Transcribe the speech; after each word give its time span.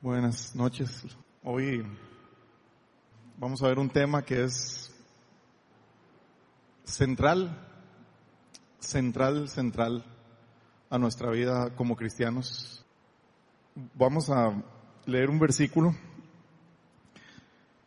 Buenas 0.00 0.54
noches. 0.54 1.04
Hoy 1.42 1.84
vamos 3.36 3.60
a 3.60 3.66
ver 3.66 3.80
un 3.80 3.90
tema 3.90 4.24
que 4.24 4.44
es 4.44 4.94
central, 6.84 7.66
central, 8.78 9.48
central 9.48 10.04
a 10.88 10.98
nuestra 10.98 11.32
vida 11.32 11.74
como 11.74 11.96
cristianos. 11.96 12.86
Vamos 13.94 14.30
a 14.30 14.62
leer 15.04 15.30
un 15.30 15.40
versículo 15.40 15.92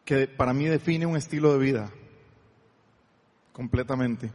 que 0.03 0.27
para 0.27 0.53
mí 0.53 0.65
define 0.65 1.05
un 1.05 1.15
estilo 1.15 1.53
de 1.53 1.59
vida 1.59 1.91
completamente. 3.53 4.33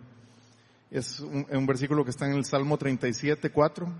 Es 0.90 1.20
un, 1.20 1.66
versículo 1.66 2.04
que 2.04 2.11
está 2.11 2.27
en 2.27 2.36
el 2.36 2.46
Salmo 2.46 2.79
37, 2.79 3.50
4 3.50 3.93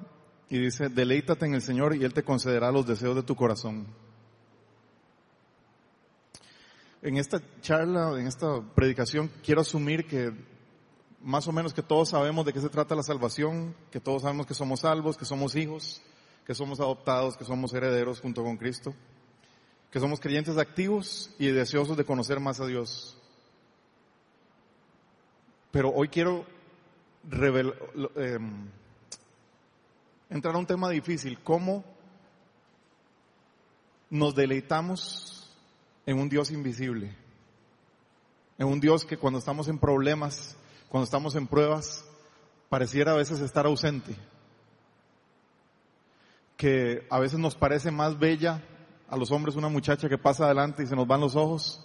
y 0.49 0.59
dice, 0.59 0.89
deleítate 0.89 1.47
en 1.47 1.55
el 1.55 1.63
Señor 1.63 1.97
y 1.97 2.05
Él 2.05 2.15
te 2.15 2.23
concederá 2.23 2.71
los 2.71 2.87
deseos 2.87 3.17
de 3.17 3.23
tu 3.23 3.35
corazón. 3.35 3.87
En 7.03 7.17
esta 7.17 7.41
charla, 7.61 8.19
en 8.19 8.27
esta 8.27 8.61
predicación, 8.75 9.31
quiero 9.45 9.61
asumir 9.61 10.07
que 10.07 10.33
más 11.21 11.47
o 11.49 11.53
menos 11.53 11.75
que 11.75 11.83
todos 11.83 12.11
sabemos 12.11 12.47
de 12.47 12.53
qué 12.53 12.61
se 12.61 12.69
trata 12.69 12.95
la 12.95 13.03
salvación, 13.03 13.75
que 13.91 14.01
todos 14.01 14.23
sabemos 14.23 14.47
que 14.47 14.55
somos 14.55 14.81
salvos, 14.81 15.17
que 15.17 15.25
somos 15.25 15.57
hijos, 15.57 16.03
que 16.47 16.55
somos 16.55 16.79
adoptados, 16.79 17.37
que 17.37 17.45
somos 17.45 17.75
herederos 17.75 18.21
junto 18.21 18.45
con 18.45 18.57
Cristo, 18.57 18.95
que 19.91 19.99
somos 19.99 20.21
creyentes 20.21 20.57
activos 20.59 21.35
y 21.39 21.49
deseosos 21.49 21.97
de 21.97 22.05
conocer 22.05 22.39
más 22.39 22.61
a 22.61 22.67
Dios. 22.67 23.19
Pero 25.73 25.91
hoy 25.91 26.09
quiero 26.09 26.47
revelar, 27.29 27.75
eh, 28.15 28.39
entrar 30.31 30.55
a 30.55 30.59
un 30.59 30.67
tema 30.67 30.91
difícil, 30.91 31.39
cómo 31.43 31.85
nos 34.11 34.35
deleitamos 34.35 35.51
en 36.05 36.19
un 36.19 36.29
Dios 36.29 36.51
invisible, 36.51 37.15
en 38.59 38.67
un 38.67 38.81
Dios 38.81 39.05
que 39.05 39.17
cuando 39.17 39.39
estamos 39.39 39.69
en 39.69 39.79
problemas, 39.79 40.57
cuando 40.89 41.05
estamos 41.05 41.35
en 41.35 41.47
pruebas, 41.47 42.05
pareciera 42.69 43.13
a 43.13 43.17
veces 43.17 43.41
estar 43.41 43.67
ausente, 43.67 44.17
que 46.57 47.07
a 47.11 47.19
veces 47.19 47.39
nos 47.39 47.55
parece 47.55 47.91
más 47.91 48.19
bella 48.19 48.63
a 49.09 49.17
los 49.17 49.31
hombres 49.31 49.57
una 49.57 49.69
muchacha 49.69 50.09
que 50.09 50.19
pasa 50.19 50.47
adelante 50.47 50.83
y 50.83 50.87
se 50.87 50.97
nos 50.97 51.07
van 51.07 51.21
los 51.21 51.37
ojos, 51.37 51.83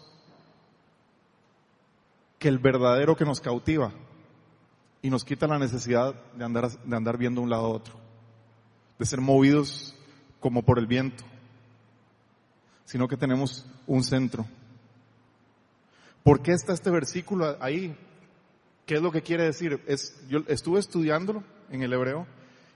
que 2.39 2.47
el 2.47 2.57
verdadero 2.57 3.15
que 3.15 3.25
nos 3.25 3.39
cautiva 3.39 3.91
y 5.03 5.09
nos 5.09 5.23
quita 5.23 5.45
la 5.47 5.59
necesidad 5.59 6.15
de 6.33 6.45
andar, 6.45 6.71
de 6.71 6.95
andar 6.95 7.17
viendo 7.17 7.41
un 7.41 7.49
lado 7.49 7.65
a 7.65 7.69
otro 7.69 8.00
de 9.01 9.07
ser 9.07 9.19
movidos 9.19 9.95
como 10.39 10.61
por 10.61 10.77
el 10.77 10.85
viento, 10.85 11.23
sino 12.85 13.07
que 13.07 13.17
tenemos 13.17 13.65
un 13.87 14.03
centro. 14.03 14.45
¿Por 16.23 16.43
qué 16.43 16.51
está 16.51 16.73
este 16.73 16.91
versículo 16.91 17.57
ahí? 17.59 17.97
¿Qué 18.85 18.97
es 18.97 19.01
lo 19.01 19.11
que 19.11 19.23
quiere 19.23 19.45
decir? 19.45 19.81
Es, 19.87 20.21
yo 20.29 20.41
estuve 20.47 20.79
estudiándolo 20.79 21.43
en 21.71 21.81
el 21.81 21.91
hebreo 21.93 22.27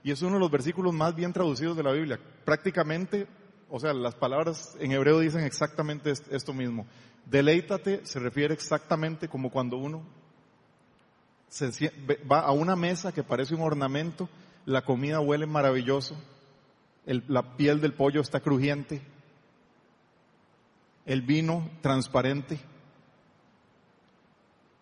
y 0.02 0.10
es 0.10 0.20
uno 0.20 0.32
de 0.32 0.40
los 0.40 0.50
versículos 0.50 0.92
más 0.92 1.14
bien 1.14 1.32
traducidos 1.32 1.76
de 1.76 1.84
la 1.84 1.92
Biblia. 1.92 2.18
Prácticamente, 2.44 3.28
o 3.70 3.78
sea, 3.78 3.92
las 3.92 4.16
palabras 4.16 4.76
en 4.80 4.90
hebreo 4.90 5.20
dicen 5.20 5.44
exactamente 5.44 6.10
esto 6.10 6.52
mismo. 6.52 6.86
Deleítate 7.24 8.04
se 8.04 8.18
refiere 8.18 8.52
exactamente 8.52 9.28
como 9.28 9.48
cuando 9.48 9.76
uno 9.76 10.02
se, 11.48 11.70
va 12.28 12.40
a 12.40 12.50
una 12.50 12.74
mesa 12.74 13.12
que 13.12 13.22
parece 13.22 13.54
un 13.54 13.62
ornamento 13.62 14.28
la 14.66 14.82
comida 14.82 15.20
huele 15.20 15.46
maravilloso, 15.46 16.16
la 17.06 17.56
piel 17.56 17.80
del 17.80 17.94
pollo 17.94 18.20
está 18.20 18.40
crujiente, 18.40 19.00
el 21.06 21.22
vino 21.22 21.70
transparente, 21.80 22.60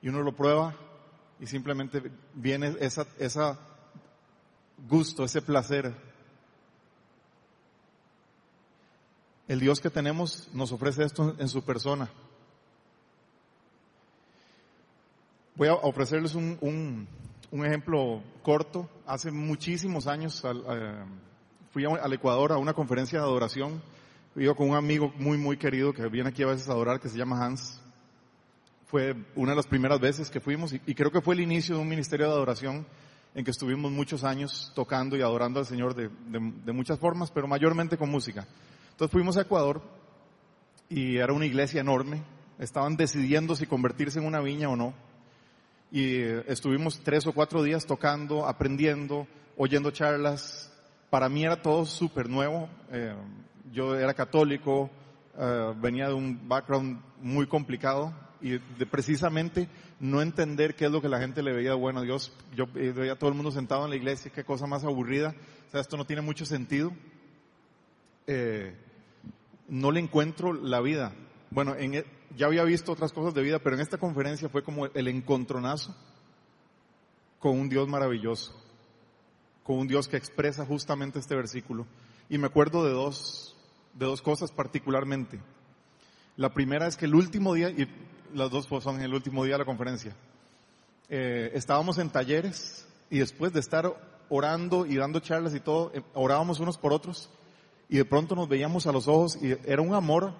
y 0.01 0.09
uno 0.09 0.23
lo 0.23 0.35
prueba 0.35 0.75
y 1.39 1.47
simplemente 1.47 2.11
viene 2.35 2.77
esa 2.81 3.59
gusto, 4.89 5.25
ese 5.25 5.43
placer. 5.43 5.95
El 9.47 9.61
Dios 9.61 9.81
que 9.81 9.91
tenemos 9.91 10.49
nos 10.53 10.73
ofrece 10.73 11.05
esto 11.05 11.35
en 11.39 11.49
su 11.49 11.63
persona. 11.63 12.11
Voy 15.55 15.69
a 15.69 15.75
ofrecerles 15.75 16.35
un, 16.35 16.59
un 16.61 17.07
ejemplo 17.65 18.21
corto. 18.43 18.89
Hace 19.07 19.31
muchísimos 19.31 20.09
años 20.09 20.43
eh, 20.45 21.05
fui 21.71 21.85
al 21.85 22.13
Ecuador 22.13 22.51
a 22.51 22.59
una 22.59 22.73
conferencia 22.73 23.21
de 23.21 23.25
adoración. 23.25 23.81
Iba 24.35 24.55
con 24.55 24.71
un 24.71 24.77
amigo 24.77 25.13
muy, 25.19 25.39
muy 25.39 25.57
querido 25.57 25.93
que 25.93 26.09
viene 26.09 26.31
aquí 26.31 26.43
a 26.43 26.49
veces 26.49 26.69
a 26.69 26.73
adorar, 26.73 26.99
que 26.99 27.09
se 27.09 27.17
llama 27.17 27.45
Hans. 27.45 27.81
Fue 28.87 29.15
una 29.37 29.53
de 29.53 29.57
las 29.57 29.69
primeras 29.69 30.01
veces 30.01 30.31
que 30.31 30.41
fuimos 30.41 30.73
y, 30.73 30.95
creo 30.95 31.13
que 31.13 31.21
fue 31.21 31.37
el 31.37 31.43
inicio 31.43 31.77
de 31.77 31.83
un 31.83 31.89
ministerio 31.89 32.27
de 32.27 32.33
adoración 32.33 32.85
en 33.37 33.45
que 33.45 33.53
estuvimos 33.53 33.93
muchos 33.93 34.25
años 34.25 34.73
tocando 34.75 35.17
y 35.17 35.23
adorando 35.23 35.61
al 35.61 35.67
Señor 35.67 35.95
de, 35.95 36.11
de 36.29 36.73
muchas 36.73 36.99
formas, 36.99 37.31
pero 37.31 37.47
mayormente 37.47 37.97
con 37.97 38.11
música. 38.11 38.49
Entonces 38.91 39.13
fuimos 39.13 39.37
a 39.37 39.43
Ecuador 39.43 39.81
y 40.89 41.19
era 41.19 41.33
una 41.33 41.47
iglesia 41.47 41.81
enorme. 41.81 42.25
Estaban 42.59 42.97
decidiendo 42.97 43.55
si 43.55 43.67
convertirse 43.67 44.19
en 44.19 44.27
una 44.27 44.41
viña 44.41 44.69
o 44.69 44.75
no 44.75 44.93
y 45.95 46.23
estuvimos 46.49 46.99
tres 47.05 47.25
o 47.29 47.33
cuatro 47.33 47.63
días 47.63 47.87
tocando, 47.87 48.49
aprendiendo, 48.49 49.29
oyendo 49.57 49.93
charlas. 49.93 50.73
Para 51.09 51.29
mí 51.29 51.45
era 51.45 51.63
todo 51.63 51.87
súper 51.87 52.29
nuevo. 52.29 52.69
Eh, 52.91 53.15
yo 53.73 53.97
era 53.97 54.13
católico, 54.13 54.91
eh, 55.39 55.73
venía 55.81 56.09
de 56.09 56.15
un 56.15 56.49
background 56.49 57.01
muy 57.23 57.47
complicado 57.47 58.13
y 58.41 58.59
de 58.59 58.87
precisamente 58.91 59.69
no 60.01 60.21
entender 60.21 60.75
qué 60.75 60.87
es 60.87 60.91
lo 60.91 61.01
que 61.01 61.09
la 61.09 61.21
gente 61.21 61.45
le 61.45 61.53
veía 61.53 61.75
bueno 61.75 62.01
a 62.01 62.03
Dios. 62.03 62.33
Yo 62.57 62.65
eh, 62.75 62.91
veía 62.91 63.13
a 63.13 63.17
todo 63.17 63.31
el 63.31 63.37
mundo 63.37 63.53
sentado 63.53 63.85
en 63.85 63.91
la 63.91 63.97
iglesia, 63.97 64.33
qué 64.35 64.43
cosa 64.43 64.67
más 64.67 64.83
aburrida. 64.83 65.37
O 65.69 65.71
sea, 65.71 65.81
esto 65.81 65.97
no 65.97 66.07
tiene 66.07 66.23
mucho 66.23 66.45
sentido. 66.45 66.91
no 69.69 69.93
le 69.93 70.01
encuentro 70.01 70.55
la 70.55 70.81
vida. 70.81 71.13
Bueno, 71.55 71.77
en, 71.77 71.95
e, 71.95 72.05
ya 72.37 72.47
había 72.47 72.65
visto 72.65 72.91
otras 72.91 73.13
cosas 73.13 73.33
de 73.33 73.43
vida, 73.43 73.61
pero 73.61 73.77
en 73.77 73.83
esta 73.83 73.97
conferencia 73.97 74.49
fue 74.49 74.65
como 74.65 74.87
el 74.87 75.07
encontronazo 75.07 75.95
con 77.39 77.61
un 77.61 77.69
Dios 77.69 77.87
maravilloso, 77.87 78.53
con 79.63 79.79
un 79.79 79.87
Dios 79.87 80.09
que 80.09 80.17
expresa 80.17 80.67
justamente 80.67 81.21
este 81.21 81.37
versículo. 81.37 81.87
Y 82.29 82.39
me 82.39 82.49
acuerdo 82.49 82.85
de 82.85 82.91
dos, 82.91 83.57
de 83.95 84.05
dos 84.05 84.21
cosas 84.21 84.51
particularmente. 84.51 85.41
La 86.37 86.53
primera 86.53 86.89
es 86.89 86.97
que 86.97 87.05
el 87.05 87.15
último 87.15 87.55
día, 87.55 87.71
y 87.71 87.87
las 88.35 88.51
dos 88.51 88.67
son 88.83 88.97
en 88.97 89.03
el 89.03 89.15
último 89.15 89.45
día 89.45 89.55
de 89.55 89.59
la 89.61 89.65
conferencia, 89.65 90.17
eh, 91.09 91.53
estábamos 91.55 91.99
en 91.99 92.11
talleres 92.11 92.89
y 93.11 93.21
después 93.21 93.53
de 93.53 93.61
estar 93.61 93.95
orando 94.29 94.87
y 94.87 94.97
dando 94.97 95.21
charlas 95.21 95.55
y 95.55 95.61
todo, 95.61 95.93
eh, 95.95 96.03
orábamos 96.15 96.59
unos 96.59 96.79
por 96.79 96.93
otros 96.93 97.31
y 97.89 97.99
de 97.99 98.05
pronto 98.05 98.35
nos 98.35 98.49
veíamos 98.49 98.89
a 98.89 98.93
los 98.93 99.07
ojos 99.07 99.39
y 99.41 99.53
era 99.71 99.83
un 99.83 99.95
amor 99.95 100.35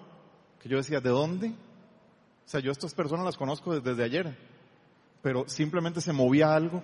que 0.65 0.71
yo 0.71 0.79
decía, 0.79 0.99
¿de 0.99 1.11
dónde? 1.11 1.49
O 1.49 2.49
sea, 2.49 2.59
yo 2.59 2.73
estas 2.73 2.95
personas 2.95 3.27
las 3.27 3.37
conozco 3.37 3.79
desde, 3.79 4.03
ayer, 4.03 4.35
pero 5.21 5.47
simplemente 5.47 6.01
se 6.01 6.15
movía 6.15 6.55
algo 6.55 6.83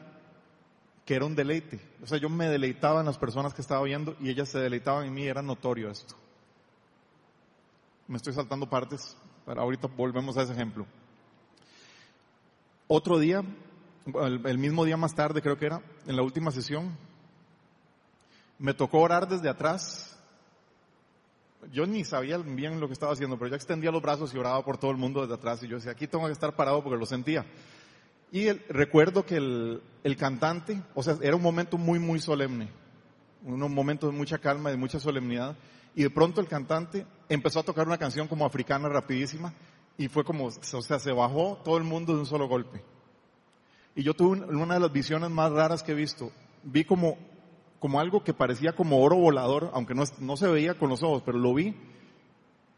que 1.07 1.15
era 1.15 1.25
un 1.25 1.35
deleite. 1.35 1.81
O 2.03 2.07
sea, 2.07 2.19
yo 2.19 2.29
me 2.29 2.47
deleitaba 2.47 3.01
en 3.01 3.07
las 3.07 3.17
personas 3.17 3.55
que 3.55 3.63
estaba 3.63 3.83
viendo 3.83 4.17
y 4.21 4.29
ellas 4.29 4.51
se 4.51 4.59
deleitaban 4.59 5.07
en 5.07 5.15
mí, 5.15 5.25
era 5.25 5.41
notorio 5.41 5.91
esto. 5.91 6.15
Me 8.07 8.19
estoy 8.19 8.35
saltando 8.35 8.69
partes, 8.69 9.17
pero 9.47 9.63
ahorita 9.63 9.89
volvemos 9.89 10.37
a 10.37 10.43
ese 10.43 10.53
ejemplo. 10.53 10.87
Otro 12.87 13.19
día, 13.19 13.43
el 14.45 14.59
mismo 14.59 14.85
día 14.85 14.99
más 14.99 15.15
tarde 15.15 15.41
creo 15.41 15.57
que 15.57 15.65
era, 15.65 15.81
en 16.07 16.17
la 16.17 16.23
última 16.23 16.51
sesión, 16.51 16.99
me 18.59 18.75
tocó 18.75 18.99
orar 18.99 19.27
desde 19.27 19.49
atrás 19.49 20.10
yo 21.73 21.87
ni 21.87 22.05
sabía 22.05 22.39
bien 22.39 22.81
lo 22.81 22.87
que 22.87 22.93
estaba 22.93 23.13
haciendo, 23.13 23.39
pero 23.39 23.51
yo 23.51 23.57
extendía 23.57 23.91
los 23.91 24.03
brazos 24.03 24.35
y 24.35 24.39
oraba 24.39 24.65
por 24.65 24.79
todo 24.79 24.91
el 24.91 24.97
mundo 24.97 25.21
desde 25.21 25.35
atrás 25.35 25.63
y 25.63 25.69
yo 25.69 25.77
decía, 25.77 25.93
aquí 25.93 26.07
tengo 26.07 26.27
que 26.27 26.33
estar 26.33 26.55
parado 26.55 26.83
porque 26.83 26.99
lo 26.99 27.07
sentía. 27.07 27.45
Y 28.33 28.51
recuerdo 28.51 29.27
que 29.27 29.37
el, 29.37 29.83
el, 30.05 30.17
cantante, 30.17 30.81
o 30.95 31.03
sea, 31.03 31.17
era 31.21 31.37
un 31.37 31.43
momento 31.43 31.79
muy, 31.79 31.99
muy 31.99 32.21
solemne, 32.21 32.71
un 33.45 33.61
momento 33.75 34.07
de 34.07 34.13
mucha 34.13 34.39
calma, 34.39 34.71
de 34.71 34.77
mucha 34.77 35.01
solemnidad, 35.01 35.57
y 35.95 36.03
de 36.05 36.11
pronto 36.11 36.41
el 36.41 36.47
cantante 36.47 37.07
empezó 37.29 37.61
a 37.61 37.65
tocar 37.65 37.87
una 37.87 37.99
canción 37.99 38.29
como 38.29 38.45
africana 38.47 38.89
rapidísima 38.89 39.53
y 39.99 40.09
fue 40.09 40.25
como, 40.25 40.47
o 40.47 40.51
sea, 40.51 40.99
se 40.99 41.13
bajó 41.13 41.61
todo 41.65 41.77
el 41.77 41.85
mundo 41.85 42.15
de 42.15 42.21
un 42.21 42.27
solo 42.27 42.49
golpe. 42.49 42.83
Y 43.95 44.03
yo 44.03 44.15
tuve 44.15 44.41
una 44.47 44.75
de 44.75 44.81
las 44.81 44.93
visiones 44.93 45.31
más 45.31 45.51
raras 45.53 45.83
que 45.83 45.93
he 45.93 45.97
visto. 45.97 46.31
Vi 46.63 46.85
como 46.85 47.19
como 47.81 47.99
algo 47.99 48.23
que 48.23 48.35
parecía 48.35 48.73
como 48.73 49.03
oro 49.03 49.17
volador, 49.17 49.71
aunque 49.75 49.95
no, 49.95 50.05
no 50.21 50.37
se 50.37 50.47
veía 50.47 50.75
con 50.75 50.91
los 50.91 51.03
ojos, 51.03 51.23
pero 51.25 51.39
lo 51.39 51.55
vi 51.55 51.75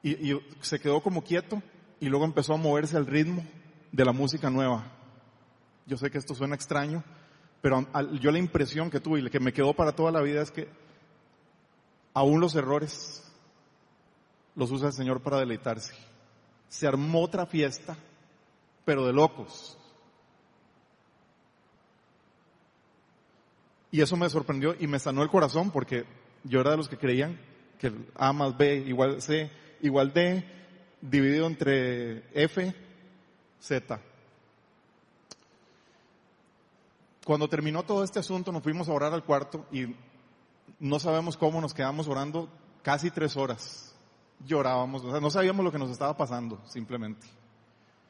y, 0.02 0.32
se 0.60 0.80
quedó 0.80 1.02
como 1.02 1.22
quieto 1.22 1.62
y 2.00 2.08
luego 2.08 2.24
empezó 2.24 2.54
a 2.54 2.56
moverse 2.56 2.96
al 2.96 3.06
ritmo 3.06 3.44
de 3.90 4.04
la 4.04 4.12
música 4.12 4.48
nueva. 4.48 4.90
Yo 5.86 5.96
sé 5.96 6.10
que 6.10 6.18
esto 6.18 6.34
suena 6.34 6.54
extraño, 6.54 7.04
pero 7.60 7.86
yo 8.20 8.30
la 8.30 8.38
impresión 8.38 8.90
que 8.90 9.00
tuve 9.00 9.20
y 9.20 9.30
que 9.30 9.40
me 9.40 9.52
quedó 9.52 9.74
para 9.74 9.92
toda 9.92 10.10
la 10.10 10.22
vida 10.22 10.40
es 10.40 10.50
que 10.50 10.68
aún 12.14 12.40
los 12.40 12.54
errores 12.54 13.28
los 14.54 14.70
usa 14.70 14.88
el 14.88 14.92
Señor 14.92 15.20
para 15.20 15.38
deleitarse. 15.38 15.94
Se 16.68 16.86
armó 16.86 17.22
otra 17.22 17.46
fiesta, 17.46 17.96
pero 18.84 19.04
de 19.04 19.12
locos. 19.12 19.78
Y 23.92 24.00
eso 24.00 24.16
me 24.16 24.28
sorprendió 24.30 24.74
y 24.80 24.86
me 24.86 24.98
sanó 24.98 25.22
el 25.22 25.28
corazón 25.28 25.70
porque 25.70 26.04
yo 26.44 26.60
era 26.60 26.72
de 26.72 26.78
los 26.78 26.88
que 26.88 26.96
creían 26.96 27.38
que 27.78 27.92
A 28.16 28.32
más 28.32 28.56
B 28.56 28.76
igual 28.86 29.20
C 29.20 29.50
igual 29.82 30.12
D 30.12 30.44
dividido 31.02 31.46
entre 31.46 32.24
F, 32.32 32.74
Z. 33.60 34.00
Cuando 37.24 37.48
terminó 37.48 37.82
todo 37.82 38.02
este 38.02 38.18
asunto 38.18 38.50
nos 38.50 38.62
fuimos 38.62 38.88
a 38.88 38.92
orar 38.92 39.12
al 39.12 39.24
cuarto 39.24 39.66
y 39.70 39.94
no 40.80 40.98
sabemos 40.98 41.36
cómo 41.36 41.60
nos 41.60 41.74
quedamos 41.74 42.08
orando 42.08 42.48
casi 42.82 43.10
tres 43.10 43.36
horas. 43.36 43.94
Llorábamos, 44.44 45.04
o 45.04 45.10
sea, 45.10 45.20
no 45.20 45.30
sabíamos 45.30 45.64
lo 45.64 45.70
que 45.70 45.78
nos 45.78 45.90
estaba 45.90 46.16
pasando, 46.16 46.60
simplemente. 46.66 47.26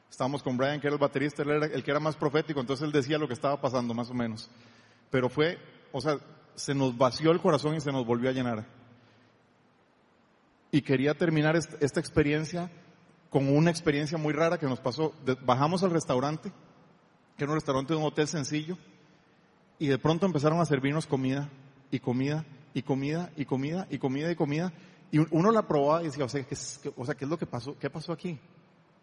Estábamos 0.09 0.41
con 0.41 0.57
Brian, 0.57 0.79
que 0.79 0.87
era 0.87 0.95
el 0.95 0.99
baterista, 0.99 1.43
él 1.43 1.49
era 1.51 1.65
el 1.65 1.83
que 1.83 1.91
era 1.91 1.99
más 1.99 2.15
profético, 2.15 2.59
entonces 2.59 2.85
él 2.85 2.91
decía 2.91 3.17
lo 3.17 3.27
que 3.27 3.33
estaba 3.33 3.59
pasando, 3.59 3.93
más 3.93 4.09
o 4.09 4.13
menos. 4.13 4.49
Pero 5.13 5.29
fue, 5.29 5.59
o 5.91 6.01
sea, 6.01 6.17
se 6.55 6.73
nos 6.73 6.97
vació 6.97 7.29
el 7.29 7.39
corazón 7.39 7.75
y 7.75 7.79
se 7.79 7.91
nos 7.91 8.03
volvió 8.03 8.31
a 8.31 8.33
llenar. 8.33 8.65
Y 10.71 10.81
quería 10.81 11.13
terminar 11.13 11.55
esta 11.55 11.99
experiencia 11.99 12.71
con 13.29 13.47
una 13.47 13.69
experiencia 13.69 14.17
muy 14.17 14.33
rara 14.33 14.57
que 14.57 14.65
nos 14.65 14.79
pasó. 14.79 15.13
Bajamos 15.45 15.83
al 15.83 15.91
restaurante, 15.91 16.51
que 17.37 17.43
era 17.43 17.51
un 17.51 17.57
restaurante 17.57 17.93
de 17.93 17.99
un 17.99 18.07
hotel 18.07 18.27
sencillo, 18.27 18.75
y 19.77 19.85
de 19.85 19.99
pronto 19.99 20.25
empezaron 20.25 20.59
a 20.59 20.65
servirnos 20.65 21.05
comida 21.05 21.47
y 21.91 21.99
comida 21.99 22.43
y 22.73 22.81
comida 22.81 23.31
y 23.37 23.45
comida 23.45 23.87
y 23.91 23.99
comida 23.99 24.31
y 24.31 24.35
comida. 24.35 24.73
Y 25.11 25.19
uno 25.19 25.51
la 25.51 25.67
probaba 25.67 26.01
y 26.01 26.05
decía, 26.05 26.25
o 26.25 26.29
sea, 26.29 26.41
¿qué, 26.41 26.55
o 26.97 27.05
sea, 27.05 27.13
¿qué 27.13 27.25
es 27.25 27.29
lo 27.29 27.37
que 27.37 27.45
pasó? 27.45 27.77
¿Qué 27.77 27.91
pasó 27.91 28.13
aquí? 28.13 28.39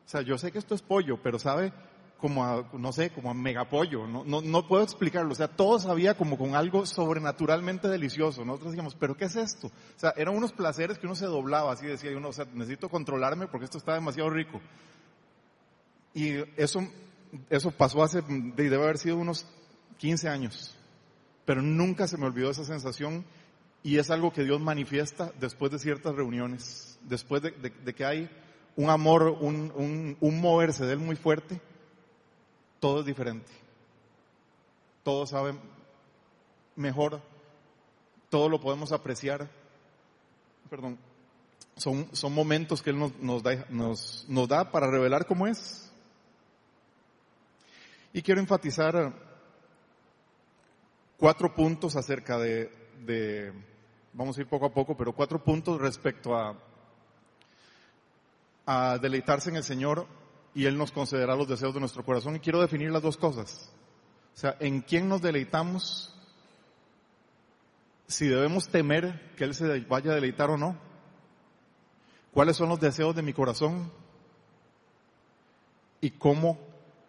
O 0.07 0.09
sea, 0.09 0.23
yo 0.23 0.37
sé 0.39 0.51
que 0.51 0.59
esto 0.59 0.75
es 0.75 0.83
pollo, 0.83 1.21
pero 1.23 1.39
sabe 1.39 1.73
como 2.21 2.45
a, 2.45 2.69
no 2.73 2.93
sé, 2.93 3.11
como 3.11 3.31
a 3.31 3.35
megapollo, 3.35 4.07
no, 4.07 4.25
no, 4.25 4.43
no 4.43 4.69
puedo 4.69 4.83
explicarlo, 4.83 5.33
o 5.33 5.35
sea, 5.35 5.49
todo 5.49 5.79
sabía 5.79 6.15
como 6.15 6.37
con 6.37 6.55
algo 6.55 6.87
sobrenaturalmente 6.87 7.89
delicioso, 7.89 8.45
nosotros 8.45 8.73
decíamos, 8.73 8.95
pero 8.95 9.17
¿qué 9.17 9.25
es 9.25 9.37
esto? 9.37 9.69
O 9.69 9.99
sea, 9.99 10.13
eran 10.17 10.37
unos 10.37 10.53
placeres 10.53 10.99
que 10.99 11.07
uno 11.07 11.15
se 11.15 11.27
doblaba, 11.27 11.73
así 11.73 11.87
decía 11.87 12.17
uno, 12.17 12.29
o 12.29 12.33
sea, 12.33 12.47
necesito 12.53 12.89
controlarme 12.89 13.47
porque 13.47 13.65
esto 13.65 13.79
está 13.79 13.95
demasiado 13.95 14.31
rico. 14.31 14.61
Y 16.13 16.35
eso, 16.57 16.81
eso 17.49 17.71
pasó 17.71 18.03
hace, 18.03 18.23
debe 18.23 18.77
haber 18.77 18.99
sido 18.99 19.17
unos 19.17 19.47
15 19.99 20.29
años, 20.29 20.77
pero 21.45 21.63
nunca 21.63 22.07
se 22.07 22.19
me 22.19 22.27
olvidó 22.27 22.51
esa 22.51 22.65
sensación 22.65 23.25
y 23.83 23.99
es 23.99 24.11
algo 24.11 24.33
que 24.33 24.45
Dios 24.45 24.61
manifiesta 24.61 25.33
después 25.41 25.73
de 25.73 25.79
ciertas 25.79 26.15
reuniones, 26.15 26.99
después 27.03 27.43
de, 27.43 27.95
que 27.95 28.05
hay 28.05 28.31
un 28.77 28.91
amor, 28.91 29.39
un, 29.41 29.73
un, 29.75 30.17
un 30.21 30.41
moverse 30.41 30.85
de 30.85 30.93
Él 30.93 30.99
muy 30.99 31.17
fuerte, 31.17 31.61
todo 32.81 33.01
es 33.01 33.07
diferente. 33.07 33.53
Todo 35.05 35.27
sabe 35.27 35.55
mejor, 36.77 37.21
todo 38.29 38.49
lo 38.49 38.61
podemos 38.61 38.93
apreciar. 38.93 39.49
Perdón, 40.69 40.99
son, 41.77 42.09
son 42.13 42.35
momentos 42.35 42.83
que 42.83 42.91
Él 42.91 42.99
nos, 42.99 43.43
da, 43.43 43.67
nos, 43.69 44.25
nos 44.29 44.49
da 44.49 44.71
para 44.71 44.91
revelar 44.91 45.27
cómo 45.27 45.47
es. 45.47 45.93
Y 48.13 48.23
quiero 48.23 48.41
enfatizar 48.41 49.15
cuatro 51.17 51.55
puntos 51.55 51.97
acerca 51.97 52.39
de, 52.39 52.73
de, 53.05 53.53
vamos 54.13 54.37
a 54.37 54.41
ir 54.41 54.49
poco 54.49 54.67
a 54.67 54.73
poco, 54.75 54.97
pero 54.97 55.13
cuatro 55.13 55.43
puntos 55.43 55.81
respecto 55.81 56.37
a, 56.37 56.57
a 58.67 58.99
deleitarse 58.99 59.51
en 59.51 59.57
el 59.57 59.65
Señor 59.65 60.07
y 60.55 60.67
Él 60.67 60.77
nos 60.77 60.93
concederá 60.93 61.37
los 61.37 61.49
deseos 61.49 61.75
de 61.75 61.81
nuestro 61.81 62.05
corazón. 62.05 62.37
Y 62.37 62.41
quiero 62.41 62.61
definir 62.61 62.91
las 62.91 63.03
dos 63.03 63.17
cosas. 63.17 63.73
O 64.35 64.39
sea, 64.39 64.57
¿en 64.61 64.81
quién 64.81 65.09
nos 65.09 65.23
deleitamos? 65.23 66.15
Si 68.07 68.27
debemos 68.27 68.69
temer 68.69 69.35
que 69.37 69.45
Él 69.45 69.55
se 69.55 69.81
vaya 69.81 70.13
a 70.13 70.15
deleitar 70.15 70.51
o 70.51 70.57
no. 70.57 70.77
¿Cuáles 72.33 72.57
son 72.57 72.69
los 72.69 72.81
deseos 72.81 73.15
de 73.15 73.23
mi 73.23 73.33
corazón? 73.33 73.91
Y 76.01 76.11
cómo 76.11 76.59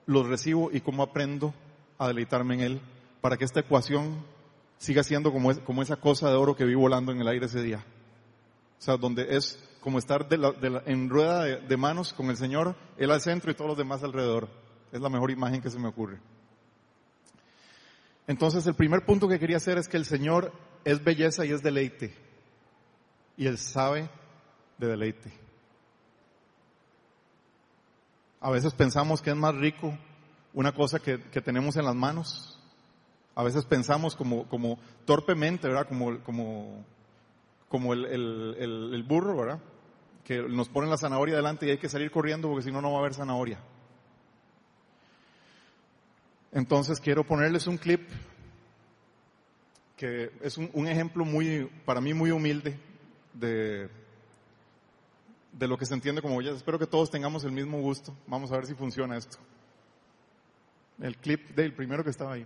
los 0.05 0.27
recibo 0.27 0.69
y 0.71 0.81
cómo 0.81 1.03
aprendo 1.03 1.53
a 1.97 2.07
deleitarme 2.07 2.55
en 2.55 2.61
Él 2.61 2.81
para 3.21 3.37
que 3.37 3.45
esta 3.45 3.59
ecuación 3.59 4.25
siga 4.77 5.03
siendo 5.03 5.31
como, 5.31 5.55
como 5.63 5.83
esa 5.83 5.95
cosa 5.95 6.29
de 6.29 6.35
oro 6.35 6.55
que 6.55 6.65
vi 6.65 6.73
volando 6.73 7.11
en 7.11 7.21
el 7.21 7.27
aire 7.27 7.45
ese 7.45 7.61
día. 7.61 7.85
O 8.79 8.81
sea, 8.81 8.97
donde 8.97 9.35
es 9.35 9.59
como 9.81 9.97
estar 9.97 10.27
en 10.85 11.09
rueda 11.09 11.43
de, 11.43 11.77
manos 11.77 12.13
con 12.13 12.29
el 12.29 12.37
Señor, 12.37 12.75
Él 12.97 13.11
al 13.11 13.19
centro 13.19 13.51
y 13.51 13.55
todos 13.55 13.69
los 13.69 13.77
demás 13.77 14.03
alrededor. 14.03 14.47
Es 14.91 15.01
la 15.01 15.09
mejor 15.09 15.31
imagen 15.31 15.61
que 15.61 15.69
se 15.69 15.79
me 15.79 15.87
ocurre. 15.87 16.19
Entonces, 18.27 18.65
el 18.67 18.75
primer 18.75 19.03
punto 19.05 19.27
que 19.27 19.39
quería 19.39 19.57
hacer 19.57 19.77
es 19.77 19.87
que 19.87 19.97
el 19.97 20.05
Señor 20.05 20.53
es 20.85 21.03
belleza 21.03 21.45
y 21.45 21.51
es 21.51 21.63
deleite. 21.63 22.15
Y 23.37 23.47
Él 23.47 23.57
sabe 23.57 24.09
de 24.77 24.87
deleite. 24.87 25.31
A 28.39 28.51
veces 28.51 28.73
pensamos 28.73 29.21
que 29.21 29.31
es 29.31 29.35
más 29.35 29.55
rico 29.55 29.97
una 30.53 30.73
cosa 30.73 30.99
que, 30.99 31.17
tenemos 31.17 31.75
en 31.75 31.85
las 31.85 31.95
manos. 31.95 32.59
A 33.33 33.43
veces 33.43 33.65
pensamos 33.65 34.15
como, 34.15 34.47
como 34.47 34.77
torpemente, 35.05 35.67
¿verdad? 35.67 35.87
Como, 35.87 36.19
como, 36.23 36.85
como 37.71 37.93
el, 37.93 39.05
burro, 39.07 39.37
¿verdad? 39.37 39.59
que 40.25 40.41
nos 40.41 40.67
ponen 40.67 40.89
la 40.89 40.97
zanahoria 40.97 41.37
delante 41.37 41.65
y 41.65 41.69
hay 41.71 41.77
que 41.77 41.87
salir 41.87 42.11
corriendo 42.11 42.49
porque 42.49 42.63
si 42.63 42.71
no, 42.71 42.81
no 42.81 42.91
va 42.91 42.97
a 42.97 42.99
haber 42.99 43.13
zanahoria. 43.13 43.59
Entonces 46.51 46.99
quiero 46.99 47.23
ponerles 47.23 47.65
un 47.67 47.77
clip 47.77 48.09
que 49.95 50.31
es 50.41 50.57
un, 50.57 50.87
ejemplo 50.87 51.23
muy, 51.23 51.69
para 51.85 52.01
mí 52.01 52.13
muy 52.13 52.31
humilde 52.31 52.77
de, 53.33 53.89
de 55.53 55.67
lo 55.67 55.77
que 55.77 55.85
se 55.85 55.93
entiende 55.93 56.21
como 56.21 56.37
belleza. 56.37 56.57
Espero 56.57 56.77
que 56.77 56.87
todos 56.87 57.09
tengamos 57.09 57.45
el 57.45 57.53
mismo 57.53 57.79
gusto. 57.79 58.13
Vamos 58.27 58.51
a 58.51 58.57
ver 58.57 58.65
si 58.65 58.73
funciona 58.73 59.15
esto. 59.15 59.37
El 60.99 61.15
clip 61.17 61.55
del 61.55 61.73
primero 61.73 62.03
que 62.03 62.09
estaba 62.09 62.33
ahí. 62.33 62.45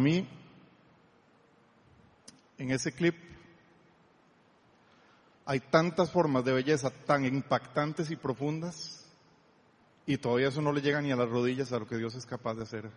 Mí, 0.00 0.28
en 2.58 2.70
ese 2.70 2.92
clip 2.92 3.16
hay 5.46 5.60
tantas 5.60 6.10
formas 6.10 6.44
de 6.44 6.52
belleza 6.52 6.90
tan 6.90 7.24
impactantes 7.24 8.10
y 8.10 8.16
profundas 8.16 9.04
y 10.06 10.18
todavía 10.18 10.48
eso 10.48 10.62
no 10.62 10.72
le 10.72 10.80
llega 10.80 11.00
ni 11.00 11.12
a 11.12 11.16
las 11.16 11.28
rodillas 11.28 11.72
a 11.72 11.78
lo 11.78 11.86
que 11.86 11.96
Dios 11.96 12.14
es 12.14 12.26
capaz 12.26 12.54
de 12.54 12.62
hacer, 12.62 12.90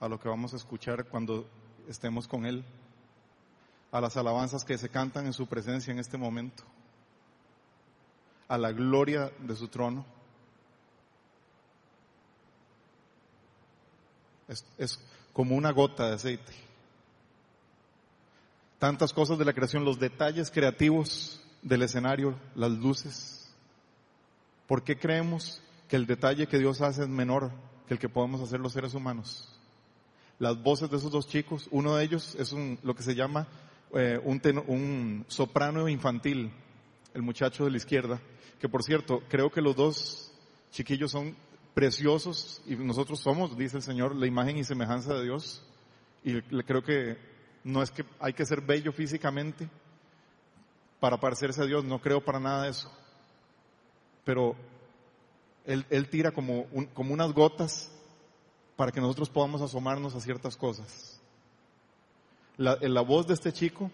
a 0.00 0.08
lo 0.08 0.18
que 0.20 0.28
vamos 0.28 0.52
a 0.52 0.56
escuchar 0.56 1.06
cuando 1.06 1.48
estemos 1.88 2.28
con 2.28 2.46
Él, 2.46 2.64
a 3.92 4.00
las 4.00 4.16
alabanzas 4.16 4.64
que 4.64 4.78
se 4.78 4.88
cantan 4.88 5.26
en 5.26 5.32
su 5.32 5.46
presencia 5.46 5.92
en 5.92 5.98
este 5.98 6.18
momento, 6.18 6.64
a 8.48 8.58
la 8.58 8.72
gloria 8.72 9.32
de 9.38 9.56
su 9.56 9.68
trono. 9.68 10.04
Es, 14.48 15.00
como 15.34 15.56
una 15.56 15.72
gota 15.72 16.08
de 16.08 16.14
aceite. 16.14 16.52
Tantas 18.78 19.12
cosas 19.12 19.36
de 19.36 19.44
la 19.44 19.52
creación, 19.52 19.84
los 19.84 19.98
detalles 19.98 20.50
creativos 20.50 21.42
del 21.60 21.82
escenario, 21.82 22.38
las 22.54 22.70
luces. 22.70 23.52
¿Por 24.66 24.82
qué 24.82 24.96
creemos 24.96 25.60
que 25.88 25.96
el 25.96 26.06
detalle 26.06 26.46
que 26.46 26.58
Dios 26.58 26.80
hace 26.80 27.02
es 27.02 27.08
menor 27.08 27.50
que 27.86 27.94
el 27.94 28.00
que 28.00 28.08
podemos 28.08 28.40
hacer 28.40 28.60
los 28.60 28.72
seres 28.72 28.94
humanos? 28.94 29.48
Las 30.38 30.62
voces 30.62 30.88
de 30.90 30.96
esos 30.96 31.10
dos 31.10 31.28
chicos, 31.28 31.68
uno 31.70 31.96
de 31.96 32.04
ellos 32.04 32.36
es 32.38 32.52
un, 32.52 32.78
lo 32.82 32.94
que 32.94 33.02
se 33.02 33.14
llama 33.14 33.48
eh, 33.94 34.20
un, 34.24 34.40
un 34.68 35.24
soprano 35.28 35.88
infantil, 35.88 36.52
el 37.12 37.22
muchacho 37.22 37.64
de 37.64 37.70
la 37.72 37.76
izquierda, 37.76 38.20
que 38.60 38.68
por 38.68 38.82
cierto, 38.82 39.22
creo 39.28 39.50
que 39.50 39.60
los 39.60 39.74
dos 39.74 40.32
chiquillos 40.70 41.10
son 41.10 41.36
preciosos 41.74 42.62
y 42.66 42.76
nosotros 42.76 43.20
somos, 43.20 43.56
dice 43.58 43.76
el 43.76 43.82
Señor, 43.82 44.14
la 44.14 44.26
imagen 44.26 44.56
y 44.56 44.64
semejanza 44.64 45.14
de 45.14 45.24
Dios. 45.24 45.62
Y 46.22 46.40
creo 46.62 46.82
que 46.82 47.18
no 47.64 47.82
es 47.82 47.90
que 47.90 48.04
hay 48.20 48.32
que 48.32 48.46
ser 48.46 48.60
bello 48.60 48.92
físicamente 48.92 49.68
para 51.00 51.18
parecerse 51.18 51.60
a 51.60 51.66
Dios, 51.66 51.84
no 51.84 52.00
creo 52.00 52.24
para 52.24 52.40
nada 52.40 52.68
eso. 52.68 52.90
Pero 54.24 54.56
Él, 55.66 55.84
él 55.90 56.08
tira 56.08 56.30
como, 56.30 56.66
como 56.94 57.12
unas 57.12 57.32
gotas 57.32 57.90
para 58.76 58.90
que 58.90 59.00
nosotros 59.00 59.28
podamos 59.28 59.60
asomarnos 59.60 60.14
a 60.14 60.20
ciertas 60.20 60.56
cosas. 60.56 61.20
La, 62.56 62.78
la 62.80 63.00
voz 63.00 63.26
de 63.26 63.34
este 63.34 63.52
chico 63.52 63.90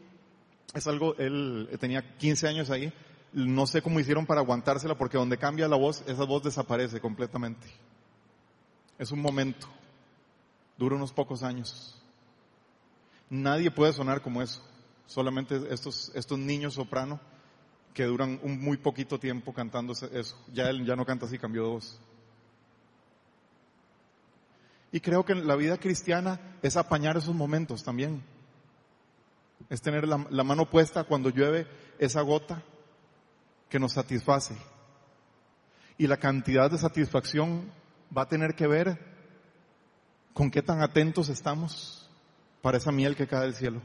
es 0.74 0.86
algo, 0.86 1.16
él 1.16 1.68
tenía 1.80 2.16
15 2.18 2.48
años 2.48 2.70
ahí, 2.70 2.92
no 3.32 3.66
sé 3.66 3.82
cómo 3.82 4.00
hicieron 4.00 4.26
para 4.26 4.40
aguantársela 4.40 4.96
porque 4.96 5.18
donde 5.18 5.38
cambia 5.38 5.68
la 5.68 5.76
voz, 5.76 6.02
esa 6.06 6.24
voz 6.24 6.42
desaparece 6.42 7.00
completamente. 7.00 7.66
Es 8.98 9.12
un 9.12 9.20
momento. 9.20 9.68
Dura 10.76 10.96
unos 10.96 11.12
pocos 11.12 11.42
años. 11.42 11.96
Nadie 13.28 13.70
puede 13.70 13.92
sonar 13.92 14.22
como 14.22 14.42
eso. 14.42 14.62
Solamente 15.06 15.60
estos, 15.70 16.10
estos 16.14 16.38
niños 16.38 16.74
soprano 16.74 17.20
que 17.94 18.04
duran 18.04 18.40
un 18.42 18.60
muy 18.60 18.76
poquito 18.76 19.18
tiempo 19.18 19.52
cantando 19.52 19.92
eso. 19.92 20.36
Ya 20.52 20.68
él 20.68 20.84
ya 20.84 20.96
no 20.96 21.06
canta 21.06 21.26
así, 21.26 21.38
cambió 21.38 21.62
de 21.64 21.68
voz. 21.70 22.00
Y 24.92 25.00
creo 25.00 25.24
que 25.24 25.36
la 25.36 25.54
vida 25.54 25.78
cristiana 25.78 26.40
es 26.62 26.76
apañar 26.76 27.16
esos 27.16 27.34
momentos 27.34 27.84
también. 27.84 28.24
Es 29.68 29.80
tener 29.80 30.08
la, 30.08 30.26
la 30.30 30.42
mano 30.42 30.68
puesta 30.68 31.04
cuando 31.04 31.30
llueve 31.30 31.68
esa 31.98 32.22
gota 32.22 32.64
que 33.70 33.78
nos 33.78 33.92
satisface. 33.92 34.54
Y 35.96 36.06
la 36.06 36.18
cantidad 36.18 36.70
de 36.70 36.78
satisfacción 36.78 37.72
va 38.16 38.22
a 38.22 38.28
tener 38.28 38.54
que 38.54 38.66
ver 38.66 38.98
con 40.34 40.50
qué 40.50 40.60
tan 40.60 40.82
atentos 40.82 41.28
estamos 41.28 42.10
para 42.60 42.78
esa 42.78 42.92
miel 42.92 43.16
que 43.16 43.26
cae 43.26 43.42
del 43.42 43.54
cielo. 43.54 43.80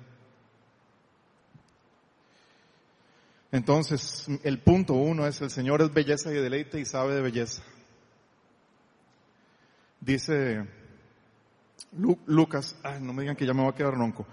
Entonces, 3.51 4.27
el 4.43 4.59
punto 4.59 4.93
uno 4.95 5.25
es, 5.27 5.39
el 5.41 5.49
Señor 5.49 5.81
es 5.81 5.93
belleza 5.93 6.31
y 6.31 6.35
deleite 6.35 6.79
y 6.79 6.85
sabe 6.85 7.15
de 7.15 7.21
belleza. 7.21 7.63
Dice 10.01 10.67
Lucas, 12.25 12.75
ay, 12.83 13.01
no 13.01 13.13
me 13.13 13.21
digan 13.21 13.35
que 13.35 13.45
ya 13.45 13.53
me 13.53 13.61
voy 13.61 13.71
a 13.71 13.75
quedar 13.75 13.93
ronco. 13.93 14.25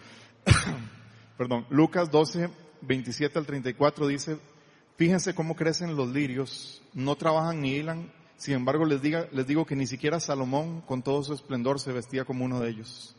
Perdón, 1.38 1.66
Lucas 1.71 2.11
12, 2.11 2.50
27 2.80 3.38
al 3.38 3.47
34 3.47 4.06
dice, 4.09 4.38
Fíjense 4.97 5.35
cómo 5.35 5.57
crecen 5.57 5.97
los 5.97 6.09
lirios, 6.09 6.83
no 6.93 7.17
trabajan 7.17 7.61
ni 7.61 7.75
hilan, 7.77 8.13
sin 8.37 8.55
embargo 8.55 8.85
les, 8.85 9.01
diga, 9.01 9.27
les 9.33 9.47
digo 9.47 9.65
que 9.65 9.77
ni 9.77 9.87
siquiera 9.87 10.21
Salomón 10.21 10.81
con 10.83 11.03
todo 11.03 11.23
su 11.23 11.33
esplendor 11.33 11.81
se 11.81 11.93
vestía 11.93 12.25
como 12.25 12.45
uno 12.45 12.61
de 12.61 12.71
ellos. 12.71 13.17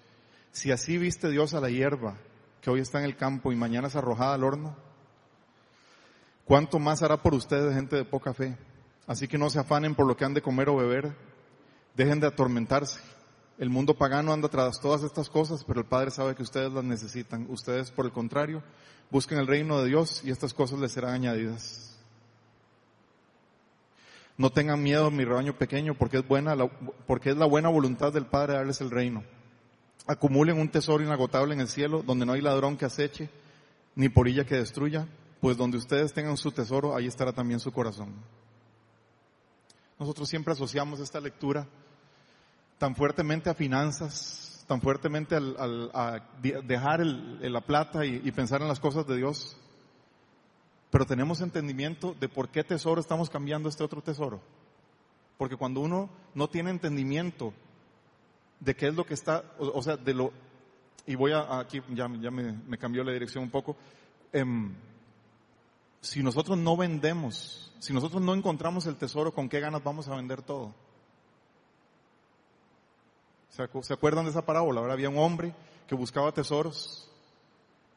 Si 0.51 0.71
así 0.71 0.97
viste 0.97 1.29
Dios 1.29 1.53
a 1.53 1.61
la 1.61 1.69
hierba 1.69 2.15
que 2.61 2.69
hoy 2.69 2.79
está 2.79 2.99
en 2.99 3.05
el 3.05 3.17
campo 3.17 3.51
y 3.51 3.55
mañana 3.55 3.87
es 3.87 3.95
arrojada 3.95 4.35
al 4.35 4.43
horno, 4.43 4.75
¿cuánto 6.45 6.77
más 6.77 7.01
hará 7.01 7.21
por 7.21 7.33
ustedes 7.33 7.73
gente 7.73 7.95
de 7.95 8.05
poca 8.05 8.33
fe? 8.33 8.55
Así 9.07 9.27
que 9.27 9.37
no 9.37 9.49
se 9.49 9.59
afanen 9.59 9.95
por 9.95 10.05
lo 10.07 10.15
que 10.15 10.25
han 10.25 10.33
de 10.33 10.41
comer 10.41 10.69
o 10.69 10.77
beber, 10.77 11.15
dejen 11.95 12.19
de 12.19 12.27
atormentarse. 12.27 12.99
El 13.57 13.69
mundo 13.69 13.93
pagano 13.93 14.33
anda 14.33 14.49
tras 14.49 14.79
todas 14.81 15.03
estas 15.03 15.29
cosas, 15.29 15.63
pero 15.63 15.79
el 15.79 15.85
Padre 15.85 16.11
sabe 16.11 16.35
que 16.35 16.43
ustedes 16.43 16.71
las 16.71 16.83
necesitan. 16.83 17.45
Ustedes, 17.49 17.91
por 17.91 18.05
el 18.05 18.11
contrario, 18.11 18.63
Busquen 19.13 19.37
el 19.37 19.45
reino 19.45 19.79
de 19.79 19.89
Dios 19.89 20.23
y 20.25 20.31
estas 20.31 20.55
cosas 20.55 20.79
les 20.79 20.91
serán 20.91 21.13
añadidas. 21.13 21.95
No 24.35 24.49
tengan 24.49 24.81
miedo, 24.81 25.11
mi 25.11 25.23
rebaño 25.23 25.55
pequeño, 25.55 25.93
porque 25.93 26.17
es 26.17 26.27
buena, 26.27 26.55
porque 27.05 27.29
es 27.29 27.37
la 27.37 27.45
buena 27.45 27.69
voluntad 27.69 28.11
del 28.11 28.25
Padre 28.25 28.53
darles 28.53 28.81
el 28.81 28.89
reino. 28.89 29.23
Acumulen 30.07 30.57
un 30.57 30.67
tesoro 30.67 31.03
inagotable 31.03 31.53
en 31.53 31.61
el 31.61 31.67
cielo, 31.67 32.01
donde 32.01 32.25
no 32.25 32.33
hay 32.33 32.41
ladrón 32.41 32.75
que 32.75 32.85
aceche, 32.85 33.29
ni 33.93 34.09
porilla 34.09 34.45
que 34.45 34.55
destruya, 34.55 35.07
pues 35.39 35.57
donde 35.57 35.77
ustedes 35.77 36.11
tengan 36.11 36.35
su 36.35 36.51
tesoro, 36.51 36.95
ahí 36.95 37.05
estará 37.05 37.31
también 37.33 37.59
su 37.59 37.71
corazón. 37.71 38.15
Nosotros 39.99 40.27
siempre 40.27 40.53
asociamos 40.53 40.99
esta 41.01 41.19
lectura 41.19 41.67
tan 42.77 42.95
fuertemente 42.95 43.49
a 43.49 43.53
finanzas, 43.53 44.65
tan 44.67 44.81
fuertemente 44.81 45.35
al, 45.35 45.91
a 45.93 46.21
dejar 46.41 47.05
la 47.05 47.61
plata 47.61 48.05
y, 48.05 48.31
pensar 48.31 48.61
en 48.61 48.67
las 48.67 48.79
cosas 48.79 49.05
de 49.07 49.17
Dios, 49.17 49.57
pero 50.89 51.05
tenemos 51.05 51.41
entendimiento 51.41 52.15
de 52.19 52.29
por 52.29 52.49
qué 52.49 52.63
tesoro 52.63 53.01
estamos 53.01 53.29
cambiando 53.29 53.69
este 53.69 53.83
otro 53.83 54.01
tesoro. 54.01 54.41
Porque 55.37 55.57
cuando 55.57 55.81
uno 55.81 56.09
no 56.35 56.47
tiene 56.47 56.69
entendimiento 56.69 57.53
de 58.59 58.75
qué 58.75 58.87
es 58.87 58.95
lo 58.95 59.05
que 59.05 59.13
está, 59.13 59.43
o, 59.57 59.81
sea, 59.81 59.97
de 59.97 60.13
lo, 60.13 60.31
y 61.05 61.15
voy 61.15 61.31
a, 61.33 61.59
aquí 61.59 61.81
ya, 61.89 62.07
me, 62.07 62.77
cambió 62.77 63.03
la 63.03 63.11
dirección 63.11 63.43
un 63.43 63.49
poco, 63.49 63.75
em, 64.31 64.73
si 65.99 66.21
nosotros 66.21 66.57
no 66.57 66.77
vendemos, 66.77 67.73
si 67.79 67.93
nosotros 67.93 68.21
no 68.21 68.33
encontramos 68.33 68.85
el 68.85 68.95
tesoro, 68.95 69.33
¿con 69.33 69.49
qué 69.49 69.59
ganas 69.59 69.83
vamos 69.83 70.07
a 70.07 70.15
vender 70.15 70.41
todo? 70.41 70.73
¿Se 73.53 73.93
acuerdan 73.93 74.25
de 74.25 74.31
esa 74.31 74.43
parábola? 74.43 74.81
Ahora 74.81 74.93
había 74.93 75.09
un 75.09 75.19
hombre 75.19 75.53
que 75.87 75.93
buscaba 75.93 76.31
tesoros 76.31 77.07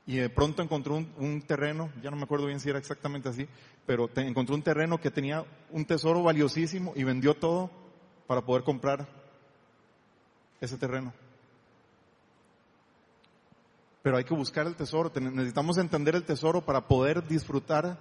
y 0.06 0.16
de 0.16 0.28
pronto 0.28 0.62
encontró 0.62 0.96
un, 0.96 1.42
terreno, 1.46 1.90
ya 2.02 2.10
no 2.10 2.16
me 2.18 2.24
acuerdo 2.24 2.44
bien 2.44 2.60
si 2.60 2.68
era 2.68 2.78
exactamente 2.78 3.30
así, 3.30 3.48
pero 3.86 4.10
encontró 4.16 4.54
un 4.54 4.62
terreno 4.62 5.00
que 5.00 5.10
tenía 5.10 5.46
un 5.70 5.86
tesoro 5.86 6.22
valiosísimo 6.22 6.92
y 6.94 7.04
vendió 7.04 7.32
todo 7.32 7.70
para 8.26 8.42
poder 8.42 8.64
comprar 8.64 9.08
ese 10.60 10.76
terreno. 10.76 11.14
Pero 14.02 14.18
hay 14.18 14.24
que 14.24 14.34
buscar 14.34 14.66
el 14.66 14.76
tesoro, 14.76 15.10
necesitamos 15.18 15.78
entender 15.78 16.16
el 16.16 16.24
tesoro 16.24 16.60
para 16.60 16.86
poder 16.86 17.26
disfrutar, 17.26 17.98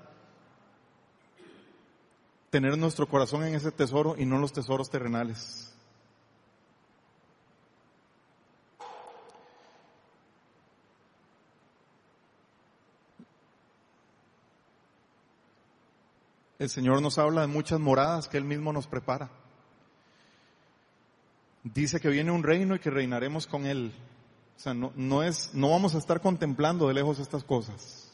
tener 2.50 2.77
nuestro 2.77 3.07
corazón 3.07 3.45
en 3.45 3.55
ese 3.55 3.71
tesoro 3.71 4.15
y 4.17 4.25
no 4.25 4.39
los 4.39 4.51
tesoros 4.51 4.89
terrenales. 4.89 5.71
El 16.57 16.69
Señor 16.69 17.01
nos 17.01 17.17
habla 17.17 17.41
de 17.41 17.47
muchas 17.47 17.79
moradas 17.79 18.27
que 18.27 18.38
Él 18.38 18.45
mismo 18.45 18.71
nos 18.71 18.88
prepara. 18.88 19.29
Dice 21.63 22.00
que 22.00 22.09
viene 22.09 22.31
un 22.31 22.43
reino 22.43 22.75
y 22.75 22.79
que 22.79 22.89
reinaremos 22.89 23.47
con 23.47 23.65
Él. 23.65 23.93
O 24.55 24.59
sea, 24.59 24.74
no, 24.74 24.93
no 24.95 25.24
es, 25.24 25.51
no 25.53 25.71
vamos 25.71 25.95
a 25.95 25.97
estar 25.97 26.21
contemplando 26.21 26.88
de 26.88 26.93
lejos 26.93 27.19
estas 27.19 27.43
cosas. 27.43 28.12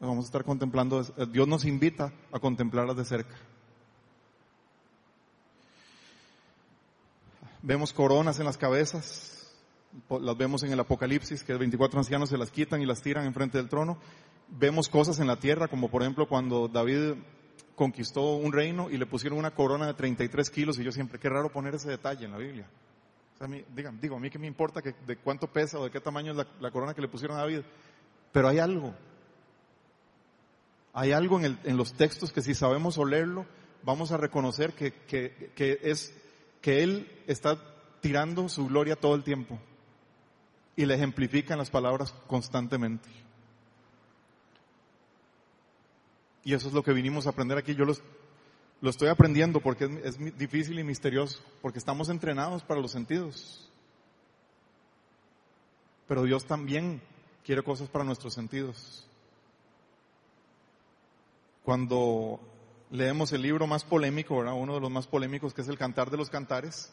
Vamos 0.00 0.24
a 0.24 0.28
estar 0.28 0.44
contemplando, 0.44 1.02
Dios 1.30 1.48
nos 1.48 1.64
invita 1.64 2.12
a 2.30 2.38
contemplarlas 2.38 2.96
de 2.96 3.04
cerca. 3.04 3.34
Vemos 7.62 7.94
coronas 7.94 8.38
en 8.38 8.44
las 8.44 8.58
cabezas, 8.58 9.54
las 10.08 10.36
vemos 10.36 10.62
en 10.62 10.72
el 10.72 10.80
Apocalipsis, 10.80 11.42
que 11.42 11.54
24 11.54 11.98
ancianos 11.98 12.28
se 12.28 12.36
las 12.36 12.50
quitan 12.50 12.82
y 12.82 12.86
las 12.86 13.00
tiran 13.00 13.24
enfrente 13.24 13.56
del 13.56 13.70
trono. 13.70 13.98
Vemos 14.48 14.88
cosas 14.88 15.18
en 15.20 15.26
la 15.26 15.36
tierra, 15.36 15.68
como 15.68 15.90
por 15.90 16.02
ejemplo 16.02 16.28
cuando 16.28 16.68
David 16.68 17.14
conquistó 17.74 18.36
un 18.36 18.52
reino 18.52 18.90
y 18.90 18.96
le 18.96 19.06
pusieron 19.06 19.38
una 19.38 19.52
corona 19.52 19.86
de 19.86 19.94
33 19.94 20.50
kilos 20.50 20.78
y 20.78 20.84
yo 20.84 20.92
siempre, 20.92 21.18
qué 21.18 21.28
raro 21.28 21.52
poner 21.52 21.74
ese 21.74 21.90
detalle 21.90 22.24
en 22.24 22.32
la 22.32 22.38
Biblia. 22.38 22.66
O 23.34 23.38
sea, 23.38 23.46
a 23.46 23.48
mí, 23.48 23.62
digan, 23.74 24.00
digo, 24.00 24.16
a 24.16 24.20
mí 24.20 24.30
que 24.30 24.38
me 24.38 24.46
importa 24.46 24.80
que, 24.80 24.94
de 25.06 25.16
cuánto 25.16 25.46
pesa 25.46 25.78
o 25.78 25.84
de 25.84 25.90
qué 25.90 26.00
tamaño 26.00 26.32
es 26.32 26.46
la, 26.60 26.70
corona 26.70 26.94
que 26.94 27.02
le 27.02 27.08
pusieron 27.08 27.36
a 27.36 27.40
David. 27.40 27.60
Pero 28.32 28.48
hay 28.48 28.58
algo. 28.58 28.94
Hay 30.94 31.12
algo 31.12 31.38
en, 31.38 31.44
el, 31.44 31.58
en 31.64 31.76
los 31.76 31.92
textos 31.92 32.32
que 32.32 32.40
si 32.40 32.54
sabemos 32.54 32.96
olerlo, 32.96 33.44
vamos 33.82 34.10
a 34.10 34.16
reconocer 34.16 34.72
que, 34.72 34.92
que, 34.92 35.52
que, 35.54 35.78
es, 35.82 36.14
que 36.62 36.82
Él 36.82 37.12
está 37.26 37.58
tirando 38.00 38.48
su 38.48 38.66
gloria 38.66 38.96
todo 38.96 39.14
el 39.14 39.22
tiempo 39.22 39.58
y 40.74 40.86
le 40.86 40.94
ejemplifica 40.94 41.54
en 41.54 41.58
las 41.58 41.70
palabras 41.70 42.14
constantemente. 42.26 43.08
Y 46.46 46.54
eso 46.54 46.68
es 46.68 46.74
lo 46.74 46.84
que 46.84 46.92
vinimos 46.92 47.26
a 47.26 47.30
aprender 47.30 47.58
aquí. 47.58 47.74
Yo 47.74 47.84
los, 47.84 48.00
lo 48.80 48.88
estoy 48.88 49.08
aprendiendo 49.08 49.60
porque 49.60 49.86
es, 50.04 50.16
difícil 50.38 50.78
y 50.78 50.84
misterioso, 50.84 51.42
porque 51.60 51.80
estamos 51.80 52.08
entrenados 52.08 52.62
para 52.62 52.80
los 52.80 52.92
sentidos. 52.92 53.68
Pero 56.06 56.22
Dios 56.22 56.46
también 56.46 57.02
quiere 57.44 57.64
cosas 57.64 57.88
para 57.88 58.04
nuestros 58.04 58.32
sentidos. 58.32 59.08
Cuando 61.64 62.38
leemos 62.92 63.32
el 63.32 63.42
libro 63.42 63.66
más 63.66 63.82
polémico, 63.82 64.38
¿verdad? 64.38 64.54
uno 64.54 64.74
de 64.76 64.80
los 64.80 64.90
más 64.92 65.08
polémicos, 65.08 65.52
que 65.52 65.62
es 65.62 65.68
el 65.68 65.76
Cantar 65.76 66.12
de 66.12 66.16
los 66.16 66.30
Cantares, 66.30 66.92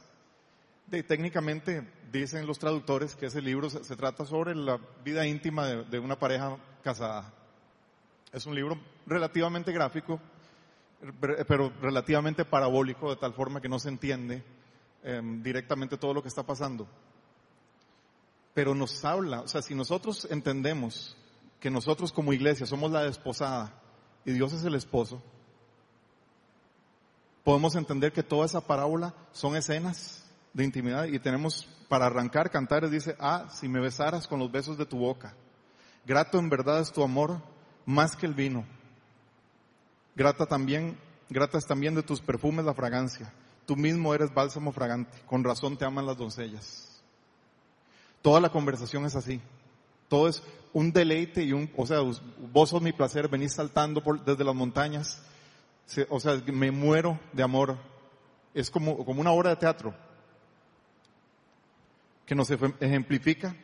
técnicamente 0.90 1.88
dicen 2.12 2.48
los 2.48 2.58
traductores 2.58 3.16
que 3.16 3.28
ese 3.28 3.40
libro 3.40 3.70
se, 3.70 3.96
trata 3.96 4.26
sobre 4.26 4.56
la 4.56 4.80
vida 5.06 5.28
íntima 5.28 5.68
de, 5.68 6.00
una 6.00 6.18
pareja 6.18 6.58
casada. 6.84 7.32
Es 8.34 8.48
un 8.48 8.56
libro 8.56 8.80
relativamente 9.06 9.72
gráfico, 9.72 10.20
pero 11.48 11.72
relativamente 11.80 12.46
parabólico, 12.46 13.12
de 13.12 13.18
tal 13.18 13.34
forma 13.34 13.62
que 13.62 13.70
no 13.70 13.78
se 13.78 13.90
entiende 13.90 14.44
eh, 15.04 15.22
directamente 15.42 15.98
todo 15.98 16.16
lo 16.16 16.24
que 16.24 16.30
está 16.30 16.42
pasando. 16.42 16.88
Pero 18.56 18.74
nos 18.74 19.06
habla, 19.06 19.42
o 19.42 19.48
sea, 19.48 19.62
si 19.62 19.76
nosotros 19.76 20.28
entendemos 20.32 21.16
que 21.60 21.70
nosotros 21.70 22.12
como 22.12 22.34
iglesia 22.34 22.66
somos 22.66 22.92
la 22.92 23.04
desposada 23.04 23.72
y 24.26 24.32
Dios 24.32 24.52
es 24.54 24.64
el 24.64 24.74
esposo, 24.74 25.22
podemos 27.44 27.76
entender 27.76 28.14
que 28.14 28.24
toda 28.24 28.48
esa 28.48 28.62
parábola 28.62 29.14
son 29.32 29.56
escenas 29.56 30.28
de 30.54 30.64
intimidad 30.64 31.06
y 31.06 31.20
tenemos 31.20 31.68
para 31.88 32.08
arrancar 32.08 32.50
cantares 32.50 32.90
dice, 32.90 33.16
ah, 33.20 33.48
si 33.52 33.68
me 33.68 33.80
besaras 33.80 34.28
con 34.28 34.40
los 34.40 34.52
besos 34.52 34.76
de 34.76 34.88
tu 34.88 34.98
boca, 34.98 35.36
grato 36.04 36.40
en 36.40 36.50
verdad 36.50 36.80
es 36.80 36.92
tu 36.92 37.04
amor 37.04 37.53
más 37.86 38.16
que 38.16 38.26
el 38.26 38.34
vino, 38.34 38.66
grata 40.16 40.46
también, 40.46 40.98
gratas 41.30 41.66
también 41.66 41.96
de 41.96 42.04
tus 42.04 42.22
perfumes 42.22 42.66
la 42.66 42.74
fragancia, 42.74 43.34
tú 43.66 43.76
mismo 43.76 44.14
eres 44.14 44.34
bálsamo 44.34 44.72
fragante, 44.72 45.18
con 45.26 45.44
razón 45.44 45.78
te 45.78 45.86
aman 45.86 46.06
las 46.06 46.18
doncellas. 46.18 47.02
Toda 48.22 48.40
la 48.40 48.50
conversación 48.50 49.06
es 49.06 49.16
así, 49.16 49.42
todo 50.08 50.28
es 50.28 50.42
un 50.72 50.92
deleite 50.92 51.44
y 51.44 51.54
un, 51.54 51.72
o 51.76 51.86
sea, 51.86 52.00
vos 52.52 52.70
sos 52.70 52.82
mi 52.82 52.94
placer, 52.94 53.28
venís 53.28 53.54
saltando 53.54 54.02
por, 54.02 54.24
desde 54.24 54.44
las 54.44 54.56
montañas, 54.56 55.22
o 56.10 56.20
sea, 56.20 56.42
me 56.52 56.72
muero 56.72 57.20
de 57.34 57.44
amor. 57.44 57.78
Es 58.54 58.70
como, 58.70 59.04
como 59.06 59.22
una 59.22 59.32
obra 59.32 59.50
de 59.52 59.56
teatro 59.58 59.94
que 62.26 62.36
nos 62.36 62.50
ejemplifica 62.50 63.56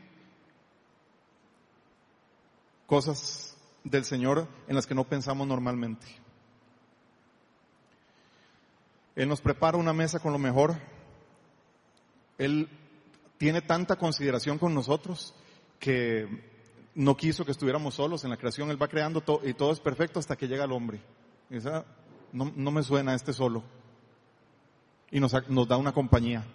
cosas 2.85 3.48
del 3.89 4.05
Señor 4.05 4.47
en 4.67 4.75
las 4.75 4.85
que 4.87 4.95
no 4.95 5.03
pensamos 5.03 5.47
normalmente. 5.47 6.05
Él 9.15 9.27
nos 9.27 9.41
prepara 9.41 9.77
una 9.77 9.93
mesa 9.93 10.19
con 10.19 10.31
lo 10.31 10.39
mejor. 10.39 10.75
Él 12.37 12.69
tiene 13.37 13.61
tanta 13.61 13.97
consideración 13.97 14.57
con 14.57 14.73
nosotros 14.73 15.33
que 15.79 16.27
no 16.95 17.17
quiso 17.17 17.45
que 17.45 17.51
estuviéramos 17.51 17.95
solos 17.95 18.23
en 18.23 18.29
la 18.29 18.37
creación. 18.37 18.69
Él 18.69 18.81
va 18.81 18.87
creando 18.87 19.23
y 19.43 19.53
todo 19.53 19.71
es 19.71 19.79
perfecto 19.79 20.19
hasta 20.19 20.35
que 20.35 20.47
llega 20.47 20.63
el 20.63 20.71
hombre. 20.71 21.01
Esa, 21.49 21.85
no, 22.31 22.51
no, 22.55 22.71
me 22.71 22.83
suena 22.83 23.13
este 23.13 23.33
solo. 23.33 23.63
Y 25.11 25.19
nos, 25.19 25.33
nos 25.49 25.67
da 25.67 25.77
una 25.77 25.91
compañía. 25.91 26.45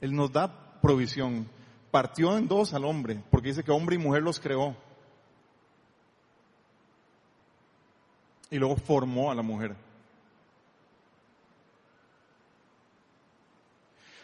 Él 0.00 0.14
nos 0.14 0.32
da 0.32 0.80
provisión. 0.80 1.48
Partió 1.90 2.36
en 2.36 2.48
dos 2.48 2.74
al 2.74 2.84
hombre, 2.84 3.22
porque 3.30 3.48
dice 3.48 3.62
que 3.62 3.70
hombre 3.72 3.96
y 3.96 3.98
mujer 3.98 4.22
los 4.22 4.40
creó. 4.40 4.76
Y 8.50 8.58
luego 8.58 8.76
formó 8.76 9.30
a 9.30 9.34
la 9.34 9.42
mujer. 9.42 9.76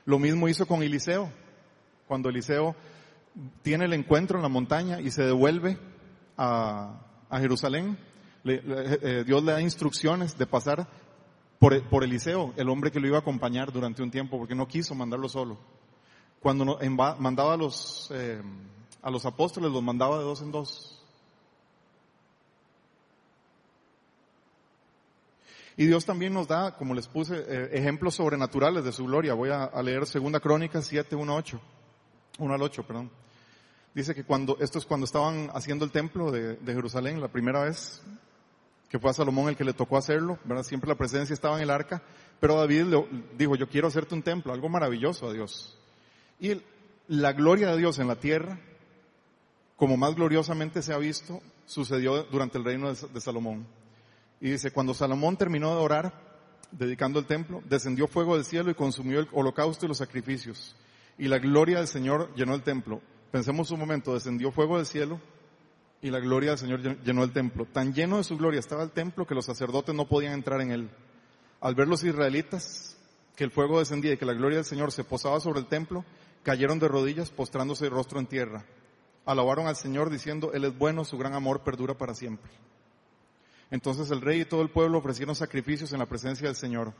Lo 0.04 0.18
mismo 0.18 0.48
hizo 0.48 0.66
con 0.66 0.82
Eliseo. 0.82 1.30
Cuando 2.06 2.28
Eliseo 2.28 2.74
tiene 3.62 3.86
el 3.86 3.92
encuentro 3.92 4.38
en 4.38 4.42
la 4.42 4.48
montaña 4.48 5.00
y 5.00 5.10
se 5.10 5.22
devuelve 5.22 5.78
a, 6.36 7.00
Jerusalén, 7.32 7.98
le, 8.44 8.62
le, 8.62 8.98
eh, 9.02 9.24
Dios 9.24 9.42
le 9.42 9.52
da 9.52 9.60
instrucciones 9.60 10.38
de 10.38 10.46
pasar 10.46 10.86
por, 11.58 12.04
Eliseo, 12.04 12.52
el 12.56 12.68
hombre 12.68 12.90
que 12.90 13.00
lo 13.00 13.06
iba 13.06 13.16
a 13.16 13.20
acompañar 13.20 13.72
durante 13.72 14.02
un 14.02 14.10
tiempo, 14.10 14.38
porque 14.38 14.54
no 14.54 14.68
quiso 14.68 14.94
mandarlo 14.94 15.28
solo. 15.28 15.58
Cuando 16.40 16.78
mandaba 17.18 17.54
a 17.54 17.56
los, 17.56 18.10
eh, 18.12 18.42
a 19.00 19.10
los 19.10 19.24
apóstoles, 19.24 19.72
los 19.72 19.82
mandaba 19.82 20.18
de 20.18 20.24
dos 20.24 20.42
en 20.42 20.52
dos. 20.52 20.93
Y 25.76 25.86
Dios 25.86 26.04
también 26.04 26.32
nos 26.32 26.46
da, 26.46 26.76
como 26.76 26.94
les 26.94 27.08
puse, 27.08 27.36
eh, 27.36 27.70
ejemplos 27.72 28.14
sobrenaturales 28.14 28.84
de 28.84 28.92
su 28.92 29.04
gloria. 29.04 29.34
Voy 29.34 29.50
a, 29.50 29.70
leer 29.82 30.06
Segunda 30.06 30.38
Crónicas 30.38 30.86
7, 30.86 31.16
1, 31.16 31.36
8. 31.36 31.60
1 32.38 32.54
al 32.54 32.62
8, 32.62 32.86
perdón. 32.86 33.10
Dice 33.92 34.14
que 34.14 34.24
cuando, 34.24 34.56
esto 34.60 34.78
es 34.78 34.86
cuando 34.86 35.04
estaban 35.04 35.50
haciendo 35.52 35.84
el 35.84 35.90
templo 35.90 36.30
de, 36.30 36.58
Jerusalén, 36.64 37.20
la 37.20 37.28
primera 37.28 37.64
vez, 37.64 38.02
que 38.88 38.98
fue 38.98 39.10
a 39.10 39.14
Salomón 39.14 39.48
el 39.48 39.56
que 39.56 39.64
le 39.64 39.72
tocó 39.72 39.96
hacerlo, 39.96 40.38
¿verdad? 40.44 40.62
Siempre 40.62 40.88
la 40.88 40.96
presencia 40.96 41.34
estaba 41.34 41.56
en 41.56 41.62
el 41.62 41.70
arca, 41.70 42.02
pero 42.38 42.56
David 42.56 42.82
le 42.84 43.06
dijo, 43.36 43.56
yo 43.56 43.68
quiero 43.68 43.88
hacerte 43.88 44.14
un 44.14 44.22
templo, 44.22 44.52
algo 44.52 44.68
maravilloso 44.68 45.28
a 45.28 45.32
Dios. 45.32 45.78
Y 46.38 46.60
la 47.08 47.32
gloria 47.32 47.70
de 47.70 47.78
Dios 47.78 47.98
en 47.98 48.08
la 48.08 48.16
tierra, 48.16 48.60
como 49.76 49.96
más 49.96 50.14
gloriosamente 50.14 50.82
se 50.82 50.92
ha 50.92 50.98
visto, 50.98 51.40
sucedió 51.66 52.24
durante 52.24 52.58
el 52.58 52.64
reino 52.64 52.92
de 52.92 53.20
Salomón. 53.20 53.66
Y 54.40 54.50
dice, 54.50 54.70
cuando 54.70 54.94
Salomón 54.94 55.36
terminó 55.36 55.70
de 55.70 55.82
orar, 55.82 56.12
dedicando 56.70 57.18
el 57.18 57.26
templo, 57.26 57.62
descendió 57.68 58.06
fuego 58.06 58.34
del 58.34 58.44
cielo 58.44 58.70
y 58.70 58.74
consumió 58.74 59.20
el 59.20 59.28
holocausto 59.32 59.86
y 59.86 59.88
los 59.88 59.98
sacrificios 59.98 60.76
y 61.18 61.28
la 61.28 61.38
gloria 61.38 61.78
del 61.78 61.88
Señor 61.88 62.34
llenó 62.34 62.54
el 62.54 62.62
templo. 62.62 63.00
Pensemos 63.30 63.70
un 63.70 63.80
momento, 63.80 64.14
descendió 64.14 64.50
fuego 64.50 64.76
del 64.76 64.86
cielo 64.86 65.20
y 66.00 66.10
la 66.10 66.20
gloria 66.20 66.50
del 66.50 66.58
Señor 66.58 67.02
llenó 67.02 67.24
el 67.24 67.32
templo. 67.32 67.66
Tan 67.66 67.94
lleno 67.94 68.18
de 68.18 68.24
su 68.24 68.36
gloria 68.36 68.60
estaba 68.60 68.82
el 68.82 68.90
templo 68.90 69.26
que 69.26 69.34
los 69.34 69.46
sacerdotes 69.46 69.94
no 69.94 70.08
podían 70.08 70.32
entrar 70.34 70.60
en 70.60 70.70
él. 70.70 70.90
Al 71.60 71.74
ver 71.74 71.88
los 71.88 72.04
israelitas 72.04 72.96
que 73.36 73.44
el 73.44 73.50
fuego 73.50 73.78
descendía 73.78 74.12
y 74.12 74.16
que 74.16 74.26
la 74.26 74.34
gloria 74.34 74.58
del 74.58 74.64
Señor 74.64 74.92
se 74.92 75.04
posaba 75.04 75.40
sobre 75.40 75.60
el 75.60 75.66
templo, 75.66 76.04
cayeron 76.42 76.78
de 76.78 76.88
rodillas 76.88 77.30
postrándose 77.30 77.86
el 77.86 77.90
rostro 77.90 78.20
en 78.20 78.26
tierra. 78.26 78.64
Alabaron 79.24 79.66
al 79.66 79.76
Señor 79.76 80.10
diciendo, 80.10 80.52
Él 80.52 80.64
es 80.64 80.76
bueno, 80.76 81.04
su 81.04 81.16
gran 81.16 81.34
amor 81.34 81.62
perdura 81.62 81.96
para 81.96 82.14
siempre. 82.14 82.50
Entonces 83.74 84.08
el 84.12 84.20
rey 84.20 84.42
y 84.42 84.44
todo 84.44 84.62
el 84.62 84.70
pueblo 84.70 84.98
ofrecieron 84.98 85.34
sacrificios 85.34 85.92
en 85.92 85.98
la 85.98 86.06
presencia 86.06 86.46
del 86.46 86.54
Señor. 86.54 86.94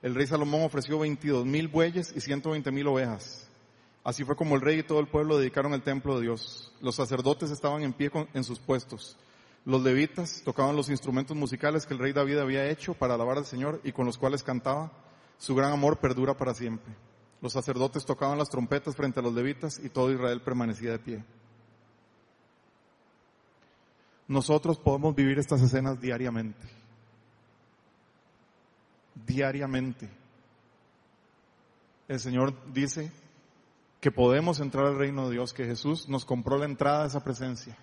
El 0.00 0.14
rey 0.14 0.26
Salomón 0.26 0.62
ofreció 0.62 0.98
22 0.98 1.44
mil 1.44 1.68
bueyes 1.68 2.14
y 2.16 2.20
120 2.22 2.72
mil 2.72 2.86
ovejas. 2.86 3.46
Así 4.02 4.24
fue 4.24 4.34
como 4.34 4.54
el 4.54 4.62
rey 4.62 4.78
y 4.78 4.82
todo 4.82 5.00
el 5.00 5.08
pueblo 5.08 5.36
dedicaron 5.36 5.74
el 5.74 5.82
templo 5.82 6.16
de 6.16 6.22
Dios. 6.22 6.72
Los 6.80 6.94
sacerdotes 6.94 7.50
estaban 7.50 7.82
en 7.82 7.92
pie 7.92 8.10
en 8.32 8.42
sus 8.42 8.58
puestos. 8.58 9.18
Los 9.66 9.82
levitas 9.82 10.40
tocaban 10.46 10.76
los 10.76 10.88
instrumentos 10.88 11.36
musicales 11.36 11.84
que 11.84 11.92
el 11.92 12.00
rey 12.00 12.14
David 12.14 12.38
había 12.38 12.70
hecho 12.70 12.94
para 12.94 13.12
alabar 13.12 13.36
al 13.36 13.44
Señor 13.44 13.78
y 13.84 13.92
con 13.92 14.06
los 14.06 14.16
cuales 14.16 14.42
cantaba. 14.42 14.90
Su 15.36 15.54
gran 15.54 15.72
amor 15.72 15.98
perdura 15.98 16.34
para 16.38 16.54
siempre. 16.54 16.94
Los 17.42 17.52
sacerdotes 17.52 18.06
tocaban 18.06 18.38
las 18.38 18.48
trompetas 18.48 18.96
frente 18.96 19.20
a 19.20 19.22
los 19.22 19.34
levitas 19.34 19.78
y 19.84 19.90
todo 19.90 20.10
Israel 20.10 20.40
permanecía 20.40 20.92
de 20.92 20.98
pie. 21.00 21.24
Nosotros 24.28 24.78
podemos 24.78 25.14
vivir 25.14 25.38
estas 25.38 25.62
escenas 25.62 26.00
diariamente 26.00 26.78
diariamente. 29.26 30.08
El 32.06 32.20
Señor 32.20 32.54
dice 32.72 33.10
que 34.00 34.10
podemos 34.10 34.60
entrar 34.60 34.86
al 34.86 34.98
reino 34.98 35.26
de 35.26 35.34
Dios, 35.34 35.52
que 35.52 35.66
Jesús 35.66 36.08
nos 36.08 36.24
compró 36.24 36.56
la 36.56 36.64
entrada 36.64 37.04
a 37.04 37.06
esa 37.06 37.22
presencia 37.22 37.76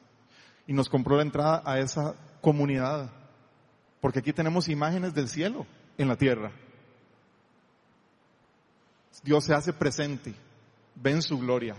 y 0.66 0.74
nos 0.74 0.90
compró 0.90 1.18
la 1.18 1.24
entrada 1.24 1.62
a 1.66 1.80
esa 1.80 2.16
comunidad, 2.42 3.12
porque 4.02 4.20
aquí 4.20 4.34
tenemos 4.34 4.68
imágenes 4.70 5.14
del 5.14 5.28
cielo 5.28 5.66
en 5.98 6.08
la 6.08 6.16
tierra. 6.16 6.52
Dios 9.24 9.46
se 9.46 9.54
hace 9.54 9.74
presente, 9.74 10.34
ven 10.96 11.22
su 11.22 11.38
gloria. 11.40 11.76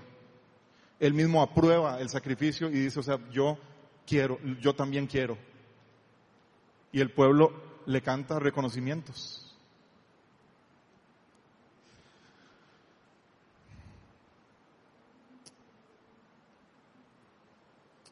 Él 0.98 1.14
mismo 1.14 1.42
aprueba 1.42 2.00
el 2.00 2.08
sacrificio 2.08 2.68
y 2.68 2.74
dice, 2.74 3.00
o 3.00 3.02
sea, 3.02 3.18
yo 3.30 3.58
quiero, 4.06 4.38
yo 4.60 4.74
también 4.74 5.06
quiero. 5.06 5.36
Y 6.92 7.00
el 7.00 7.10
pueblo 7.10 7.52
le 7.86 8.00
canta 8.00 8.38
reconocimientos. 8.38 9.42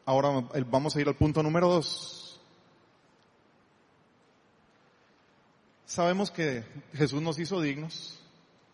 Ahora 0.07 0.45
vamos 0.67 0.95
a 0.95 1.01
ir 1.01 1.09
al 1.09 1.17
punto 1.17 1.43
número 1.43 1.69
dos. 1.69 2.39
Sabemos 5.87 6.31
que 6.31 6.65
Jesús 6.93 7.23
nos 7.23 7.39
hizo 7.39 7.61
dignos, 7.61 8.21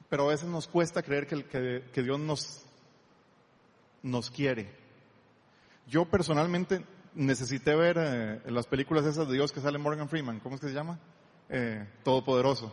pero 0.08 0.24
a 0.24 0.30
veces 0.30 0.48
nos 0.48 0.66
cuesta 0.66 1.02
creer 1.02 1.26
que, 1.26 2.02
Dios 2.02 2.18
nos, 2.18 2.62
nos 4.02 4.30
quiere. 4.30 4.74
Yo 5.86 6.06
personalmente 6.06 6.84
necesité 7.14 7.74
ver 7.74 7.96
eh, 7.98 8.40
las 8.50 8.66
películas 8.66 9.04
esas 9.04 9.28
de 9.28 9.34
Dios 9.34 9.52
que 9.52 9.60
sale 9.60 9.78
Morgan 9.78 10.08
Freeman, 10.08 10.40
¿cómo 10.40 10.54
es 10.54 10.60
que 10.60 10.68
se 10.68 10.74
llama? 10.74 10.98
Eh, 11.48 11.88
Todopoderoso. 12.04 12.72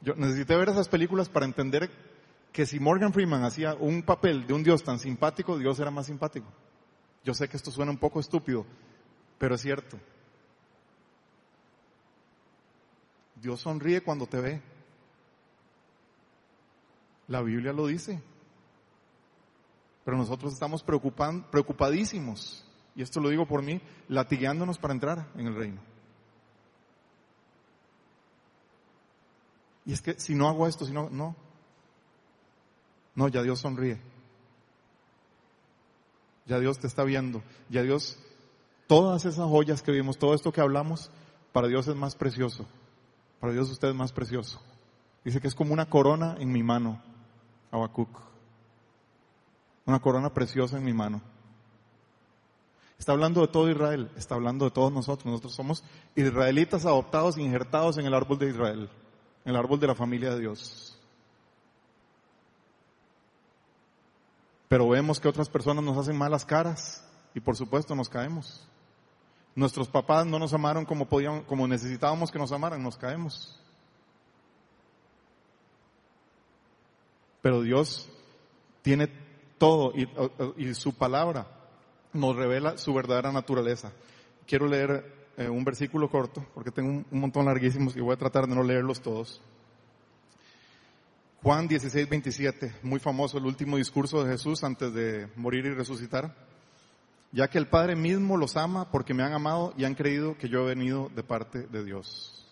Yo 0.00 0.14
necesité 0.14 0.56
ver 0.56 0.68
esas 0.68 0.88
películas 0.88 1.28
para 1.28 1.46
entender 1.46 1.90
que 2.52 2.66
si 2.66 2.78
Morgan 2.80 3.12
Freeman 3.12 3.44
hacía 3.44 3.74
un 3.74 4.02
papel 4.02 4.46
de 4.46 4.52
un 4.52 4.62
Dios 4.62 4.82
tan 4.82 4.98
simpático, 4.98 5.58
Dios 5.58 5.78
era 5.80 5.90
más 5.90 6.06
simpático. 6.06 6.46
Yo 7.24 7.34
sé 7.34 7.48
que 7.48 7.56
esto 7.56 7.70
suena 7.70 7.92
un 7.92 7.98
poco 7.98 8.20
estúpido, 8.20 8.66
pero 9.38 9.54
es 9.54 9.60
cierto. 9.60 9.98
Dios 13.36 13.60
sonríe 13.60 14.02
cuando 14.02 14.26
te 14.26 14.40
ve. 14.40 14.62
La 17.28 17.40
Biblia 17.42 17.72
lo 17.72 17.86
dice. 17.86 18.22
Pero 20.04 20.16
nosotros 20.16 20.52
estamos 20.52 20.82
preocupadísimos, 20.82 22.64
y 22.94 23.02
esto 23.02 23.20
lo 23.20 23.30
digo 23.30 23.46
por 23.46 23.62
mí, 23.62 23.80
latigueándonos 24.08 24.78
para 24.78 24.94
entrar 24.94 25.28
en 25.36 25.46
el 25.46 25.54
reino. 25.54 25.80
Y 29.84 29.92
es 29.92 30.00
que 30.00 30.18
si 30.18 30.34
no 30.34 30.48
hago 30.48 30.66
esto, 30.66 30.84
si 30.84 30.92
no, 30.92 31.08
no. 31.10 31.34
No, 33.14 33.28
ya 33.28 33.42
Dios 33.42 33.60
sonríe. 33.60 34.00
Ya 36.46 36.58
Dios 36.58 36.78
te 36.78 36.86
está 36.86 37.04
viendo. 37.04 37.42
Ya 37.68 37.82
Dios, 37.82 38.18
todas 38.86 39.24
esas 39.24 39.48
joyas 39.48 39.82
que 39.82 39.92
vimos, 39.92 40.18
todo 40.18 40.34
esto 40.34 40.52
que 40.52 40.60
hablamos, 40.60 41.10
para 41.52 41.68
Dios 41.68 41.88
es 41.88 41.96
más 41.96 42.14
precioso. 42.14 42.66
Para 43.40 43.52
Dios 43.52 43.70
usted 43.70 43.88
es 43.88 43.94
más 43.94 44.12
precioso. 44.12 44.60
Dice 45.24 45.40
que 45.40 45.48
es 45.48 45.54
como 45.54 45.72
una 45.72 45.88
corona 45.88 46.36
en 46.38 46.52
mi 46.52 46.62
mano, 46.62 47.02
Habacuc. 47.70 48.08
Una 49.84 50.00
corona 50.00 50.32
preciosa 50.32 50.78
en 50.78 50.84
mi 50.84 50.92
mano. 50.92 51.20
Está 53.02 53.10
hablando 53.10 53.40
de 53.40 53.48
todo 53.48 53.68
Israel, 53.68 54.08
está 54.16 54.36
hablando 54.36 54.64
de 54.64 54.70
todos 54.70 54.92
nosotros. 54.92 55.26
Nosotros 55.26 55.52
somos 55.52 55.82
israelitas 56.14 56.86
adoptados 56.86 57.36
e 57.36 57.42
injertados 57.42 57.98
en 57.98 58.06
el 58.06 58.14
árbol 58.14 58.38
de 58.38 58.50
Israel, 58.50 58.88
en 59.44 59.50
el 59.50 59.56
árbol 59.56 59.80
de 59.80 59.88
la 59.88 59.96
familia 59.96 60.30
de 60.30 60.38
Dios. 60.38 60.96
Pero 64.68 64.88
vemos 64.88 65.18
que 65.18 65.26
otras 65.26 65.48
personas 65.48 65.82
nos 65.82 65.98
hacen 65.98 66.16
malas 66.16 66.44
caras 66.44 67.04
y 67.34 67.40
por 67.40 67.56
supuesto 67.56 67.96
nos 67.96 68.08
caemos. 68.08 68.64
Nuestros 69.56 69.88
papás 69.88 70.24
no 70.24 70.38
nos 70.38 70.54
amaron 70.54 70.84
como 70.84 71.06
podían, 71.06 71.42
como 71.42 71.66
necesitábamos 71.66 72.30
que 72.30 72.38
nos 72.38 72.52
amaran, 72.52 72.84
nos 72.84 72.96
caemos. 72.96 73.60
Pero 77.40 77.62
Dios 77.62 78.08
tiene 78.80 79.08
todo 79.58 79.92
y 80.56 80.74
su 80.74 80.94
palabra 80.94 81.61
nos 82.12 82.36
revela 82.36 82.76
su 82.78 82.92
verdadera 82.94 83.32
naturaleza. 83.32 83.92
Quiero 84.46 84.66
leer 84.66 85.30
eh, 85.36 85.48
un 85.48 85.64
versículo 85.64 86.10
corto, 86.10 86.46
porque 86.54 86.70
tengo 86.70 86.90
un, 86.90 87.06
un, 87.10 87.20
montón 87.20 87.46
larguísimos 87.46 87.96
y 87.96 88.00
voy 88.00 88.14
a 88.14 88.18
tratar 88.18 88.46
de 88.46 88.54
no 88.54 88.62
leerlos 88.62 89.00
todos. 89.00 89.40
Juan 91.42 91.66
16, 91.66 92.08
27, 92.08 92.74
muy 92.82 93.00
famoso, 93.00 93.38
el 93.38 93.46
último 93.46 93.76
discurso 93.76 94.22
de 94.22 94.30
Jesús 94.30 94.62
antes 94.62 94.94
de 94.94 95.28
morir 95.36 95.66
y 95.66 95.74
resucitar. 95.74 96.34
Ya 97.32 97.48
que 97.48 97.58
el 97.58 97.66
Padre 97.66 97.96
mismo 97.96 98.36
los 98.36 98.56
ama 98.56 98.90
porque 98.90 99.14
me 99.14 99.22
han 99.22 99.32
amado 99.32 99.72
y 99.76 99.84
han 99.84 99.94
creído 99.94 100.36
que 100.36 100.48
yo 100.48 100.60
he 100.60 100.66
venido 100.66 101.10
de 101.14 101.24
parte 101.24 101.66
de 101.66 101.82
Dios. 101.82 102.46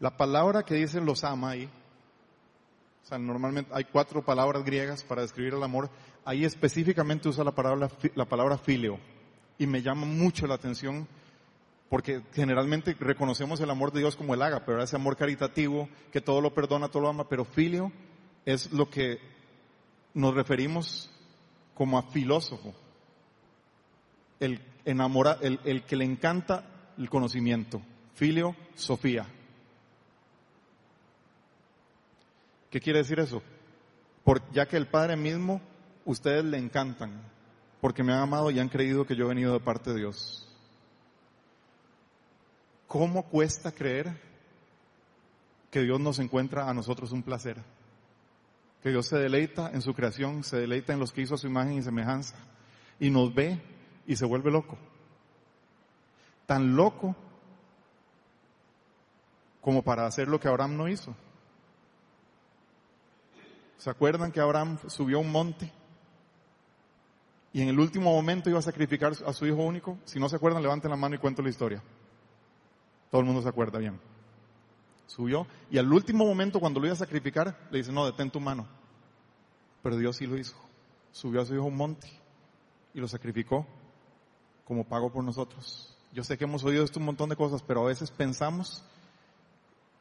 La 0.00 0.16
palabra 0.16 0.64
que 0.64 0.74
dice 0.74 1.00
los 1.00 1.24
ama 1.24 1.50
ahí, 1.50 1.70
o 3.04 3.06
sea, 3.06 3.18
normalmente 3.18 3.70
hay 3.72 3.84
cuatro 3.84 4.24
palabras 4.24 4.64
griegas 4.64 5.04
para 5.04 5.22
describir 5.22 5.54
el 5.54 5.62
amor, 5.62 5.90
ahí 6.24 6.44
específicamente 6.44 7.28
usa 7.28 7.44
la 7.44 7.54
palabra, 7.54 7.90
la 8.14 8.24
palabra 8.24 8.58
filio. 8.58 8.98
Y 9.58 9.66
me 9.66 9.82
llama 9.82 10.06
mucho 10.06 10.46
la 10.46 10.54
atención 10.54 11.06
porque 11.90 12.22
generalmente 12.32 12.96
reconocemos 12.98 13.60
el 13.60 13.68
amor 13.68 13.92
de 13.92 13.98
Dios 13.98 14.14
como 14.14 14.32
el 14.32 14.42
haga, 14.42 14.64
pero 14.64 14.82
ese 14.82 14.96
amor 14.96 15.16
caritativo 15.16 15.88
que 16.12 16.20
todo 16.20 16.40
lo 16.40 16.54
perdona, 16.54 16.88
todo 16.88 17.02
lo 17.02 17.08
ama, 17.08 17.28
pero 17.28 17.44
filio 17.44 17.92
es 18.46 18.72
lo 18.72 18.88
que 18.88 19.18
nos 20.14 20.34
referimos 20.34 21.10
como 21.74 21.98
a 21.98 22.02
filósofo, 22.02 22.74
el 24.38 24.60
enamora, 24.84 25.38
el, 25.40 25.58
el 25.64 25.82
que 25.82 25.96
le 25.96 26.04
encanta 26.04 26.92
el 26.96 27.10
conocimiento, 27.10 27.82
filio, 28.14 28.54
Sofía. 28.74 29.26
¿Qué 32.70 32.80
quiere 32.80 33.00
decir 33.00 33.18
eso? 33.18 33.42
Por, 34.22 34.48
ya 34.52 34.66
que 34.66 34.76
el 34.76 34.86
Padre 34.86 35.16
mismo, 35.16 35.60
ustedes 36.04 36.44
le 36.44 36.58
encantan, 36.58 37.22
porque 37.80 38.02
me 38.02 38.12
han 38.12 38.20
amado 38.20 38.50
y 38.50 38.58
han 38.58 38.68
creído 38.68 39.06
que 39.06 39.16
yo 39.16 39.24
he 39.24 39.28
venido 39.28 39.52
de 39.52 39.60
parte 39.60 39.90
de 39.90 40.00
Dios. 40.00 40.46
¿Cómo 42.86 43.24
cuesta 43.28 43.72
creer 43.72 44.20
que 45.70 45.82
Dios 45.82 46.00
nos 46.00 46.18
encuentra 46.18 46.68
a 46.68 46.74
nosotros 46.74 47.12
un 47.12 47.22
placer? 47.22 47.62
Que 48.82 48.90
Dios 48.90 49.06
se 49.06 49.16
deleita 49.16 49.70
en 49.70 49.82
su 49.82 49.94
creación, 49.94 50.42
se 50.42 50.58
deleita 50.58 50.92
en 50.92 50.98
los 50.98 51.12
que 51.12 51.22
hizo 51.22 51.36
su 51.36 51.46
imagen 51.46 51.74
y 51.74 51.82
semejanza, 51.82 52.36
y 52.98 53.10
nos 53.10 53.32
ve 53.34 53.62
y 54.06 54.16
se 54.16 54.26
vuelve 54.26 54.50
loco. 54.50 54.76
Tan 56.46 56.74
loco 56.74 57.14
como 59.60 59.82
para 59.82 60.06
hacer 60.06 60.26
lo 60.28 60.40
que 60.40 60.48
Abraham 60.48 60.76
no 60.76 60.88
hizo. 60.88 61.14
¿Se 63.76 63.88
acuerdan 63.88 64.32
que 64.32 64.40
Abraham 64.40 64.78
subió 64.88 65.18
a 65.18 65.20
un 65.20 65.30
monte 65.30 65.72
y 67.52 67.62
en 67.62 67.68
el 67.68 67.78
último 67.80 68.12
momento 68.12 68.48
iba 68.48 68.58
a 68.58 68.62
sacrificar 68.62 69.12
a 69.26 69.32
su 69.32 69.46
hijo 69.46 69.62
único? 69.62 69.98
Si 70.04 70.20
no 70.20 70.28
se 70.28 70.36
acuerdan, 70.36 70.62
levanten 70.62 70.90
la 70.90 70.96
mano 70.96 71.16
y 71.16 71.18
cuento 71.18 71.42
la 71.42 71.48
historia. 71.48 71.82
Todo 73.10 73.20
el 73.20 73.26
mundo 73.26 73.42
se 73.42 73.48
acuerda 73.48 73.78
bien. 73.78 73.98
Subió 75.06 75.46
y 75.70 75.78
al 75.78 75.92
último 75.92 76.24
momento 76.24 76.60
cuando 76.60 76.78
lo 76.78 76.86
iba 76.86 76.92
a 76.92 76.98
sacrificar 76.98 77.66
le 77.70 77.78
dice, 77.78 77.90
no, 77.90 78.06
detén 78.06 78.30
tu 78.30 78.38
mano. 78.38 78.68
Pero 79.82 79.96
Dios 79.96 80.16
sí 80.16 80.26
lo 80.26 80.38
hizo. 80.38 80.56
Subió 81.10 81.40
a 81.40 81.44
su 81.44 81.54
hijo 81.54 81.64
un 81.64 81.76
monte 81.76 82.08
y 82.94 83.00
lo 83.00 83.08
sacrificó 83.08 83.66
como 84.64 84.84
pago 84.84 85.10
por 85.10 85.24
nosotros. 85.24 85.96
Yo 86.12 86.22
sé 86.22 86.38
que 86.38 86.44
hemos 86.44 86.62
oído 86.62 86.84
esto 86.84 87.00
un 87.00 87.06
montón 87.06 87.28
de 87.28 87.36
cosas, 87.36 87.62
pero 87.62 87.82
a 87.82 87.88
veces 87.88 88.10
pensamos 88.12 88.84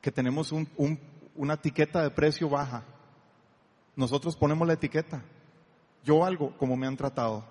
que 0.01 0.11
tenemos 0.11 0.51
un, 0.51 0.69
una 1.35 1.55
etiqueta 1.55 2.03
de 2.03 2.11
precio 2.11 2.49
baja. 2.49 2.83
Nosotros 3.95 4.35
ponemos 4.35 4.67
la 4.67 4.75
etiqueta. 4.75 5.23
Yo 6.03 6.19
valgo 6.19 6.55
como 6.57 6.75
me 6.75 6.87
han 6.87 6.97
tratado, 6.97 7.43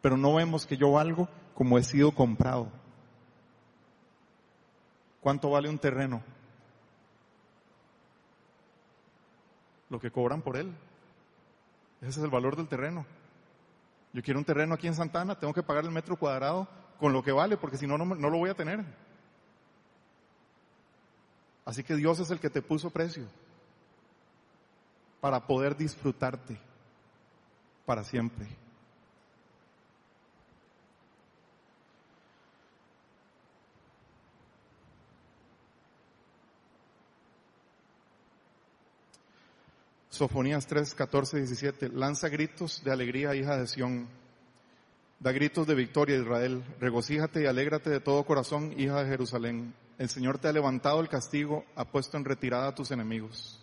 pero 0.00 0.16
no 0.16 0.34
vemos 0.34 0.66
que 0.66 0.76
yo 0.76 0.92
valgo 0.92 1.28
como 1.54 1.78
he 1.78 1.82
sido 1.82 2.12
comprado. 2.12 2.68
¿Cuánto 5.20 5.50
vale 5.50 5.68
un 5.68 5.78
terreno? 5.78 6.22
Lo 9.88 9.98
que 9.98 10.10
cobran 10.10 10.42
por 10.42 10.56
él. 10.56 10.72
Ese 12.00 12.10
es 12.10 12.24
el 12.24 12.30
valor 12.30 12.56
del 12.56 12.68
terreno. 12.68 13.04
Yo 14.12 14.22
quiero 14.22 14.38
un 14.38 14.44
terreno 14.44 14.74
aquí 14.74 14.86
en 14.86 14.94
Santana, 14.94 15.38
tengo 15.38 15.52
que 15.52 15.62
pagar 15.62 15.84
el 15.84 15.90
metro 15.90 16.16
cuadrado 16.16 16.68
con 16.98 17.12
lo 17.12 17.22
que 17.22 17.32
vale, 17.32 17.56
porque 17.56 17.76
si 17.76 17.86
no, 17.86 17.98
no, 17.98 18.14
lo 18.14 18.38
voy 18.38 18.50
a 18.50 18.54
tener. 18.54 18.84
Así 21.64 21.82
que 21.82 21.96
Dios 21.96 22.20
es 22.20 22.30
el 22.30 22.40
que 22.40 22.48
te 22.48 22.62
puso 22.62 22.90
precio 22.90 23.24
para 25.20 25.46
poder 25.46 25.76
disfrutarte 25.76 26.58
para 27.86 28.04
siempre. 28.04 28.46
Sofonías 40.16 40.66
3, 40.66 40.94
14, 40.94 41.36
17. 41.36 41.88
Lanza 41.90 42.30
gritos 42.30 42.82
de 42.82 42.90
alegría, 42.90 43.34
hija 43.34 43.58
de 43.58 43.66
Sión. 43.66 44.08
Da 45.20 45.30
gritos 45.30 45.66
de 45.66 45.74
victoria, 45.74 46.16
Israel. 46.16 46.64
Regocíjate 46.80 47.42
y 47.42 47.46
alégrate 47.46 47.90
de 47.90 48.00
todo 48.00 48.24
corazón, 48.24 48.72
hija 48.78 49.02
de 49.02 49.10
Jerusalén. 49.10 49.74
El 49.98 50.08
Señor 50.08 50.38
te 50.38 50.48
ha 50.48 50.52
levantado 50.52 51.00
el 51.00 51.08
castigo, 51.10 51.66
ha 51.74 51.84
puesto 51.84 52.16
en 52.16 52.24
retirada 52.24 52.68
a 52.68 52.74
tus 52.74 52.90
enemigos. 52.90 53.62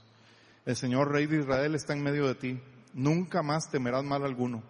El 0.65 0.75
Señor 0.75 1.11
Rey 1.11 1.25
de 1.25 1.39
Israel 1.39 1.73
está 1.73 1.93
en 1.93 2.03
medio 2.03 2.27
de 2.27 2.35
ti. 2.35 2.61
Nunca 2.93 3.41
más 3.41 3.69
temerás 3.69 4.03
mal 4.03 4.23
alguno. 4.23 4.63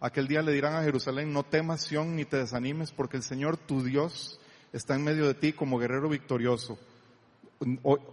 Aquel 0.00 0.28
día 0.28 0.42
le 0.42 0.52
dirán 0.52 0.74
a 0.74 0.82
Jerusalén, 0.82 1.32
no 1.32 1.44
temas 1.44 1.82
Sión 1.82 2.16
ni 2.16 2.24
te 2.24 2.36
desanimes, 2.36 2.90
porque 2.90 3.16
el 3.16 3.22
Señor 3.22 3.56
tu 3.56 3.82
Dios 3.82 4.40
está 4.72 4.94
en 4.94 5.04
medio 5.04 5.26
de 5.26 5.34
ti 5.34 5.52
como 5.52 5.78
guerrero 5.78 6.08
victorioso. 6.08 6.78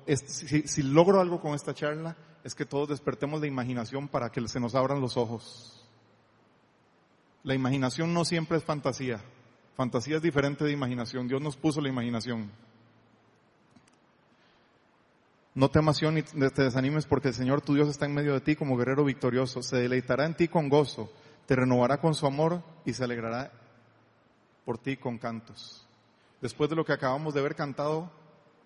si, 0.06 0.68
si 0.68 0.84
logro 0.84 1.20
algo 1.20 1.42
con 1.42 1.56
esta 1.56 1.74
charla, 1.74 2.16
es 2.44 2.56
que 2.56 2.66
todos 2.66 2.90
despertemos 2.90 3.42
la 3.42 3.48
imaginación 3.48 4.08
para 4.08 4.32
que 4.32 4.48
se 4.48 4.60
nos 4.60 4.76
abran 4.76 5.02
los 5.02 5.18
ojos. 5.18 5.88
La 7.44 7.56
imaginación 7.56 8.14
no 8.14 8.26
siempre 8.26 8.58
es 8.58 8.64
fantasía. 8.64 9.22
Fantasía 9.76 10.18
es 10.18 10.22
diferente 10.22 10.66
de 10.66 10.72
imaginación. 10.72 11.28
Dios 11.28 11.42
nos 11.42 11.56
puso 11.58 11.82
la 11.82 11.90
imaginación. 11.90 12.52
No 15.60 15.70
te 15.70 15.82
ni 15.82 16.24
te 16.24 16.64
desanimes 16.64 17.06
porque 17.06 17.28
el 17.28 17.34
Señor 17.34 17.60
tu 17.60 17.74
Dios 17.74 17.90
está 17.90 18.06
en 18.06 18.14
medio 18.14 18.32
de 18.32 18.40
ti 18.40 18.56
como 18.56 18.78
guerrero 18.78 19.04
victorioso. 19.04 19.62
Se 19.62 19.76
deleitará 19.76 20.26
en 20.26 20.34
ti 20.34 20.48
con 20.48 20.70
gozo, 20.70 21.12
te 21.48 21.54
renovará 21.54 22.00
con 22.00 22.16
su 22.16 22.26
amor 22.26 22.64
y 22.86 22.94
se 22.94 23.04
alegrará 23.04 23.52
por 24.64 24.78
ti 24.78 24.96
con 24.96 25.18
cantos. 25.18 25.86
Después 26.40 26.70
de 26.70 26.78
lo 26.78 26.86
que 26.86 26.94
acabamos 26.94 27.34
de 27.34 27.42
ver 27.42 27.56
cantado, 27.56 28.10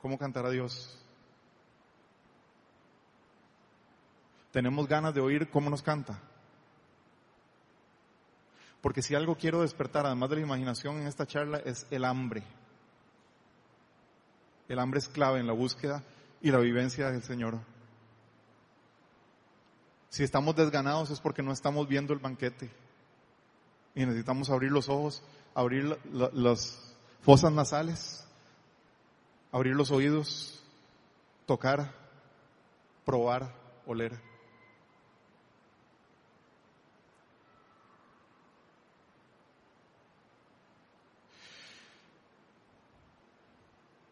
¿cómo 0.04 0.20
cantará 0.20 0.52
Dios? 0.52 1.04
Tenemos 4.52 4.88
ganas 4.88 5.16
de 5.16 5.22
oír 5.22 5.50
cómo 5.50 5.72
nos 5.72 5.82
canta. 5.82 6.22
Porque 8.82 9.02
si 9.02 9.16
algo 9.16 9.36
quiero 9.36 9.62
despertar, 9.62 10.06
además 10.06 10.30
de 10.30 10.36
la 10.36 10.42
imaginación 10.44 10.98
en 10.98 11.08
esta 11.08 11.26
charla, 11.26 11.58
es 11.58 11.88
el 11.90 12.06
hambre. 12.06 12.44
El 14.68 14.78
hambre 14.78 15.00
es 15.00 15.10
clave 15.10 15.40
en 15.40 15.48
la 15.48 15.54
búsqueda 15.54 16.04
y 16.44 16.52
la 16.52 16.60
vivencia 16.60 17.10
del 17.10 17.24
Señor. 17.24 17.58
Si 20.10 20.24
estamos 20.24 20.56
desganados 20.56 21.10
es 21.10 21.20
porque 21.22 21.42
no 21.42 21.54
estamos 21.54 21.88
viendo 21.88 22.14
el 22.14 22.20
banquete. 22.20 22.70
Y 23.96 24.06
necesitamos 24.06 24.50
abrir 24.50 24.72
los 24.72 24.90
ojos, 24.90 25.24
abrir 25.56 25.98
las 26.12 26.96
fosas 27.22 27.54
nasales, 27.54 28.28
abrir 29.54 29.74
los 29.74 29.90
oídos, 29.90 30.62
tocar, 31.46 31.94
probar, 33.06 33.56
oler. 33.86 34.20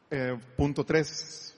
Eh, 0.09 0.39
punto 0.55 0.85
3. 0.85 1.50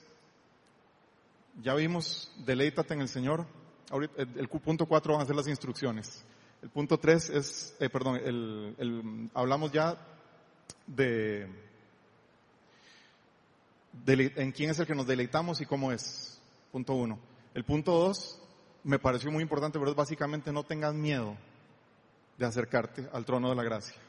Ya 1.62 1.74
vimos, 1.74 2.32
deleítate 2.44 2.94
en 2.94 3.00
el 3.00 3.08
Señor. 3.08 3.46
Ahorita, 3.90 4.22
el, 4.22 4.48
punto 4.48 4.86
4 4.86 5.12
van 5.12 5.22
a 5.22 5.26
ser 5.26 5.36
las 5.36 5.46
instrucciones. 5.46 6.24
El 6.62 6.70
punto 6.70 6.98
3 6.98 7.30
es, 7.30 7.76
eh, 7.78 7.88
perdón, 7.88 8.16
el, 8.16 9.30
hablamos 9.34 9.70
ya 9.72 9.96
de, 10.86 11.48
en 14.06 14.52
quién 14.52 14.70
es 14.70 14.78
el 14.78 14.86
que 14.86 14.94
nos 14.94 15.06
deleitamos 15.06 15.60
y 15.60 15.66
cómo 15.66 15.92
es. 15.92 16.40
Punto 16.72 16.94
1. 16.94 17.18
El 17.54 17.64
punto 17.64 17.92
2 17.92 18.40
me 18.84 18.98
pareció 18.98 19.30
muy 19.30 19.42
importante, 19.42 19.78
pero 19.78 19.90
es 19.90 19.96
básicamente 19.96 20.52
no 20.52 20.64
tengas 20.64 20.94
miedo 20.94 21.36
de 22.36 22.46
acercarte 22.46 23.08
al 23.12 23.24
trono 23.24 23.50
de 23.50 23.54
la 23.54 23.62
gracia. 23.62 24.00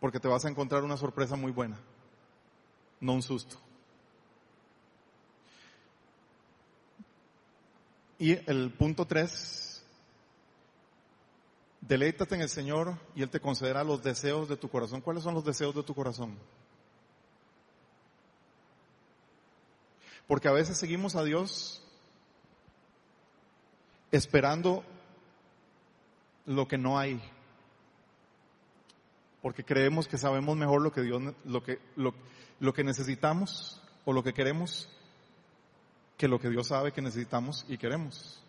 Porque 0.00 0.20
te 0.20 0.28
vas 0.28 0.44
a 0.44 0.48
encontrar 0.48 0.82
una 0.82 0.96
sorpresa 0.96 1.36
muy 1.36 1.52
buena 1.52 1.78
no 3.02 3.14
un 3.14 3.22
susto. 3.22 3.56
Y 8.22 8.38
el 8.48 8.70
punto 8.70 9.04
tres, 9.04 9.82
deleítate 11.80 12.36
en 12.36 12.42
el 12.42 12.48
Señor 12.48 12.96
y 13.16 13.22
Él 13.22 13.30
te 13.30 13.40
concederá 13.40 13.82
los 13.82 14.00
deseos 14.00 14.48
de 14.48 14.56
tu 14.56 14.68
corazón. 14.68 15.00
¿Cuáles 15.00 15.24
son 15.24 15.34
los 15.34 15.44
deseos 15.44 15.74
de 15.74 15.82
tu 15.82 15.92
corazón? 15.92 16.38
Porque 20.28 20.46
a 20.46 20.52
veces 20.52 20.78
seguimos 20.78 21.16
a 21.16 21.24
Dios 21.24 21.82
esperando 24.12 24.84
lo 26.46 26.68
que 26.68 26.78
no 26.78 27.00
hay. 27.00 27.20
Porque 29.40 29.64
creemos 29.64 30.06
que 30.06 30.16
sabemos 30.16 30.56
mejor 30.56 30.80
lo 30.80 30.92
que 30.92 31.02
Dios, 31.02 31.20
lo 31.44 31.64
que, 31.64 31.80
lo, 31.96 32.14
lo 32.60 32.72
que 32.72 32.84
necesitamos 32.84 33.82
o 34.04 34.12
lo 34.12 34.22
que 34.22 34.32
queremos 34.32 34.88
que 36.22 36.28
lo 36.28 36.38
que 36.38 36.50
Dios 36.50 36.68
sabe 36.68 36.92
que 36.92 37.02
necesitamos 37.02 37.66
y 37.68 37.76
queremos. 37.76 38.40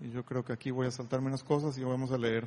Y 0.00 0.10
yo 0.10 0.24
creo 0.24 0.44
que 0.44 0.52
aquí 0.52 0.72
voy 0.72 0.88
a 0.88 0.90
saltar 0.90 1.20
menos 1.20 1.44
cosas 1.44 1.78
y 1.78 1.84
vamos 1.84 2.10
a 2.10 2.18
leer. 2.18 2.44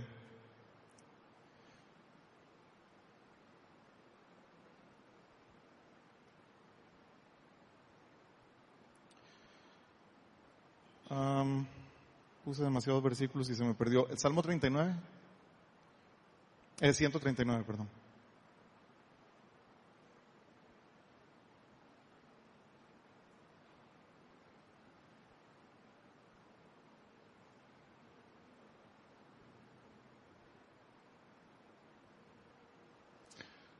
Puse 12.44 12.62
demasiados 12.62 13.02
versículos 13.02 13.50
y 13.50 13.56
se 13.56 13.64
me 13.64 13.74
perdió. 13.74 14.10
¿El 14.10 14.18
Salmo 14.18 14.42
39? 14.42 14.94
Es 16.80 16.98
139, 16.98 17.64
perdón. 17.66 17.88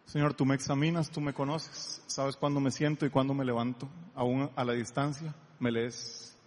Señor, 0.06 0.34
tú 0.34 0.46
me 0.46 0.56
examinas, 0.56 1.12
tú 1.12 1.20
me 1.20 1.34
conoces, 1.34 2.02
sabes 2.08 2.38
cuándo 2.38 2.62
me 2.62 2.72
siento 2.72 3.06
y 3.06 3.10
cuándo 3.10 3.34
me 3.34 3.44
levanto, 3.44 3.90
aún 4.14 4.50
a 4.56 4.64
la 4.64 4.72
distancia, 4.72 5.36
me 5.60 5.74
lees 5.74 6.38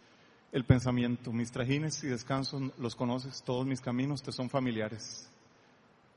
el 0.53 0.65
pensamiento. 0.65 1.31
Mis 1.35 1.53
trajines 1.53 2.03
y 2.03 2.07
descansos 2.07 2.73
los 2.79 2.97
conoces, 2.97 3.43
todos 3.43 3.67
mis 3.67 3.83
caminos 3.83 4.23
te 4.23 4.33
son 4.33 4.49
familiares. 4.49 5.29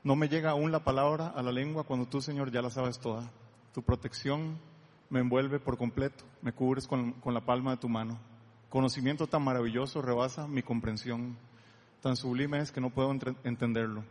No 0.04 0.16
me 0.16 0.28
llega 0.28 0.50
aún 0.50 0.72
la 0.72 0.82
palabra 0.82 1.28
a 1.28 1.42
la 1.42 1.52
lengua 1.52 1.84
cuando 1.84 2.06
tú, 2.06 2.20
Señor, 2.20 2.50
ya 2.50 2.62
la 2.62 2.70
sabes 2.70 2.98
toda. 2.98 3.30
Tu 3.72 3.82
protección 3.82 4.58
me 5.10 5.20
envuelve 5.20 5.60
por 5.60 5.76
completo, 5.76 6.24
me 6.40 6.52
cubres 6.52 6.86
con, 6.86 7.12
con 7.12 7.34
la 7.34 7.40
palma 7.40 7.72
de 7.72 7.76
tu 7.76 7.88
mano. 7.88 8.18
Conocimiento 8.68 9.26
tan 9.26 9.42
maravilloso 9.42 10.02
rebasa 10.02 10.48
mi 10.48 10.62
comprensión. 10.62 11.36
Tan 12.00 12.16
sublime 12.16 12.58
es 12.58 12.72
que 12.72 12.80
no 12.80 12.90
puedo 12.90 13.12
entenderlo. 13.44 14.02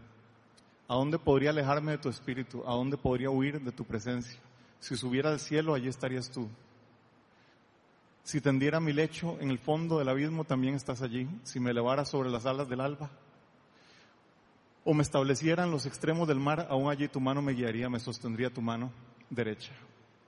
¿A 0.87 0.95
dónde 0.95 1.19
podría 1.19 1.49
alejarme 1.49 1.93
de 1.93 1.97
tu 1.97 2.09
espíritu? 2.09 2.63
¿A 2.65 2.71
dónde 2.73 2.97
podría 2.97 3.29
huir 3.29 3.59
de 3.59 3.71
tu 3.71 3.83
presencia? 3.83 4.39
Si 4.79 4.95
subiera 4.95 5.29
al 5.29 5.39
cielo, 5.39 5.73
allí 5.73 5.87
estarías 5.87 6.29
tú. 6.31 6.47
Si 8.23 8.39
tendiera 8.39 8.79
mi 8.79 8.93
lecho 8.93 9.37
en 9.39 9.51
el 9.51 9.57
fondo 9.57 9.99
del 9.99 10.09
abismo, 10.09 10.43
también 10.43 10.75
estás 10.75 11.01
allí. 11.01 11.27
Si 11.43 11.59
me 11.59 11.71
elevara 11.71 12.05
sobre 12.05 12.29
las 12.29 12.45
alas 12.45 12.69
del 12.69 12.81
alba, 12.81 13.09
o 14.83 14.93
me 14.93 15.03
estableciera 15.03 15.63
en 15.63 15.71
los 15.71 15.85
extremos 15.85 16.27
del 16.27 16.39
mar, 16.39 16.67
aún 16.69 16.89
allí 16.89 17.07
tu 17.07 17.19
mano 17.19 17.41
me 17.41 17.53
guiaría, 17.53 17.89
me 17.89 17.99
sostendría 17.99 18.49
tu 18.49 18.61
mano 18.61 18.91
derecha. 19.29 19.73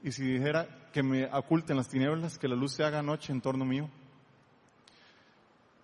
Y 0.03 0.11
si 0.11 0.23
dijera 0.23 0.89
que 0.91 1.01
me 1.01 1.25
oculten 1.25 1.77
las 1.77 1.89
tinieblas, 1.89 2.37
que 2.37 2.47
la 2.47 2.55
luz 2.55 2.73
se 2.73 2.83
haga 2.83 3.01
noche 3.01 3.31
en 3.31 3.41
torno 3.41 3.65
mío, 3.65 3.89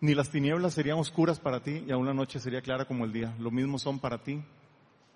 ni 0.02 0.14
las 0.14 0.30
tinieblas 0.30 0.74
serían 0.74 0.98
oscuras 0.98 1.40
para 1.40 1.62
ti 1.62 1.84
y 1.86 1.92
aún 1.92 2.06
la 2.06 2.14
noche 2.14 2.40
sería 2.40 2.62
clara 2.62 2.86
como 2.86 3.06
el 3.06 3.12
día. 3.12 3.36
Lo 3.40 3.52
mismo 3.52 3.80
son 3.80 4.00
para 4.00 4.22
ti 4.22 4.42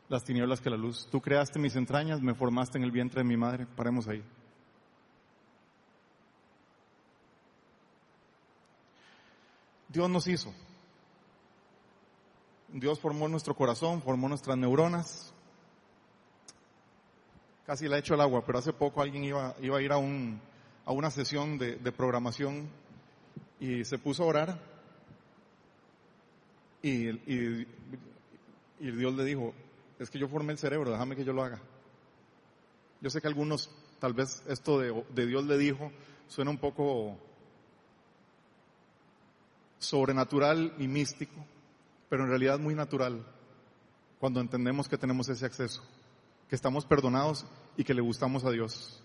las 0.09 0.23
tinieblas 0.23 0.59
que 0.59 0.69
la 0.69 0.77
luz. 0.77 1.07
Tú 1.09 1.21
creaste 1.21 1.59
mis 1.59 1.75
entrañas, 1.75 2.21
me 2.21 2.33
formaste 2.33 2.77
en 2.77 2.83
el 2.83 2.91
vientre 2.91 3.21
de 3.21 3.27
mi 3.27 3.37
madre. 3.37 3.65
Paremos 3.65 4.07
ahí. 4.07 4.23
Dios 9.87 10.09
nos 10.09 10.27
hizo. 10.27 10.53
Dios 12.73 12.99
formó 12.99 13.27
nuestro 13.27 13.55
corazón, 13.55 14.01
formó 14.01 14.27
nuestras 14.27 14.57
neuronas. 14.57 15.31
Casi 17.67 17.87
la 17.87 17.97
he 17.97 17.99
hecho 17.99 18.15
al 18.15 18.21
agua, 18.21 18.43
pero 18.43 18.57
hace 18.57 18.73
poco 18.73 19.01
alguien 19.01 19.23
iba, 19.23 19.55
iba 19.61 19.77
a 19.77 19.81
ir 19.81 19.91
a, 19.91 19.97
un, 19.97 20.41
a 20.83 20.91
una 20.91 21.11
sesión 21.11 21.59
de, 21.59 21.77
programación 21.91 22.67
y 23.59 23.85
se 23.85 23.99
puso 23.99 24.23
a 24.23 24.25
orar 24.25 24.59
y, 26.81 27.09
y, 27.09 27.67
Dios 28.79 29.13
le 29.13 29.23
dijo, 29.23 29.53
es 29.99 30.09
que 30.09 30.19
yo 30.19 30.27
formé 30.27 30.51
el 30.51 30.57
cerebro, 30.57 30.91
déjame 30.91 31.15
que 31.15 31.23
yo 31.23 31.31
lo 31.31 31.43
haga. 31.43 31.61
Yo 32.99 33.09
sé 33.09 33.21
que 33.21 33.27
algunos, 33.27 33.69
tal 33.99 34.13
vez 34.13 34.43
esto 34.47 34.79
de, 34.79 35.05
de 35.13 35.25
Dios 35.27 35.45
le 35.45 35.57
dijo, 35.57 35.91
suena 36.27 36.49
un 36.49 36.57
poco 36.57 37.17
sobrenatural 39.77 40.73
y 40.79 40.87
místico, 40.87 41.45
pero 42.13 42.25
en 42.25 42.29
realidad 42.29 42.59
muy 42.59 42.75
natural 42.75 43.25
cuando 44.19 44.39
entendemos 44.39 44.87
que 44.87 44.99
tenemos 44.99 45.27
ese 45.29 45.47
acceso, 45.47 45.81
que 46.47 46.55
estamos 46.55 46.85
perdonados 46.85 47.43
y 47.75 47.83
que 47.83 47.95
le 47.95 48.01
gustamos 48.03 48.45
a 48.45 48.51
Dios. 48.51 49.03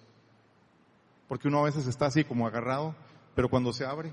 Porque 1.26 1.48
uno 1.48 1.60
a 1.60 1.64
veces 1.64 1.86
está 1.86 2.04
así 2.04 2.22
como 2.22 2.46
agarrado, 2.46 2.94
pero 3.34 3.48
cuando 3.48 3.72
se 3.72 3.86
abre, 3.86 4.12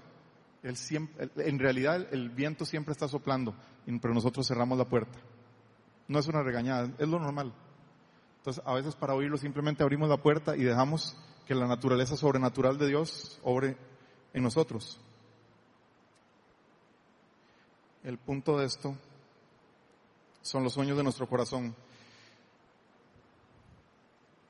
él 0.64 0.78
siempre, 0.78 1.30
en 1.36 1.60
realidad 1.60 2.08
el 2.14 2.30
viento 2.30 2.64
siempre 2.64 2.94
está 2.94 3.10
soplando, 3.10 3.54
pero 4.02 4.14
nosotros 4.14 4.48
cerramos 4.48 4.78
la 4.78 4.86
puerta. 4.86 5.20
No 6.08 6.18
es 6.18 6.28
una 6.28 6.42
regañada, 6.42 6.90
es 6.98 7.10
lo 7.10 7.20
normal. 7.20 7.54
Entonces, 8.38 8.64
a 8.66 8.76
veces 8.76 8.96
para 8.96 9.14
oírlo 9.14 9.36
simplemente 9.36 9.84
abrimos 9.84 10.08
la 10.08 10.22
puerta 10.22 10.56
y 10.56 10.64
dejamos 10.64 11.18
que 11.46 11.54
la 11.54 11.68
naturaleza 11.68 12.16
sobrenatural 12.16 12.78
de 12.78 12.88
Dios 12.88 13.42
obre 13.44 13.76
en 14.32 14.42
nosotros. 14.42 15.02
El 18.06 18.20
punto 18.20 18.60
de 18.60 18.68
esto 18.68 18.96
son 20.44 20.64
los 20.64 20.74
sueños 20.74 20.96
de 20.96 21.02
nuestro 21.02 21.28
corazón. 21.28 21.76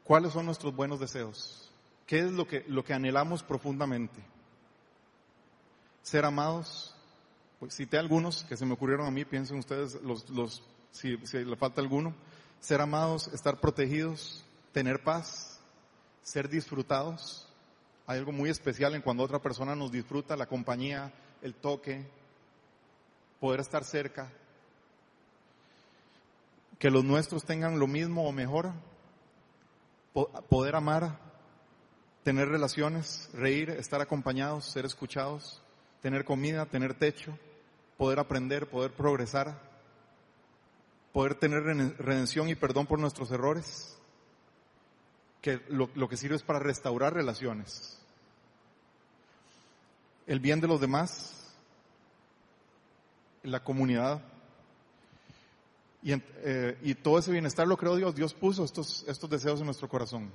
¿Cuáles 0.03 0.33
son 0.33 0.45
nuestros 0.45 0.75
buenos 0.75 0.99
deseos? 0.99 1.71
¿Qué 2.05 2.19
es 2.19 2.33
lo 2.33 2.45
que, 2.45 2.65
lo 2.67 2.83
que 2.83 2.93
anhelamos 2.93 3.43
profundamente? 3.43 4.21
Ser 6.03 6.25
amados. 6.25 6.93
Pues 7.57 7.73
cité 7.73 7.97
algunos 7.97 8.43
que 8.43 8.57
se 8.57 8.65
me 8.65 8.73
ocurrieron 8.73 9.07
a 9.07 9.11
mí, 9.11 9.23
piensen 9.23 9.57
ustedes 9.57 10.01
los, 10.03 10.29
los, 10.29 10.61
si, 10.91 11.15
si 11.25 11.45
le 11.45 11.55
falta 11.55 11.79
alguno. 11.79 12.13
Ser 12.59 12.81
amados, 12.81 13.29
estar 13.29 13.61
protegidos, 13.61 14.43
tener 14.73 15.01
paz, 15.01 15.61
ser 16.23 16.49
disfrutados. 16.49 17.47
Hay 18.05 18.19
algo 18.19 18.33
muy 18.33 18.49
especial 18.49 18.95
en 18.95 19.01
cuando 19.01 19.23
otra 19.23 19.41
persona 19.41 19.77
nos 19.77 19.93
disfruta, 19.93 20.35
la 20.35 20.45
compañía, 20.45 21.13
el 21.41 21.55
toque, 21.55 22.05
poder 23.45 23.59
estar 23.59 23.83
cerca. 23.83 24.31
Que 26.79 26.89
los 26.89 27.03
nuestros 27.03 27.45
tengan 27.45 27.77
lo 27.77 27.85
mismo 27.85 28.27
o 28.27 28.31
mejor. 28.31 28.71
Poder 30.49 30.75
amar, 30.75 31.19
tener 32.23 32.49
relaciones, 32.49 33.29
reír, 33.33 33.69
estar 33.69 34.01
acompañados, 34.01 34.65
ser 34.65 34.83
escuchados, 34.83 35.61
tener 36.01 36.25
comida, 36.25 36.65
tener 36.65 36.95
techo, 36.95 37.37
poder 37.99 38.17
aprender, 38.17 38.67
poder 38.67 38.93
progresar, 38.93 39.61
poder 41.13 41.35
tener 41.35 41.61
redención 41.99 42.49
y 42.49 42.55
perdón 42.55 42.87
por 42.87 42.97
nuestros 42.97 43.29
errores 43.29 43.95
que 45.43 45.61
lo, 45.69 46.09
que 46.09 46.17
sirve 46.17 46.37
es 46.37 46.41
para 46.41 46.57
restaurar 46.57 47.13
relaciones. 47.13 48.01
El 50.25 50.39
bien 50.39 50.61
de 50.61 50.67
los 50.67 50.81
demás, 50.81 51.44
la 53.45 53.63
comunidad. 53.63 54.21
Y, 56.01 56.13
eh, 56.13 56.77
y 56.81 56.95
todo 56.95 57.19
ese 57.19 57.31
bienestar 57.31 57.67
lo 57.67 57.77
creó 57.77 57.95
Dios. 57.95 58.15
Dios 58.15 58.33
puso 58.33 58.63
estos, 58.63 59.29
deseos 59.29 59.59
en 59.59 59.65
nuestro 59.65 59.89
corazón. 59.89 60.31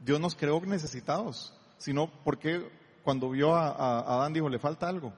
Dios 0.00 0.20
nos 0.20 0.34
creó 0.34 0.60
necesitados. 0.60 1.54
Sino, 1.78 2.10
porque 2.24 2.70
cuando 3.04 3.30
vio 3.30 3.54
a, 3.54 3.68
a 3.68 4.14
Adán 4.16 4.32
dijo, 4.32 4.48
le 4.48 4.58
falta 4.58 4.88
algo? 4.88 5.12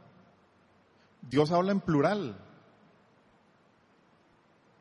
Dios 1.22 1.50
habla 1.50 1.72
en 1.72 1.80
plural. 1.80 2.36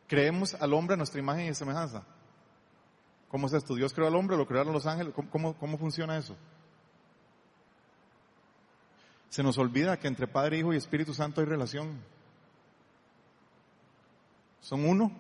Creemos 0.08 0.54
al 0.56 0.74
hombre 0.74 0.93
a 0.93 0.98
nuestra 0.98 1.20
imagen 1.20 1.48
y 1.48 1.54
semejanza. 1.54 2.04
¿Cómo 3.30 3.48
es 3.48 3.54
esto? 3.54 3.76
¿Dios 3.76 3.93
creó 3.93 4.08
al 4.08 4.15
hombre? 4.15 4.38
¿Lo 4.38 4.48
crearon 4.48 4.74
los 4.74 4.86
ángeles? 4.86 5.13
¿Cómo, 5.13 5.58
cómo, 5.58 5.78
funciona 5.78 6.17
eso? 6.17 6.36
Se 9.30 9.44
nos 9.44 9.58
olvida 9.58 9.98
que 9.98 10.08
entre 10.08 10.28
Padre, 10.28 10.60
Hijo 10.60 10.74
y 10.74 10.78
Espíritu 10.78 11.13
Santo 11.13 11.42
hay 11.42 11.48
relación. 11.48 12.02
Son 14.62 14.86
uno, 14.86 15.12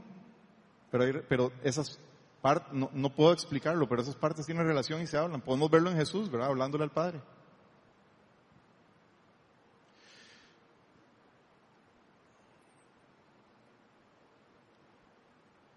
pero, 0.91 1.21
pero 1.27 1.51
esas 1.63 1.99
partes, 2.41 2.73
no, 2.73 2.89
no, 2.93 3.13
puedo 3.13 3.33
explicarlo, 3.33 3.87
pero 3.87 4.01
esas 4.01 4.15
partes 4.15 4.45
tienen 4.45 4.65
relación 4.65 5.01
y 5.01 5.07
se 5.07 5.17
hablan. 5.17 5.41
Podemos 5.41 5.69
verlo 5.69 5.89
en 5.89 5.97
Jesús, 5.97 6.29
¿verdad? 6.31 6.49
Hablándole 6.49 6.83
al 6.83 6.91
Padre. 6.91 7.21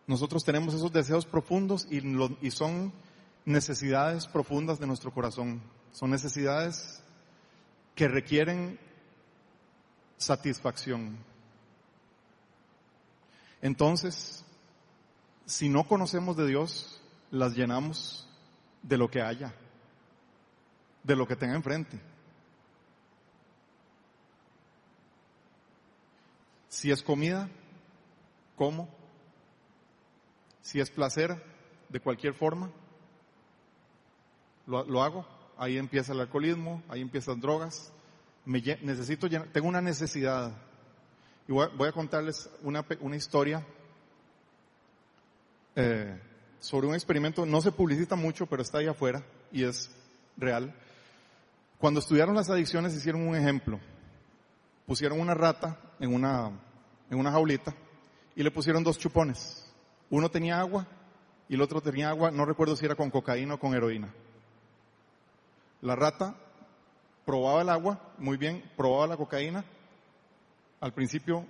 Nosotros 0.06 0.42
tenemos 0.42 0.74
esos 0.74 0.92
deseos 0.92 1.24
profundos 1.24 1.86
y, 1.88 2.02
y 2.44 2.50
son 2.50 2.92
necesidades 3.44 4.26
profundas 4.26 4.80
de 4.80 4.88
nuestro 4.88 5.12
corazón. 5.12 5.62
Son 5.92 6.10
necesidades 6.10 7.00
que 8.00 8.08
requieren 8.08 8.80
satisfacción. 10.16 11.18
Entonces, 13.60 14.42
si 15.44 15.68
no 15.68 15.86
conocemos 15.86 16.34
de 16.34 16.46
Dios, 16.46 16.98
las 17.30 17.54
llenamos 17.54 18.26
de 18.82 18.96
lo 18.96 19.10
que 19.10 19.20
haya, 19.20 19.54
de 21.02 21.14
lo 21.14 21.26
que 21.26 21.36
tenga 21.36 21.54
enfrente. 21.54 22.00
Si 26.70 26.90
es 26.90 27.02
comida, 27.02 27.50
como 28.56 28.88
si 30.62 30.80
es 30.80 30.90
placer 30.90 31.36
de 31.90 32.00
cualquier 32.00 32.32
forma, 32.32 32.70
lo, 34.66 35.02
hago. 35.02 35.39
Ahí 35.60 35.76
empieza 35.76 36.14
el 36.14 36.20
alcoholismo, 36.20 36.82
ahí 36.88 37.02
empiezan 37.02 37.38
drogas. 37.38 37.92
Necesito 38.46 39.28
tengo 39.28 39.68
una 39.68 39.82
necesidad. 39.82 40.56
Y 41.46 41.52
voy, 41.52 41.86
a 41.86 41.92
contarles 41.92 42.48
una, 42.62 42.82
historia 43.14 43.62
eh, 45.76 46.18
sobre 46.60 46.86
un 46.86 46.94
experimento. 46.94 47.44
No 47.44 47.60
se 47.60 47.72
publicita 47.72 48.16
mucho, 48.16 48.46
pero 48.46 48.62
está 48.62 48.78
ahí 48.78 48.86
afuera 48.86 49.22
y 49.52 49.64
es 49.64 49.90
real. 50.38 50.74
Cuando 51.76 52.00
estudiaron 52.00 52.34
las 52.34 52.48
adicciones 52.48 52.94
hicieron 52.94 53.28
un 53.28 53.36
ejemplo. 53.36 53.78
Pusieron 54.86 55.20
una 55.20 55.34
rata 55.34 55.78
en 55.98 56.14
una 56.14 57.30
jaulita 57.32 57.74
y 58.34 58.42
le 58.42 58.50
pusieron 58.50 58.82
dos 58.82 58.96
chupones. 58.96 59.70
Uno 60.08 60.30
tenía 60.30 60.58
agua 60.58 60.86
y 61.50 61.54
el 61.54 61.60
otro 61.60 61.82
tenía 61.82 62.08
agua, 62.08 62.30
no 62.30 62.46
recuerdo 62.46 62.76
si 62.76 62.86
era 62.86 62.94
con 62.94 63.10
cocaína 63.10 63.56
o 63.56 63.60
con 63.60 63.74
heroína. 63.74 64.10
La 65.82 65.96
rata 65.96 66.36
probaba 67.24 67.62
el 67.62 67.68
agua, 67.68 68.12
muy 68.18 68.36
bien, 68.36 68.70
probaba 68.76 69.06
la 69.06 69.16
cocaína. 69.16 69.64
Al 70.80 70.92
principio 70.92 71.46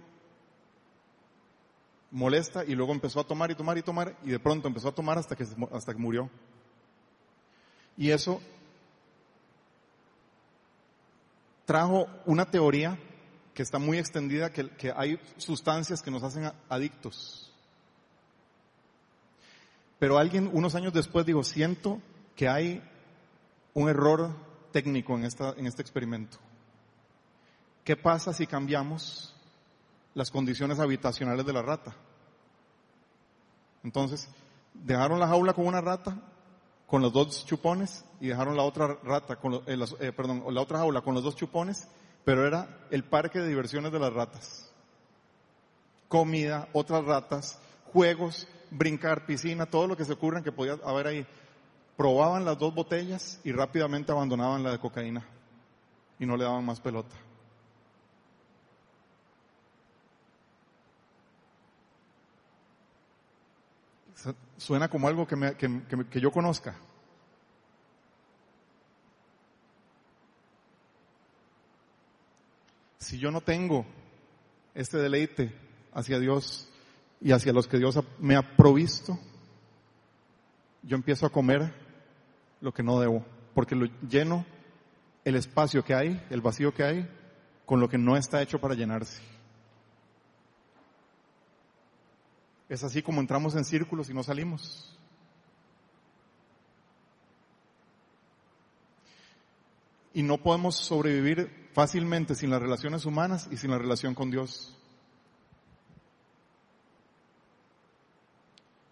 molesta 2.11 2.65
y 2.65 2.75
luego 2.75 2.93
empezó 2.93 3.21
a 3.21 3.25
tomar 3.25 3.51
y 3.51 3.55
tomar 3.55 3.79
y 3.79 3.83
tomar 3.83 4.17
y 4.25 4.31
de 4.31 4.39
pronto 4.39 4.67
empezó 4.67 4.89
a 4.89 4.95
tomar 4.95 5.19
hasta 5.19 5.37
que, 5.37 5.45
hasta 5.73 5.93
que 5.93 5.99
murió. 5.99 6.29
Y 7.97 8.11
eso 8.11 8.41
trajo 11.65 12.09
una 12.27 12.47
teoría 12.51 12.99
que 13.55 13.63
está 13.63 13.79
muy 13.79 13.99
extendida, 13.99 14.51
que, 14.51 14.69
que 14.71 14.93
hay 14.95 15.21
sustancias 15.37 16.03
que 16.03 16.11
nos 16.11 16.23
hacen 16.23 16.51
adictos. 16.69 17.53
Pero 19.99 20.19
alguien 20.19 20.51
unos 20.53 20.75
años 20.75 20.93
después 20.93 21.27
dijo, 21.27 21.45
siento 21.45 22.01
que 22.35 22.49
hay 22.49 22.83
un 23.75 23.89
error 23.89 24.31
técnico 24.73 25.17
en, 25.17 25.25
esta, 25.25 25.55
en 25.57 25.67
este 25.67 25.83
experimento. 25.83 26.39
¿Qué 27.85 27.97
pasa 27.97 28.33
si 28.33 28.47
cambiamos 28.47 29.35
las 30.15 30.31
condiciones 30.31 30.79
habitacionales 30.79 31.47
de 31.47 31.53
la 31.53 31.63
rata? 31.63 31.95
Entonces, 33.83 34.29
dejaron 34.75 35.19
la 35.19 35.29
jaula 35.29 35.53
con 35.53 35.67
una 35.67 35.81
rata, 35.81 36.17
con 36.87 37.03
los 37.03 37.13
dos 37.13 37.47
chupones, 37.47 38.05
y 38.21 38.29
dejaron 38.29 38.57
la 38.57 38.63
otra 38.63 38.99
rata, 39.03 39.37
con 39.37 39.55
eh, 39.55 39.79
eh, 40.01 40.13
perdón, 40.13 40.45
la 40.51 40.61
otra 40.61 40.79
jaula 40.79 41.01
con 41.01 41.15
los 41.15 41.25
dos 41.25 41.37
chupones, 41.37 41.89
pero 42.25 42.47
era 42.47 42.87
el 42.91 43.05
parque 43.05 43.39
de 43.39 43.49
diversiones 43.49 43.93
de 43.93 43.99
las 43.99 44.13
ratas. 44.13 44.71
Comida, 46.09 46.69
otras 46.73 47.05
ratas, 47.05 47.59
juegos, 47.93 48.49
brincar, 48.71 49.27
piscina, 49.27 49.67
todo 49.67 49.87
lo 49.87 49.97
que 49.97 50.05
se 50.05 50.13
ocurra 50.13 50.43
que 50.43 50.53
podía 50.53 50.79
haber 50.85 51.07
ahí. 51.07 51.27
Probaban 52.01 52.47
las 52.47 52.59
dos 52.59 52.75
botellas 52.75 53.39
y 53.45 53.53
rápidamente 53.53 54.11
abandonaban 54.11 54.63
la 54.63 54.71
de 54.71 54.79
cocaína 54.79 55.23
y 56.19 56.25
no 56.25 56.35
le 56.35 56.45
daban 56.45 56.65
más 56.65 56.81
pelota. 56.81 57.15
Suena 64.57 64.89
como 64.89 65.09
algo 65.09 65.27
que, 65.27 65.37
me, 65.37 65.55
que, 65.57 65.69
que 66.11 66.21
yo 66.23 66.31
conozca. 66.31 66.75
Si 72.97 73.19
yo 73.19 73.31
no 73.31 73.43
tengo 73.43 73.85
este 74.75 74.97
deleite 74.97 75.55
hacia 75.93 76.19
Dios, 76.19 76.67
y 77.21 77.33
hacia 77.33 77.53
los 77.53 77.69
que 77.69 77.77
Dios 77.77 78.01
me 78.21 78.37
ha 78.37 78.57
provisto, 78.57 79.19
yo 80.83 80.97
empiezo 80.97 81.27
a 81.27 81.31
comer 81.31 81.90
lo 82.61 82.73
que 82.73 82.83
no 82.83 83.01
debo, 83.01 83.25
porque 83.55 83.75
lo 83.75 83.87
lleno 84.09 84.45
el 85.25 85.37
espacio 85.37 85.85
que 85.85 85.95
hay, 85.95 86.27
el 86.31 86.41
vacío 86.41 86.73
que 86.75 86.85
hay, 86.85 87.09
con 87.67 87.81
lo 87.81 87.89
que 87.89 87.99
no 87.99 88.17
está 88.17 88.43
hecho 88.43 88.61
para 88.61 88.75
llenarse. 88.75 89.23
Es 92.69 92.85
así 92.85 93.03
como 93.03 93.21
entramos 93.21 93.55
en 93.57 93.65
círculos 93.65 94.09
y 94.11 94.15
no 94.15 94.23
salimos. 94.23 94.97
Y 100.13 100.23
no 100.23 100.39
podemos 100.39 100.77
sobrevivir 100.77 101.69
fácilmente 101.73 102.35
sin 102.35 102.51
las 102.51 102.61
relaciones 102.61 103.05
humanas 103.05 103.49
y 103.51 103.57
sin 103.57 103.71
la 103.71 103.79
relación 103.79 104.15
con 104.15 104.31
Dios. 104.31 104.77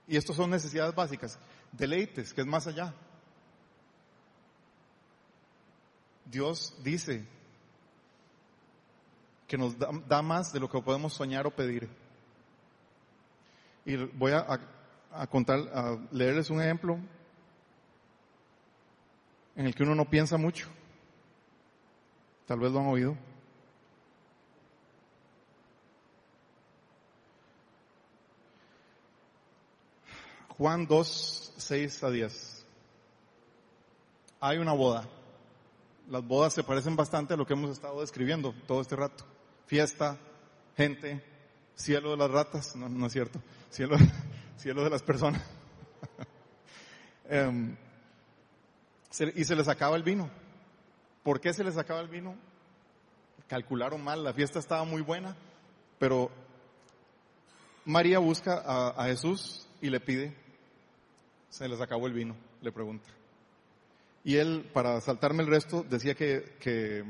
Y 0.09 0.17
estos 0.17 0.37
son 0.37 0.51
necesidades 0.51 0.95
básicas. 0.95 1.39
Deleites, 1.73 2.33
que 2.33 2.41
es 2.41 2.47
más 2.47 2.67
allá. 2.67 2.95
Dios 6.31 6.75
dice 6.83 7.27
que 9.47 9.57
nos 9.57 9.77
da, 9.79 10.23
más 10.23 10.53
de 10.53 10.61
lo 10.61 10.69
que 10.69 10.81
podemos 10.83 11.15
soñar 11.15 11.47
o 11.47 11.51
pedir. 11.51 11.89
Y 13.87 13.97
voy 13.97 14.33
a, 14.33 14.47
a 15.11 15.27
contar, 15.27 15.59
a 15.73 15.97
leerles 16.13 16.51
un 16.51 16.61
ejemplo 16.61 16.99
en 19.57 19.67
el 19.67 19.75
que 19.75 19.83
uno 19.83 19.95
no 19.95 20.05
piensa 20.05 20.37
mucho. 20.37 20.69
Tal 22.47 22.61
vez 22.61 22.71
lo 22.71 22.81
han 22.81 22.87
oído. 22.87 23.17
Juan 30.59 30.87
2, 30.87 31.55
6 31.57 32.03
a 32.05 32.11
10. 32.11 32.67
Hay 34.41 34.59
una 34.59 34.73
boda. 34.73 35.09
Las 36.09 36.27
bodas 36.27 36.55
se 36.55 36.63
parecen 36.63 36.97
bastante 36.97 37.35
a 37.35 37.37
lo 37.37 37.47
que 37.47 37.53
hemos 37.53 37.71
estado 37.71 38.01
describiendo 38.01 38.55
todo 38.67 38.81
este 38.81 38.97
rato. 38.97 39.25
Fiesta, 39.67 40.19
gente, 40.77 41.23
cielo 41.75 42.13
de 42.13 42.17
las 42.17 42.31
ratas, 42.31 42.75
no, 42.77 42.89
no 42.89 43.07
es 43.07 43.13
cierto, 43.13 43.41
cielo, 43.71 43.97
cielo 44.57 44.85
de 44.85 44.91
las 44.91 45.03
personas. 45.03 45.43
Em, 47.31 47.77
y 49.35 49.45
se 49.45 49.55
les 49.55 49.69
acaba 49.69 49.97
el 49.97 50.03
vino. 50.03 50.31
¿Por 51.23 51.41
qué 51.41 51.53
se 51.53 51.63
les 51.63 51.77
acaba 51.77 52.01
el 52.01 52.09
vino? 52.09 52.35
Calcularon 53.49 54.03
mal, 54.03 54.25
la 54.25 54.33
fiesta 54.33 54.59
estaba 54.59 54.85
muy 54.85 55.03
buena, 55.03 55.37
pero 55.99 56.31
María 57.85 58.19
busca 58.19 58.63
a, 58.65 59.05
Jesús 59.07 59.67
y 59.83 59.91
le 59.91 60.01
pide, 60.01 60.35
se 61.51 61.69
les 61.69 61.81
acabó 61.83 62.07
el 62.07 62.15
vino, 62.15 62.35
le 62.63 62.73
pregunta. 62.73 63.11
Y 64.25 64.37
él, 64.37 64.69
para 64.73 65.01
saltarme 65.01 65.43
el 65.43 65.49
resto, 65.49 65.85
decía 65.89 66.15
que, 66.15 67.05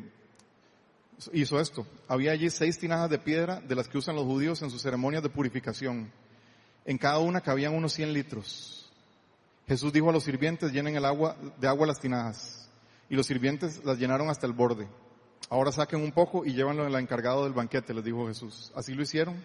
hizo 1.32 1.60
esto. 1.60 1.86
Había 2.06 2.32
allí 2.32 2.50
seis 2.50 2.78
tinajas 2.78 3.10
de 3.10 3.18
piedra 3.18 3.60
de 3.60 3.74
las 3.74 3.88
que 3.88 3.98
usan 3.98 4.16
los 4.16 4.24
judíos 4.24 4.62
en 4.62 4.70
sus 4.70 4.82
ceremonias 4.82 5.22
de 5.22 5.30
purificación. 5.30 6.12
En 6.84 6.98
cada 6.98 7.18
una 7.18 7.40
cabían 7.40 7.74
unos 7.74 7.92
100 7.92 8.12
litros. 8.12 8.90
Jesús 9.66 9.92
dijo 9.92 10.08
a 10.08 10.12
los 10.12 10.24
sirvientes, 10.24 10.72
llenen 10.72 10.96
el 10.96 11.04
agua, 11.04 11.36
de 11.58 11.68
agua 11.68 11.86
las 11.86 12.00
tinajas. 12.00 12.70
Y 13.10 13.16
los 13.16 13.26
sirvientes 13.26 13.84
las 13.84 13.98
llenaron 13.98 14.30
hasta 14.30 14.46
el 14.46 14.52
borde. 14.52 14.88
Ahora 15.50 15.72
saquen 15.72 16.02
un 16.02 16.12
poco 16.12 16.44
y 16.44 16.52
llévanlo 16.52 16.84
al 16.84 16.94
encargado 16.96 17.44
del 17.44 17.52
banquete, 17.52 17.94
les 17.94 18.04
dijo 18.04 18.26
Jesús. 18.28 18.72
Así 18.74 18.94
lo 18.94 19.02
hicieron. 19.02 19.42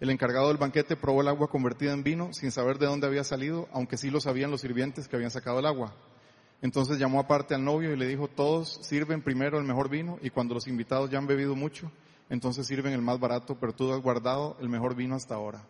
El 0.00 0.10
encargado 0.10 0.48
del 0.48 0.56
banquete 0.56 0.96
probó 0.96 1.20
el 1.20 1.28
agua 1.28 1.48
convertida 1.48 1.92
en 1.92 2.02
vino 2.02 2.32
sin 2.32 2.50
saber 2.50 2.78
de 2.78 2.86
dónde 2.86 3.06
había 3.06 3.22
salido, 3.22 3.68
aunque 3.72 3.96
sí 3.96 4.10
lo 4.10 4.20
sabían 4.20 4.50
los 4.50 4.60
sirvientes 4.60 5.06
que 5.06 5.14
habían 5.14 5.30
sacado 5.30 5.60
el 5.60 5.66
agua. 5.66 5.94
Entonces 6.62 6.98
llamó 6.98 7.18
aparte 7.18 7.54
al 7.54 7.64
novio 7.64 7.92
y 7.92 7.96
le 7.96 8.06
dijo, 8.06 8.28
todos 8.28 8.78
sirven 8.82 9.20
primero 9.20 9.58
el 9.58 9.64
mejor 9.64 9.88
vino 9.90 10.18
y 10.22 10.30
cuando 10.30 10.54
los 10.54 10.68
invitados 10.68 11.10
ya 11.10 11.18
han 11.18 11.26
bebido 11.26 11.56
mucho, 11.56 11.90
entonces 12.30 12.66
sirven 12.66 12.92
el 12.92 13.02
más 13.02 13.18
barato, 13.18 13.56
pero 13.58 13.74
tú 13.74 13.92
has 13.92 14.00
guardado 14.00 14.56
el 14.60 14.68
mejor 14.68 14.94
vino 14.94 15.16
hasta 15.16 15.34
ahora. 15.34 15.60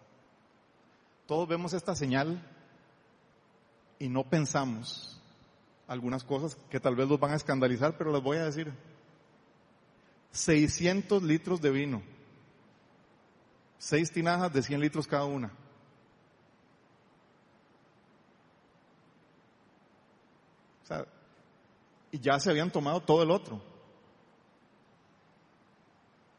Todos 1.27 1.49
vemos 1.49 1.73
esta 1.73 1.97
señal 1.97 2.47
y 3.99 4.09
no 4.09 4.23
pensamos 4.25 5.19
algunas 5.89 6.25
cosas 6.25 6.59
que 6.71 6.79
tal 6.79 6.95
vez 6.95 7.09
los 7.09 7.19
van 7.19 7.33
a 7.33 7.37
escandalizar, 7.37 7.97
pero 7.97 8.13
les 8.13 8.23
voy 8.23 8.37
a 8.37 8.45
decir. 8.45 8.73
600 10.33 11.23
litros 11.23 11.61
de 11.61 11.71
vino. 11.71 12.03
Seis 13.79 14.13
tinajas 14.13 14.53
de 14.53 14.63
100 14.63 14.81
litros 14.81 15.07
cada 15.07 15.25
una. 15.25 15.53
Y 22.11 22.19
ya 22.19 22.39
se 22.39 22.51
habían 22.51 22.71
tomado 22.71 23.01
todo 23.01 23.23
el 23.23 23.31
otro. 23.31 23.63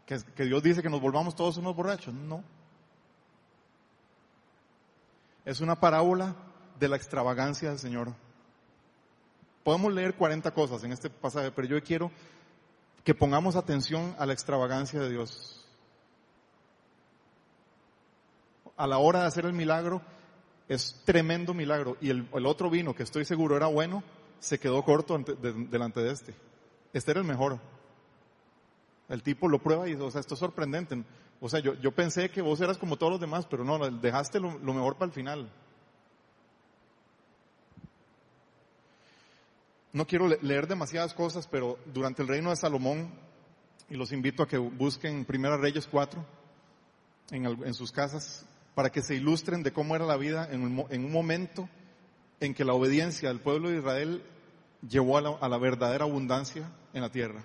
Que, 0.05 0.17
que 0.35 0.45
Dios 0.45 0.61
dice 0.61 0.81
que 0.81 0.89
nos 0.89 1.01
volvamos 1.01 1.35
todos 1.35 1.57
unos 1.57 1.75
borrachos. 1.75 2.13
No. 2.13 2.43
Es 5.45 5.61
una 5.61 5.79
parábola 5.79 6.35
de 6.79 6.87
la 6.87 6.95
extravagancia 6.95 7.69
del 7.69 7.79
Señor. 7.79 8.13
Podemos 9.63 9.93
leer 9.93 10.15
40 10.15 10.51
cosas 10.51 10.83
en 10.83 10.91
este 10.91 11.09
pasaje, 11.09 11.51
pero 11.51 11.67
yo 11.67 11.81
quiero 11.81 12.11
que 13.03 13.13
pongamos 13.13 13.55
atención 13.55 14.15
a 14.17 14.25
la 14.25 14.33
extravagancia 14.33 14.99
de 14.99 15.09
Dios. 15.09 15.65
A 18.75 18.87
la 18.87 18.97
hora 18.97 19.21
de 19.21 19.27
hacer 19.27 19.45
el 19.45 19.53
milagro, 19.53 20.01
es 20.67 21.01
tremendo 21.05 21.53
milagro. 21.53 21.97
Y 22.01 22.09
el, 22.09 22.45
otro 22.45 22.69
vino, 22.69 22.95
que 22.95 23.03
estoy 23.03 23.25
seguro 23.25 23.55
era 23.57 23.67
bueno, 23.67 24.03
se 24.43 24.59
quedó 24.59 24.83
corto 24.83 25.17
delante 25.17 26.01
de 26.01 26.11
este. 26.11 26.35
Este 26.91 27.11
era 27.11 27.21
el 27.21 27.25
mejor. 27.25 27.59
El 29.07 29.23
tipo 29.23 29.47
lo 29.47 29.59
prueba 29.59 29.87
y, 29.87 29.93
o 29.93 30.11
sea, 30.11 30.19
esto 30.19 30.33
es 30.33 30.39
sorprendente. 30.41 31.01
O 31.39 31.47
sea, 31.47 31.61
yo, 31.61 31.75
yo 31.75 31.93
pensé 31.93 32.29
que 32.29 32.41
vos 32.41 32.59
eras 32.59 32.77
como 32.77 32.97
todos 32.97 33.13
los 33.13 33.21
demás, 33.21 33.45
pero 33.49 33.63
no, 33.63 33.79
dejaste 33.89 34.41
lo, 34.41 34.51
mejor 34.59 34.95
para 34.95 35.05
el 35.05 35.13
final. 35.13 35.49
No 39.93 40.05
quiero 40.05 40.27
leer 40.27 40.67
demasiadas 40.67 41.13
cosas, 41.13 41.47
pero 41.47 41.79
durante 41.93 42.21
el 42.21 42.27
reino 42.27 42.49
de 42.49 42.57
Salomón, 42.57 43.13
y 43.89 43.95
los 43.95 44.11
invito 44.11 44.43
a 44.43 44.47
que 44.47 44.57
busquen 44.57 45.23
Primera 45.23 45.55
Reyes 45.55 45.87
4 45.87 46.25
en, 47.31 47.73
sus 47.73 47.93
casas, 47.93 48.45
para 48.75 48.89
que 48.91 49.01
se 49.01 49.15
ilustren 49.15 49.63
de 49.63 49.71
cómo 49.71 49.95
era 49.95 50.05
la 50.05 50.17
vida 50.17 50.49
en 50.51 50.63
un, 50.63 51.11
momento 51.11 51.69
en 52.41 52.53
que 52.53 52.65
la 52.65 52.73
obediencia 52.73 53.29
del 53.29 53.39
pueblo 53.39 53.69
de 53.69 53.77
Israel 53.77 54.23
llevó 54.87 55.17
a 55.17 55.49
la 55.49 55.57
verdadera 55.57 56.05
abundancia 56.05 56.69
en 56.93 57.01
la 57.01 57.09
tierra 57.09 57.43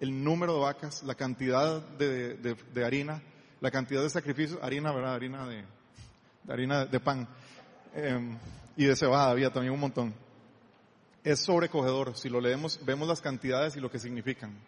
el 0.00 0.24
número 0.24 0.54
de 0.54 0.60
vacas, 0.60 1.02
la 1.02 1.14
cantidad 1.14 1.80
de, 1.82 2.84
harina, 2.84 3.22
la 3.60 3.70
cantidad 3.70 4.02
de 4.02 4.08
sacrificios, 4.08 4.58
harina, 4.62 4.92
¿verdad? 4.92 5.14
Harina 5.14 5.46
de, 5.46 5.64
harina 6.48 6.86
de 6.86 7.00
pan. 7.00 7.28
Em, 7.94 8.38
y 8.76 8.86
de 8.86 8.96
cebada 8.96 9.30
había 9.30 9.52
también 9.52 9.74
un 9.74 9.80
montón. 9.80 10.14
Es 11.22 11.40
sobrecogedor. 11.40 12.16
Si 12.16 12.30
lo 12.30 12.40
leemos, 12.40 12.80
vemos 12.84 13.06
las 13.06 13.20
cantidades 13.20 13.76
y 13.76 13.80
lo 13.80 13.90
que 13.90 13.98
significan. 13.98 14.58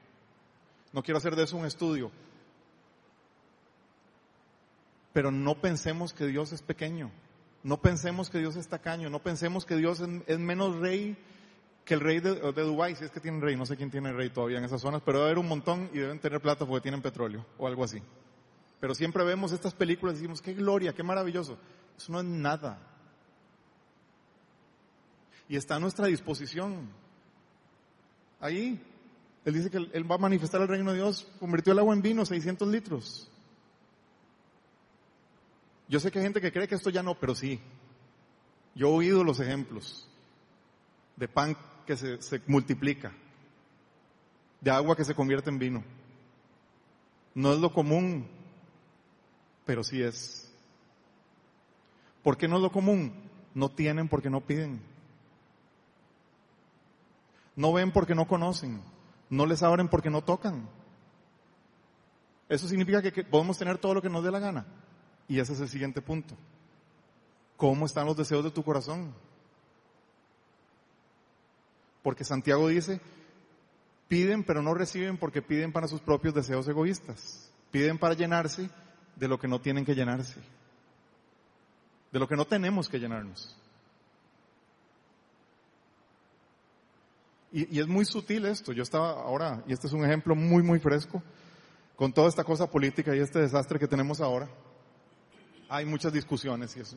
No 0.92 1.02
quiero 1.02 1.16
hacer 1.16 1.34
de 1.34 1.44
eso 1.44 1.56
un 1.56 1.64
estudio. 1.64 2.10
Pero 5.14 5.30
no 5.30 5.54
pensemos 5.62 6.12
que 6.12 6.26
Dios 6.26 6.52
es 6.52 6.60
pequeño. 6.60 7.10
No 7.62 7.80
pensemos 7.80 8.28
que 8.28 8.38
Dios 8.38 8.56
es 8.56 8.68
tacaño. 8.68 9.08
No 9.08 9.20
pensemos 9.20 9.64
que 9.64 9.76
Dios 9.76 10.02
es 10.26 10.38
menos 10.38 10.76
rey 10.76 11.16
que 11.84 11.94
el 11.94 12.00
rey 12.00 12.20
de, 12.20 12.34
de 12.34 12.62
Dubái, 12.62 12.94
si 12.94 13.04
es 13.04 13.10
que 13.10 13.20
tienen 13.20 13.40
rey, 13.40 13.56
no 13.56 13.66
sé 13.66 13.76
quién 13.76 13.90
tiene 13.90 14.12
rey 14.12 14.30
todavía 14.30 14.58
en 14.58 14.64
esas 14.64 14.80
zonas, 14.80 15.02
pero 15.04 15.18
debe 15.18 15.30
haber 15.30 15.38
un 15.38 15.48
montón 15.48 15.90
y 15.92 15.98
deben 15.98 16.20
tener 16.20 16.40
plata 16.40 16.64
porque 16.64 16.82
tienen 16.82 17.02
petróleo 17.02 17.44
o 17.58 17.66
algo 17.66 17.84
así. 17.84 18.00
Pero 18.80 18.94
siempre 18.94 19.24
vemos 19.24 19.52
estas 19.52 19.74
películas 19.74 20.14
y 20.14 20.18
decimos, 20.18 20.42
qué 20.42 20.54
gloria, 20.54 20.92
qué 20.92 21.02
maravilloso. 21.02 21.58
Eso 21.96 22.12
no 22.12 22.20
es 22.20 22.26
nada. 22.26 22.78
Y 25.48 25.56
está 25.56 25.76
a 25.76 25.80
nuestra 25.80 26.06
disposición. 26.06 26.88
Ahí, 28.40 28.80
Él 29.44 29.54
dice 29.54 29.70
que 29.70 29.76
Él 29.76 30.10
va 30.10 30.16
a 30.16 30.18
manifestar 30.18 30.60
el 30.60 30.68
reino 30.68 30.90
de 30.92 30.98
Dios, 30.98 31.28
convirtió 31.38 31.72
el 31.72 31.78
agua 31.78 31.94
en 31.94 32.02
vino, 32.02 32.24
600 32.24 32.66
litros. 32.68 33.30
Yo 35.88 36.00
sé 36.00 36.10
que 36.10 36.18
hay 36.18 36.24
gente 36.24 36.40
que 36.40 36.52
cree 36.52 36.66
que 36.66 36.74
esto 36.74 36.90
ya 36.90 37.02
no, 37.02 37.14
pero 37.18 37.34
sí. 37.34 37.60
Yo 38.74 38.88
he 38.88 38.92
oído 38.92 39.24
los 39.24 39.40
ejemplos 39.40 40.08
de 41.16 41.28
pan 41.28 41.56
se, 41.96 42.42
multiplica, 42.46 43.12
de 44.60 44.70
agua 44.70 44.96
que 44.96 45.04
se 45.04 45.14
convierte 45.14 45.50
en 45.50 45.58
vino. 45.58 45.84
No 47.34 47.52
es 47.52 47.58
lo 47.58 47.72
común, 47.72 48.26
pero 49.64 49.82
sí 49.82 50.02
es. 50.02 50.52
¿Por 52.22 52.36
qué 52.36 52.46
no 52.48 52.56
es 52.56 52.62
lo 52.62 52.70
común? 52.70 53.12
No 53.54 53.70
tienen 53.70 54.08
porque 54.08 54.30
no 54.30 54.40
piden. 54.40 54.80
No 57.56 57.72
ven 57.72 57.92
porque 57.92 58.14
no 58.14 58.26
conocen. 58.26 58.82
No 59.28 59.46
les 59.46 59.62
abren 59.62 59.88
porque 59.88 60.10
no 60.10 60.22
tocan. 60.22 60.68
Eso 62.48 62.68
significa 62.68 63.02
que 63.02 63.24
podemos 63.24 63.58
tener 63.58 63.78
todo 63.78 63.94
lo 63.94 64.02
que 64.02 64.10
nos 64.10 64.22
dé 64.22 64.30
la 64.30 64.38
gana. 64.38 64.66
Y 65.26 65.38
ese 65.38 65.54
es 65.54 65.60
el 65.60 65.68
siguiente 65.68 66.02
punto. 66.02 66.36
¿Cómo 67.56 67.86
están 67.86 68.06
los 68.06 68.16
deseos 68.16 68.44
de 68.44 68.50
tu 68.50 68.62
corazón? 68.62 69.14
Porque 72.02 72.24
Santiago 72.24 72.68
dice, 72.68 73.00
piden 74.08 74.44
pero 74.44 74.62
no 74.62 74.74
reciben 74.74 75.16
porque 75.16 75.42
piden 75.42 75.72
para 75.72 75.88
sus 75.88 76.00
propios 76.00 76.34
deseos 76.34 76.66
egoístas. 76.68 77.50
Piden 77.70 77.98
para 77.98 78.14
llenarse 78.14 78.68
de 79.16 79.28
lo 79.28 79.38
que 79.38 79.48
no 79.48 79.60
tienen 79.60 79.84
que 79.84 79.94
llenarse. 79.94 80.40
De 82.10 82.18
lo 82.18 82.28
que 82.28 82.36
no 82.36 82.44
tenemos 82.44 82.88
que 82.88 82.98
llenarnos. 82.98 83.56
Y, 87.52 87.78
es 87.78 87.86
muy 87.86 88.04
sutil 88.04 88.46
esto. 88.46 88.72
Yo 88.72 88.82
estaba 88.82 89.12
ahora, 89.12 89.62
y 89.66 89.72
este 89.72 89.86
es 89.86 89.92
un 89.92 90.04
ejemplo 90.04 90.34
muy, 90.34 90.62
muy 90.62 90.78
fresco, 90.78 91.22
con 91.96 92.12
toda 92.12 92.28
esta 92.28 92.44
cosa 92.44 92.70
política 92.70 93.14
y 93.14 93.20
este 93.20 93.40
desastre 93.40 93.78
que 93.78 93.86
tenemos 93.86 94.20
ahora. 94.20 94.48
Hay 95.68 95.84
muchas 95.84 96.12
discusiones 96.12 96.76
y 96.76 96.80
eso, 96.80 96.96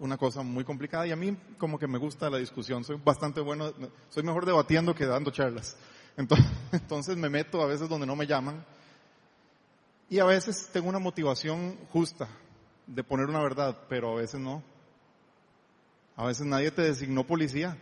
una 0.00 0.16
cosa 0.16 0.42
muy 0.42 0.64
complicada 0.64 1.06
y 1.06 1.12
a 1.12 1.16
mí 1.16 1.36
como 1.58 1.78
que 1.78 1.86
me 1.86 1.98
gusta 1.98 2.28
la 2.28 2.38
discusión, 2.38 2.82
soy 2.84 3.00
bastante 3.04 3.40
bueno, 3.40 3.72
soy 4.08 4.22
mejor 4.22 4.44
debatiendo 4.44 4.94
que 4.94 5.06
dando 5.06 5.30
charlas. 5.30 5.76
Entonces, 6.16 6.46
entonces 6.72 7.16
me 7.16 7.28
meto 7.28 7.62
a 7.62 7.66
veces 7.66 7.88
donde 7.88 8.06
no 8.06 8.16
me 8.16 8.26
llaman 8.26 8.64
y 10.08 10.18
a 10.18 10.24
veces 10.24 10.68
tengo 10.72 10.88
una 10.88 10.98
motivación 10.98 11.78
justa 11.92 12.28
de 12.86 13.04
poner 13.04 13.26
una 13.26 13.40
verdad, 13.40 13.78
pero 13.88 14.12
a 14.12 14.16
veces 14.16 14.40
no. 14.40 14.62
A 16.16 16.26
veces 16.26 16.44
nadie 16.44 16.72
te 16.72 16.82
designó 16.82 17.24
policía. 17.24 17.78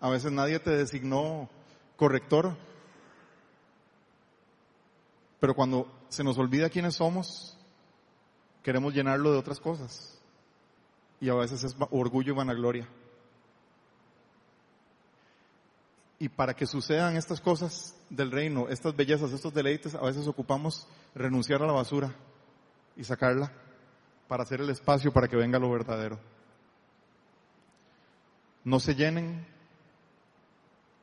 A 0.00 0.08
veces 0.10 0.30
nadie 0.30 0.60
te 0.60 0.70
designó 0.70 1.50
corrector. 1.96 2.56
Pero 5.40 5.54
cuando 5.54 5.92
se 6.08 6.22
nos 6.22 6.38
olvida 6.38 6.70
quiénes 6.70 6.94
somos, 6.94 7.58
queremos 8.62 8.94
llenarlo 8.94 9.32
de 9.32 9.38
otras 9.38 9.58
cosas. 9.58 10.13
Y 11.20 11.28
a 11.28 11.34
veces 11.34 11.64
es 11.64 11.76
orgullo 11.90 12.32
y 12.32 12.36
vanagloria. 12.36 12.88
Y 16.18 16.28
para 16.28 16.54
que 16.54 16.66
sucedan 16.66 17.16
estas 17.16 17.40
cosas 17.40 17.94
del 18.08 18.30
reino, 18.30 18.68
estas 18.68 18.94
bellezas, 18.94 19.32
estos 19.32 19.52
deleites, 19.52 19.94
a 19.94 20.02
veces 20.02 20.26
ocupamos 20.26 20.86
renunciar 21.14 21.62
a 21.62 21.66
la 21.66 21.72
basura 21.72 22.14
y 22.96 23.04
sacarla 23.04 23.52
para 24.28 24.42
hacer 24.42 24.60
el 24.60 24.70
espacio 24.70 25.12
para 25.12 25.28
que 25.28 25.36
venga 25.36 25.58
lo 25.58 25.70
verdadero. 25.70 26.18
No 28.64 28.80
se 28.80 28.94
llenen, 28.94 29.46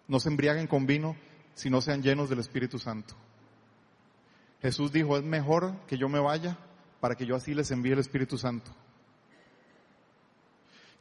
no 0.08 0.20
se 0.20 0.30
embriaguen 0.30 0.68
con 0.68 0.88
vino 0.88 1.16
si 1.54 1.70
no 1.70 1.82
sean 1.82 2.02
llenos 2.02 2.30
del 2.30 2.40
Espíritu 2.40 2.80
Santo. 2.80 3.14
Jesús 4.62 4.92
dijo, 4.92 5.18
es 5.18 5.24
mejor 5.24 5.76
que 5.88 5.98
yo 5.98 6.08
me 6.10 6.20
vaya 6.20 6.58
para 7.00 7.16
que 7.16 7.26
yo 7.26 7.36
así 7.36 7.54
les 7.54 7.72
envíe 7.72 7.92
el 7.92 8.00
Espíritu 8.00 8.38
Santo. 8.38 8.72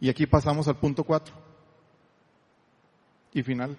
Y 0.01 0.09
aquí 0.09 0.27
pasamos 0.27 0.67
al 0.67 0.77
punto 0.77 1.05
cuatro 1.05 1.35
y 3.33 3.43
final. 3.43 3.77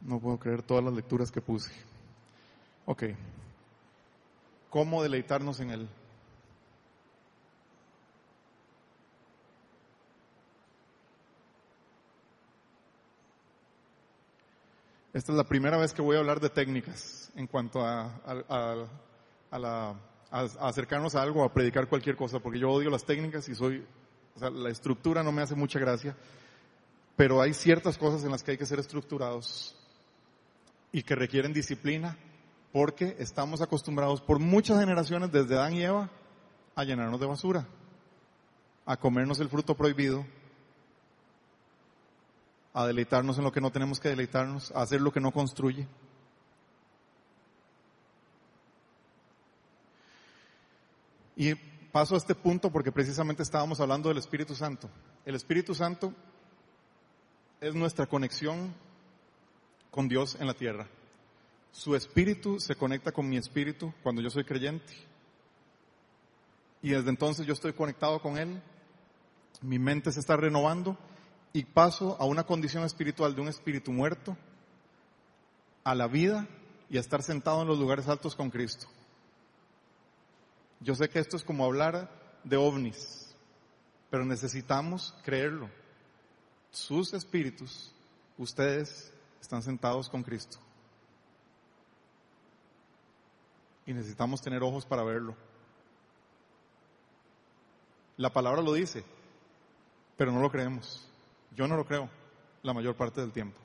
No 0.00 0.18
puedo 0.20 0.38
creer 0.38 0.62
todas 0.62 0.84
las 0.84 0.94
lecturas 0.94 1.30
que 1.30 1.40
puse. 1.40 1.70
Ok. 2.86 3.04
¿Cómo 4.70 5.02
deleitarnos 5.02 5.60
en 5.60 5.70
Él? 5.70 5.88
Esta 15.14 15.30
es 15.30 15.38
la 15.38 15.44
primera 15.44 15.76
vez 15.76 15.92
que 15.92 16.02
voy 16.02 16.16
a 16.16 16.18
hablar 16.18 16.40
de 16.40 16.50
técnicas 16.50 17.30
en 17.36 17.46
cuanto 17.46 17.86
a, 17.86 18.20
acercarnos 20.58 21.14
a 21.14 21.22
algo, 21.22 21.44
a 21.44 21.52
predicar 21.52 21.86
cualquier 21.86 22.16
cosa, 22.16 22.40
porque 22.40 22.58
yo 22.58 22.68
odio 22.68 22.90
las 22.90 23.04
técnicas 23.04 23.48
y 23.48 23.54
soy, 23.54 23.86
o 24.34 24.38
sea, 24.40 24.50
la 24.50 24.70
estructura 24.70 25.22
no 25.22 25.30
me 25.30 25.42
hace 25.42 25.54
mucha 25.54 25.78
gracia, 25.78 26.16
pero 27.14 27.40
hay 27.40 27.54
ciertas 27.54 27.96
cosas 27.96 28.24
en 28.24 28.32
las 28.32 28.42
que 28.42 28.50
hay 28.50 28.58
que 28.58 28.66
ser 28.66 28.80
estructurados 28.80 29.76
y 30.90 31.04
que 31.04 31.14
requieren 31.14 31.52
disciplina 31.52 32.18
porque 32.72 33.14
estamos 33.20 33.62
acostumbrados 33.62 34.20
por 34.20 34.40
muchas 34.40 34.80
generaciones 34.80 35.30
desde 35.30 35.54
Adán 35.54 35.74
y 35.74 35.84
Eva 35.84 36.10
a 36.74 36.82
llenarnos 36.82 37.20
de 37.20 37.26
basura, 37.26 37.68
a 38.84 38.96
comernos 38.96 39.38
el 39.38 39.48
fruto 39.48 39.76
prohibido, 39.76 40.26
a 42.74 42.86
deleitarnos 42.86 43.38
en 43.38 43.44
lo 43.44 43.52
que 43.52 43.60
no 43.60 43.70
tenemos 43.70 44.00
que 44.00 44.08
deleitarnos, 44.08 44.72
a 44.72 44.82
hacer 44.82 45.00
lo 45.00 45.12
que 45.12 45.20
no 45.20 45.30
construye. 45.30 45.86
Y 51.36 51.54
paso 51.92 52.16
a 52.16 52.18
este 52.18 52.34
punto 52.34 52.70
porque 52.70 52.90
precisamente 52.90 53.44
estábamos 53.44 53.78
hablando 53.78 54.08
del 54.08 54.18
Espíritu 54.18 54.56
Santo. 54.56 54.90
El 55.24 55.36
Espíritu 55.36 55.72
Santo 55.72 56.12
es 57.60 57.74
nuestra 57.74 58.06
conexión 58.06 58.74
con 59.92 60.08
Dios 60.08 60.36
en 60.40 60.48
la 60.48 60.54
tierra. 60.54 60.88
Su 61.70 61.94
espíritu 61.94 62.58
se 62.58 62.74
conecta 62.74 63.12
con 63.12 63.28
mi 63.28 63.36
espíritu 63.36 63.92
cuando 64.02 64.20
yo 64.20 64.30
soy 64.30 64.44
creyente. 64.44 64.92
Y 66.82 66.90
desde 66.90 67.10
entonces 67.10 67.46
yo 67.46 67.52
estoy 67.52 67.72
conectado 67.72 68.20
con 68.20 68.36
Él. 68.36 68.60
Mi 69.62 69.78
mente 69.78 70.10
se 70.12 70.20
está 70.20 70.36
renovando 70.36 70.98
y 71.56 71.64
paso 71.64 72.16
a 72.18 72.24
una 72.24 72.42
condición 72.42 72.82
espiritual 72.82 73.32
de 73.34 73.40
un 73.40 73.46
espíritu 73.46 73.92
muerto 73.92 74.36
a 75.84 75.94
la 75.94 76.08
vida 76.08 76.48
y 76.90 76.96
a 76.96 77.00
estar 77.00 77.22
sentado 77.22 77.62
en 77.62 77.68
los 77.68 77.78
lugares 77.78 78.08
altos 78.08 78.34
con 78.34 78.50
Cristo. 78.50 78.88
Yo 80.80 80.96
sé 80.96 81.08
que 81.08 81.20
esto 81.20 81.36
es 81.36 81.44
como 81.44 81.64
hablar 81.64 82.10
de 82.42 82.56
ovnis, 82.56 83.32
pero 84.10 84.24
necesitamos 84.24 85.14
creerlo. 85.22 85.70
Sus 86.72 87.14
espíritus, 87.14 87.94
ustedes 88.36 89.12
están 89.40 89.62
sentados 89.62 90.08
con 90.08 90.24
Cristo. 90.24 90.58
Y 93.86 93.92
necesitamos 93.92 94.42
tener 94.42 94.60
ojos 94.64 94.84
para 94.84 95.04
verlo. 95.04 95.36
La 98.16 98.32
palabra 98.32 98.60
lo 98.60 98.72
dice, 98.72 99.04
pero 100.16 100.32
no 100.32 100.40
lo 100.40 100.50
creemos. 100.50 101.08
Yo 101.54 101.68
no 101.68 101.76
lo 101.76 101.84
creo 101.84 102.08
la 102.62 102.72
mayor 102.72 102.96
parte 102.96 103.20
del 103.20 103.32
tiempo. 103.32 103.58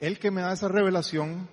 El 0.00 0.18
que 0.18 0.30
me 0.30 0.42
da 0.42 0.52
esa 0.52 0.68
revelación 0.68 1.48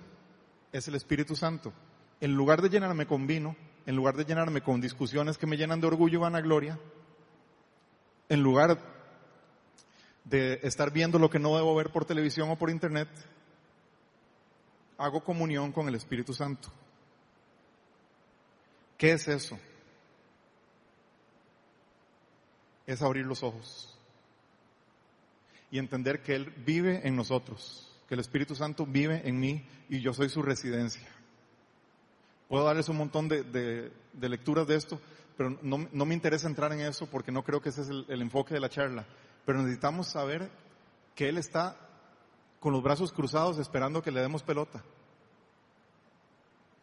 es 0.72 0.88
el 0.88 0.94
Espíritu 0.94 1.34
Santo. 1.36 1.72
En 2.20 2.34
lugar 2.34 2.62
de 2.62 2.68
llenarme 2.68 3.06
con 3.06 3.26
vino, 3.26 3.56
en 3.86 3.96
lugar 3.96 4.16
de 4.16 4.24
llenarme 4.24 4.62
con 4.62 4.80
discusiones 4.80 5.38
que 5.38 5.46
me 5.46 5.56
llenan 5.56 5.80
de 5.80 5.86
orgullo 5.86 6.18
y 6.18 6.22
vanagloria, 6.22 6.78
en 8.28 8.42
lugar 8.42 8.78
de 10.24 10.60
estar 10.62 10.92
viendo 10.92 11.18
lo 11.18 11.30
que 11.30 11.38
no 11.38 11.56
debo 11.56 11.74
ver 11.74 11.90
por 11.90 12.04
televisión 12.04 12.50
o 12.50 12.56
por 12.56 12.70
internet, 12.70 13.08
hago 14.98 15.22
comunión 15.22 15.72
con 15.72 15.88
el 15.88 15.94
Espíritu 15.94 16.32
Santo. 16.32 16.68
¿Qué 18.96 19.12
es 19.12 19.28
eso? 19.28 19.58
Es 22.86 23.02
abrir 23.02 23.26
los 23.26 23.42
ojos 23.42 23.98
y 25.70 25.78
entender 25.78 26.22
que 26.22 26.34
Él 26.34 26.52
vive 26.64 27.06
en 27.06 27.16
nosotros, 27.16 27.92
que 28.08 28.14
el 28.14 28.20
Espíritu 28.20 28.54
Santo 28.54 28.86
vive 28.86 29.22
en 29.28 29.40
mí 29.40 29.66
y 29.88 30.00
yo 30.00 30.12
soy 30.12 30.28
su 30.28 30.42
residencia. 30.42 31.08
Puedo 32.48 32.64
darles 32.64 32.88
un 32.88 32.96
montón 32.96 33.28
de, 33.28 33.90
lecturas 34.20 34.68
de 34.68 34.76
esto, 34.76 35.00
pero 35.36 35.58
no, 35.62 36.06
me 36.06 36.14
interesa 36.14 36.46
entrar 36.46 36.72
en 36.72 36.80
eso 36.80 37.06
porque 37.06 37.32
no 37.32 37.42
creo 37.42 37.60
que 37.60 37.70
ese 37.70 37.82
es 37.82 37.88
el 37.88 38.22
enfoque 38.22 38.54
de 38.54 38.60
la 38.60 38.68
charla 38.68 39.04
pero 39.46 39.62
necesitamos 39.62 40.08
saber 40.08 40.50
que 41.14 41.28
Él 41.28 41.38
está 41.38 41.76
con 42.60 42.72
los 42.72 42.82
brazos 42.82 43.12
cruzados 43.12 43.58
esperando 43.58 44.02
que 44.02 44.10
le 44.10 44.20
demos 44.20 44.42
pelota. 44.42 44.82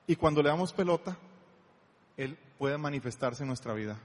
Y 0.07 0.15
cuando 0.15 0.41
le 0.41 0.49
damos 0.49 0.71
pelota, 0.71 1.17
Él 2.15 2.39
puede 2.57 2.77
manifestarse 2.77 3.43
en 3.43 3.49
nuestra 3.49 3.73
vida. 3.73 3.99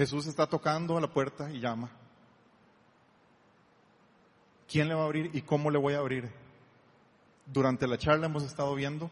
Jesús 0.00 0.26
está 0.26 0.46
tocando 0.46 0.96
a 0.96 1.00
la 1.02 1.12
puerta 1.12 1.50
y 1.50 1.60
llama. 1.60 1.90
¿Quién 4.66 4.88
le 4.88 4.94
va 4.94 5.02
a 5.02 5.04
abrir 5.04 5.30
y 5.34 5.42
cómo 5.42 5.70
le 5.70 5.76
voy 5.76 5.92
a 5.92 5.98
abrir? 5.98 6.32
Durante 7.44 7.86
la 7.86 7.98
charla 7.98 8.24
hemos 8.24 8.44
estado 8.44 8.74
viendo 8.74 9.10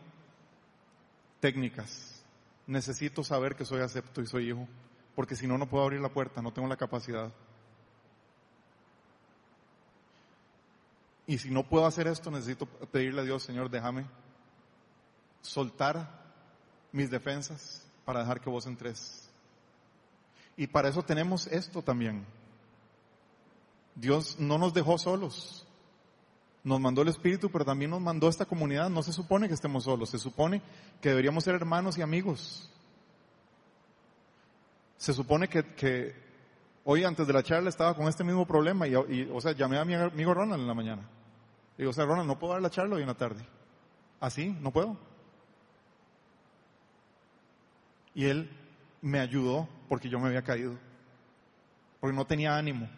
técnicas. 1.41 2.25
Necesito 2.67 3.23
saber 3.23 3.55
que 3.55 3.67
soy 3.67 3.83
acepto 3.83 4.23
y 4.23 4.27
soy 4.27 4.49
hijo 4.49 4.67
porque 5.15 5.37
si 5.37 5.47
no, 5.47 5.59
no 5.59 5.69
puedo 5.69 5.85
abrir 5.85 6.01
la 6.01 6.09
puerta, 6.09 6.41
no 6.41 6.55
tengo 6.55 6.67
la 6.67 6.79
capacidad. 6.79 7.31
Y 11.27 11.37
si 11.37 11.51
no 11.51 11.69
puedo 11.69 11.85
hacer 11.85 12.07
esto, 12.07 12.31
necesito 12.31 12.65
pedirle 12.65 13.21
a 13.21 13.25
Dios, 13.25 13.43
Señor, 13.43 13.69
déjame 13.69 14.07
soltar 15.43 16.09
mis 16.93 17.11
defensas 17.11 17.87
para 18.07 18.21
dejar 18.21 18.41
que 18.41 18.49
vos 18.49 18.67
entres. 18.67 19.28
Y 20.59 20.67
para 20.67 20.89
eso 20.89 21.05
tenemos 21.05 21.47
esto 21.47 21.83
también. 21.83 22.27
Dios 23.95 24.41
no 24.41 24.59
nos 24.59 24.75
dejó 24.75 24.99
solos. 24.99 25.65
Nos 26.65 26.81
mandó 26.81 27.03
el 27.03 27.09
Espíritu, 27.09 27.49
pero 27.49 27.65
también 27.65 27.93
nos 27.93 28.01
mandó 28.01 28.29
esta 28.29 28.45
comunidad. 28.45 28.91
No 28.91 29.05
se 29.05 29.13
supone 29.13 29.47
que 29.47 29.55
estemos 29.55 29.85
solos, 29.85 30.11
se 30.11 30.19
supone 30.19 30.61
que 31.01 31.11
deberíamos 31.11 31.45
ser 31.45 31.55
hermanos 31.55 31.97
y 31.97 32.03
amigos. 32.03 32.69
Se 34.97 35.13
supone 35.13 35.49
que, 35.49 36.17
hoy 36.83 37.05
antes 37.05 37.29
de 37.29 37.33
la 37.33 37.45
charla 37.45 37.69
estaba 37.69 37.95
con 37.95 38.09
este 38.09 38.25
mismo 38.25 38.45
problema 38.45 38.89
y, 38.89 38.97
o 39.33 39.41
sea, 39.41 39.53
llamé 39.53 39.79
a 39.79 39.85
mi 39.85 39.95
amigo 39.95 40.35
Ronald 40.35 40.61
en 40.61 40.67
la 40.67 40.75
mañana. 40.75 41.09
Digo, 41.79 41.91
o 41.91 41.93
sea, 41.93 42.05
Ronald, 42.05 42.27
no 42.27 42.37
puedo 42.37 42.55
dar 42.55 42.63
la 42.63 42.71
charla 42.71 42.97
hoy 42.97 43.03
en 43.03 43.09
la 43.09 43.17
tarde. 43.17 43.47
Así, 44.19 44.49
no 44.61 44.73
puedo. 44.73 44.97
Y 48.13 48.25
él 48.25 48.51
me 49.01 49.21
ayudó 49.21 49.69
porque 49.89 50.09
yo 50.09 50.19
me 50.19 50.29
había 50.29 50.43
caído. 50.43 50.77
Porque 52.01 52.15
no 52.17 52.27
tenía 52.27 52.57
ánimo. 52.57 52.89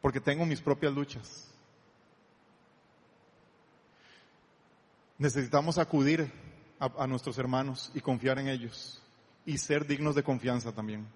porque 0.00 0.20
tengo 0.20 0.44
mis 0.44 0.60
propias 0.60 0.92
luchas. 0.92 1.48
Necesitamos 5.16 5.78
acudir 5.78 6.30
a, 6.78 7.04
a 7.04 7.06
nuestros 7.06 7.38
hermanos 7.38 7.90
y 7.94 8.00
confiar 8.00 8.38
en 8.38 8.48
ellos 8.48 9.00
y 9.46 9.56
ser 9.56 9.86
dignos 9.86 10.14
de 10.14 10.22
confianza 10.22 10.72
también. 10.72 11.06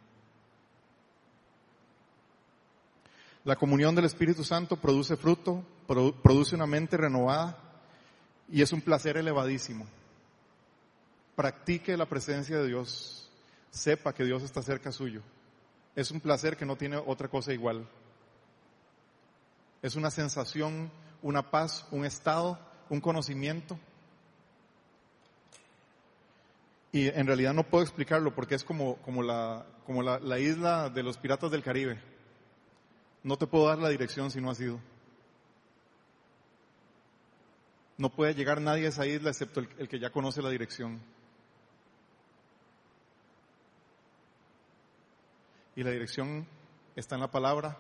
La 3.44 3.56
comunión 3.56 3.94
del 3.94 4.04
Espíritu 4.06 4.42
Santo 4.44 4.76
produce 4.76 5.16
fruto, 5.16 5.62
produ- 5.86 6.14
produce 6.22 6.54
una 6.54 6.66
mente 6.66 6.96
renovada 6.96 7.58
y 8.50 8.62
es 8.62 8.72
un 8.72 8.80
placer 8.80 9.16
elevadísimo. 9.18 9.86
Practique 11.36 11.96
la 11.96 12.06
presencia 12.06 12.58
de 12.58 12.66
Dios, 12.68 13.27
sepa 13.70 14.12
que 14.12 14.24
Dios 14.24 14.42
está 14.42 14.62
cerca 14.62 14.92
suyo. 14.92 15.22
Es 15.94 16.10
un 16.10 16.20
placer 16.20 16.56
que 16.56 16.66
no 16.66 16.76
tiene 16.76 16.96
otra 16.96 17.28
cosa 17.28 17.52
igual. 17.52 17.88
Es 19.82 19.96
una 19.96 20.10
sensación, 20.10 20.90
una 21.22 21.50
paz, 21.50 21.86
un 21.90 22.04
estado, 22.04 22.58
un 22.88 23.00
conocimiento. 23.00 23.78
Y 26.92 27.08
en 27.08 27.26
realidad 27.26 27.52
no 27.52 27.64
puedo 27.64 27.84
explicarlo 27.84 28.34
porque 28.34 28.54
es 28.54 28.64
como, 28.64 28.96
como, 28.98 29.22
la, 29.22 29.66
como 29.84 30.02
la, 30.02 30.18
la 30.18 30.38
isla 30.38 30.88
de 30.88 31.02
los 31.02 31.18
piratas 31.18 31.50
del 31.50 31.62
Caribe. 31.62 32.00
No 33.22 33.36
te 33.36 33.46
puedo 33.46 33.66
dar 33.66 33.78
la 33.78 33.88
dirección 33.88 34.30
si 34.30 34.40
no 34.40 34.50
has 34.50 34.60
ido. 34.60 34.80
No 37.98 38.10
puede 38.10 38.34
llegar 38.34 38.60
nadie 38.60 38.86
a 38.86 38.90
esa 38.90 39.06
isla 39.06 39.30
excepto 39.30 39.60
el, 39.60 39.68
el 39.78 39.88
que 39.88 39.98
ya 39.98 40.10
conoce 40.10 40.40
la 40.40 40.50
dirección. 40.50 41.00
Y 45.78 45.84
la 45.84 45.92
dirección 45.92 46.44
está 46.96 47.14
en 47.14 47.20
la 47.20 47.30
palabra, 47.30 47.78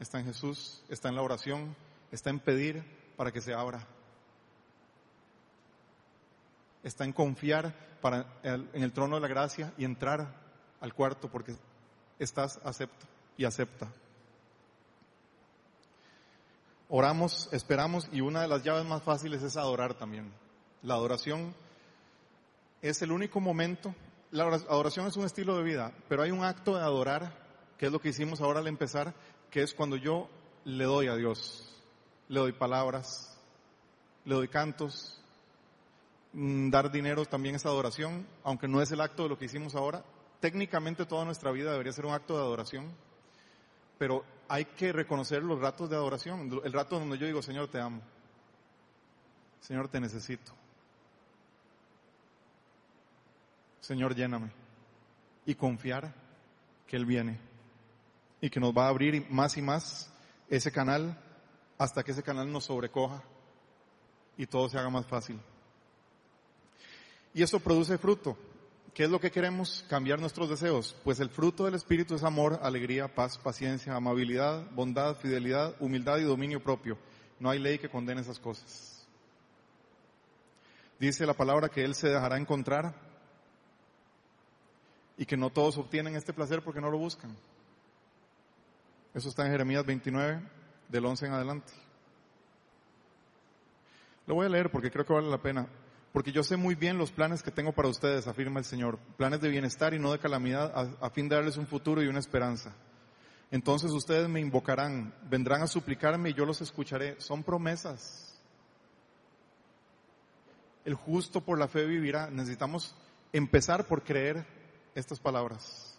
está 0.00 0.18
en 0.18 0.24
Jesús, 0.24 0.82
está 0.88 1.10
en 1.10 1.14
la 1.14 1.20
oración, 1.20 1.76
está 2.10 2.30
en 2.30 2.40
pedir 2.40 2.82
para 3.18 3.30
que 3.30 3.42
se 3.42 3.52
abra. 3.52 3.86
Está 6.82 7.04
en 7.04 7.12
confiar 7.12 7.74
para 8.00 8.26
en 8.42 8.82
el 8.82 8.94
trono 8.94 9.16
de 9.16 9.20
la 9.20 9.28
gracia 9.28 9.74
y 9.76 9.84
entrar 9.84 10.26
al 10.80 10.94
cuarto 10.94 11.30
porque 11.30 11.54
estás 12.18 12.60
acepto 12.64 13.04
y 13.36 13.44
acepta. 13.44 13.92
Oramos, 16.88 17.50
esperamos 17.52 18.08
y 18.10 18.22
una 18.22 18.40
de 18.40 18.48
las 18.48 18.62
llaves 18.62 18.86
más 18.86 19.02
fáciles 19.02 19.42
es 19.42 19.58
adorar 19.58 19.92
también. 19.92 20.32
La 20.82 20.94
adoración 20.94 21.54
es 22.80 23.02
el 23.02 23.12
único 23.12 23.38
momento, 23.38 23.94
la 24.30 24.46
ora- 24.46 24.56
adoración 24.68 25.06
es 25.06 25.16
un 25.16 25.24
estilo 25.24 25.56
de 25.56 25.62
vida, 25.62 25.92
pero 26.08 26.22
hay 26.22 26.30
un 26.30 26.44
acto 26.44 26.76
de 26.76 26.82
adorar, 26.82 27.32
que 27.78 27.86
es 27.86 27.92
lo 27.92 28.00
que 28.00 28.10
hicimos 28.10 28.40
ahora 28.40 28.60
al 28.60 28.66
empezar, 28.66 29.14
que 29.50 29.62
es 29.62 29.74
cuando 29.74 29.96
yo 29.96 30.28
le 30.64 30.84
doy 30.84 31.08
a 31.08 31.14
Dios, 31.16 31.82
le 32.28 32.40
doy 32.40 32.52
palabras, 32.52 33.38
le 34.24 34.34
doy 34.34 34.48
cantos, 34.48 35.22
mm, 36.32 36.70
dar 36.70 36.90
dinero 36.90 37.24
también 37.24 37.54
es 37.54 37.64
adoración, 37.64 38.26
aunque 38.44 38.68
no 38.68 38.82
es 38.82 38.90
el 38.92 39.00
acto 39.00 39.22
de 39.22 39.28
lo 39.30 39.38
que 39.38 39.46
hicimos 39.46 39.74
ahora. 39.74 40.04
Técnicamente 40.40 41.06
toda 41.06 41.24
nuestra 41.24 41.50
vida 41.50 41.72
debería 41.72 41.92
ser 41.92 42.04
un 42.06 42.12
acto 42.12 42.34
de 42.36 42.42
adoración, 42.42 42.92
pero 43.96 44.24
hay 44.48 44.66
que 44.66 44.92
reconocer 44.92 45.42
los 45.42 45.58
ratos 45.60 45.88
de 45.90 45.96
adoración, 45.96 46.60
el 46.64 46.72
rato 46.72 46.98
donde 46.98 47.18
yo 47.18 47.26
digo, 47.26 47.42
Señor, 47.42 47.68
te 47.68 47.80
amo, 47.80 48.02
Señor, 49.60 49.88
te 49.88 50.00
necesito, 50.00 50.52
Señor, 53.88 54.14
lléname, 54.14 54.50
y 55.46 55.54
confiar 55.54 56.12
que 56.86 56.94
Él 56.94 57.06
viene 57.06 57.40
y 58.38 58.50
que 58.50 58.60
nos 58.60 58.76
va 58.76 58.84
a 58.84 58.88
abrir 58.90 59.26
más 59.30 59.56
y 59.56 59.62
más 59.62 60.12
ese 60.50 60.70
canal 60.70 61.18
hasta 61.78 62.02
que 62.02 62.12
ese 62.12 62.22
canal 62.22 62.52
nos 62.52 62.64
sobrecoja 62.64 63.22
y 64.36 64.44
todo 64.44 64.68
se 64.68 64.76
haga 64.76 64.90
más 64.90 65.06
fácil. 65.06 65.40
Y 67.32 67.42
eso 67.42 67.60
produce 67.60 67.96
fruto. 67.96 68.36
¿Qué 68.92 69.04
es 69.04 69.10
lo 69.10 69.20
que 69.20 69.30
queremos? 69.30 69.86
Cambiar 69.88 70.20
nuestros 70.20 70.50
deseos. 70.50 70.94
Pues 71.02 71.18
el 71.20 71.30
fruto 71.30 71.64
del 71.64 71.74
Espíritu 71.74 72.14
es 72.14 72.24
amor, 72.24 72.60
alegría, 72.62 73.14
paz, 73.14 73.38
paciencia, 73.38 73.94
amabilidad, 73.94 74.70
bondad, 74.72 75.16
fidelidad, 75.16 75.74
humildad 75.80 76.18
y 76.18 76.24
dominio 76.24 76.62
propio. 76.62 76.98
No 77.40 77.48
hay 77.48 77.58
ley 77.58 77.78
que 77.78 77.88
condene 77.88 78.20
esas 78.20 78.38
cosas. 78.38 79.08
Dice 81.00 81.24
la 81.24 81.32
palabra 81.32 81.70
que 81.70 81.82
Él 81.82 81.94
se 81.94 82.08
dejará 82.08 82.36
encontrar 82.36 83.07
y 85.18 85.26
que 85.26 85.36
no 85.36 85.50
todos 85.50 85.76
obtienen 85.76 86.14
este 86.14 86.32
placer 86.32 86.62
porque 86.62 86.80
no 86.80 86.90
lo 86.90 86.96
buscan. 86.96 87.36
Eso 89.12 89.28
está 89.28 89.44
en 89.44 89.50
Jeremías 89.50 89.84
29, 89.84 90.40
del 90.88 91.04
11 91.04 91.26
en 91.26 91.32
adelante. 91.32 91.72
Lo 94.26 94.36
voy 94.36 94.46
a 94.46 94.48
leer 94.48 94.70
porque 94.70 94.90
creo 94.90 95.04
que 95.04 95.12
vale 95.12 95.28
la 95.28 95.42
pena. 95.42 95.66
Porque 96.12 96.30
yo 96.30 96.42
sé 96.42 96.56
muy 96.56 96.74
bien 96.74 96.98
los 96.98 97.10
planes 97.10 97.42
que 97.42 97.50
tengo 97.50 97.72
para 97.72 97.88
ustedes, 97.88 98.28
afirma 98.28 98.60
el 98.60 98.64
Señor. 98.64 98.98
Planes 99.16 99.40
de 99.40 99.48
bienestar 99.48 99.92
y 99.92 99.98
no 99.98 100.12
de 100.12 100.20
calamidad, 100.20 100.72
a, 101.00 101.10
fin 101.10 101.28
de 101.28 101.34
darles 101.34 101.56
un 101.56 101.66
futuro 101.66 102.02
y 102.02 102.06
una 102.06 102.20
esperanza. 102.20 102.74
Entonces 103.50 103.90
ustedes 103.90 104.28
me 104.28 104.40
invocarán, 104.40 105.14
vendrán 105.28 105.62
a 105.62 105.66
suplicarme 105.66 106.30
y 106.30 106.34
yo 106.34 106.44
los 106.44 106.60
escucharé. 106.60 107.20
Son 107.20 107.42
promesas. 107.42 108.40
El 110.84 110.94
justo 110.94 111.40
por 111.40 111.58
la 111.58 111.66
fe 111.66 111.86
vivirá. 111.86 112.30
Necesitamos 112.30 112.94
empezar 113.32 113.86
por 113.86 114.02
creer 114.02 114.57
estas 114.98 115.20
palabras. 115.20 115.96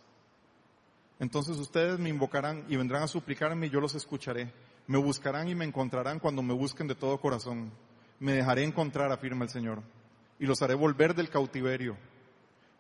Entonces 1.20 1.58
ustedes 1.58 2.00
me 2.00 2.10
invocarán 2.10 2.66
y 2.70 2.76
vendrán 2.76 3.04
a 3.04 3.08
suplicarme 3.08 3.68
y 3.68 3.70
yo 3.70 3.82
los 3.82 3.96
escucharé. 3.96 4.52
Me 4.88 4.98
buscarán 4.98 5.50
y 5.50 5.56
me 5.56 5.66
encontrarán 5.66 6.20
cuando 6.20 6.42
me 6.42 6.54
busquen 6.54 6.88
de 6.88 6.96
todo 6.96 7.20
corazón. 7.20 7.72
Me 8.20 8.34
dejaré 8.34 8.64
encontrar, 8.64 9.12
afirma 9.12 9.44
el 9.44 9.50
Señor, 9.50 9.82
y 10.40 10.46
los 10.46 10.62
haré 10.62 10.76
volver 10.76 11.16
del 11.16 11.30
cautiverio. 11.30 11.98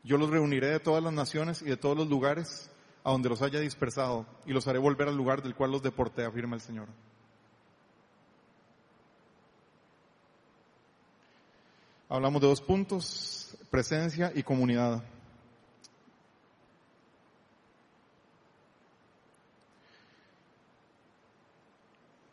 Yo 0.03 0.17
los 0.17 0.29
reuniré 0.29 0.67
de 0.67 0.79
todas 0.79 1.03
las 1.03 1.13
naciones 1.13 1.61
y 1.61 1.65
de 1.65 1.77
todos 1.77 1.97
los 1.97 2.07
lugares 2.09 2.69
a 3.03 3.11
donde 3.11 3.29
los 3.29 3.41
haya 3.41 3.59
dispersado, 3.59 4.25
y 4.45 4.51
los 4.51 4.67
haré 4.67 4.79
volver 4.79 5.07
al 5.07 5.15
lugar 5.15 5.41
del 5.41 5.55
cual 5.55 5.71
los 5.71 5.81
deporté, 5.81 6.25
afirma 6.25 6.55
el 6.55 6.61
Señor. 6.61 6.87
Hablamos 12.09 12.41
de 12.41 12.47
dos 12.47 12.59
puntos, 12.59 13.55
presencia 13.69 14.31
y 14.33 14.43
comunidad. 14.43 15.03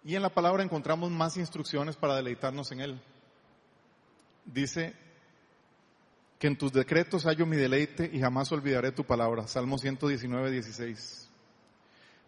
Y 0.07 0.14
en 0.14 0.22
la 0.22 0.28
palabra 0.28 0.62
encontramos 0.62 1.11
más 1.11 1.36
instrucciones 1.36 1.96
para 1.96 2.14
deleitarnos 2.14 2.70
en 2.70 2.80
Él. 2.80 3.02
Dice 4.44 4.94
que 6.38 6.46
en 6.46 6.57
tus 6.57 6.72
decretos 6.72 7.24
hallo 7.24 7.44
mi 7.44 7.57
deleite 7.57 8.09
y 8.12 8.20
jamás 8.20 8.52
olvidaré 8.52 8.92
tu 8.92 9.02
palabra. 9.02 9.48
Salmo 9.48 9.78
119, 9.78 10.52
16. 10.52 11.28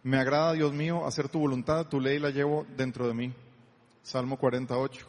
Me 0.03 0.17
agrada, 0.17 0.51
Dios 0.51 0.73
mío, 0.73 1.07
hacer 1.07 1.29
tu 1.29 1.39
voluntad, 1.39 1.87
tu 1.87 2.01
ley 2.01 2.19
la 2.19 2.31
llevo 2.31 2.67
dentro 2.75 3.07
de 3.07 3.13
mí. 3.13 3.33
Salmo 4.03 4.35
48. 4.37 5.07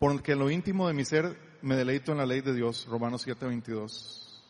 Porque 0.00 0.32
en 0.32 0.40
lo 0.40 0.50
íntimo 0.50 0.88
de 0.88 0.94
mi 0.94 1.04
ser 1.04 1.38
me 1.62 1.76
deleito 1.76 2.10
en 2.10 2.18
la 2.18 2.26
ley 2.26 2.40
de 2.40 2.52
Dios. 2.52 2.84
Romanos 2.90 3.22
7, 3.22 3.46
22. 3.46 4.44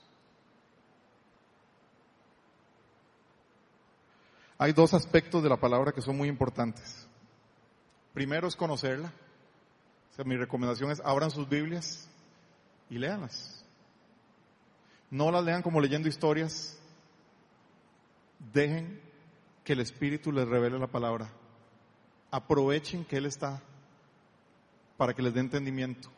Hay 4.57 4.73
dos 4.73 4.95
aspectos 4.95 5.43
de 5.43 5.51
la 5.51 5.59
palabra 5.59 5.93
que 5.93 6.01
son 6.01 6.17
muy 6.17 6.31
importantes. 6.31 7.06
Primero 8.17 8.49
es 8.49 8.57
conocerla. 8.57 9.13
Mi 10.25 10.39
recomendación 10.39 10.91
es 10.91 11.03
abran 11.05 11.31
sus 11.31 11.47
Biblias 11.47 12.09
y 12.89 12.97
léanlas. 12.97 13.63
No 15.11 15.31
las 15.31 15.45
lean 15.45 15.61
como 15.61 15.83
leyendo 15.83 16.09
historias. 16.09 16.81
Dejen 18.55 19.03
que 19.65 19.75
el 19.75 19.81
Espíritu 19.81 20.33
les 20.33 20.49
revele 20.49 20.79
la 20.79 20.87
palabra. 20.87 21.29
Aprovechen 22.31 23.05
que 23.05 23.19
Él 23.19 23.27
está 23.27 23.61
para 24.97 25.13
que 25.13 25.21
les 25.21 25.35
dé 25.35 25.41
entendimiento. 25.41 26.09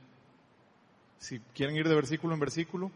Si 1.18 1.40
quieren 1.52 1.74
ir 1.74 1.88
de 1.88 1.96
versículo 1.96 2.32
en 2.32 2.38
versículo, 2.38 2.92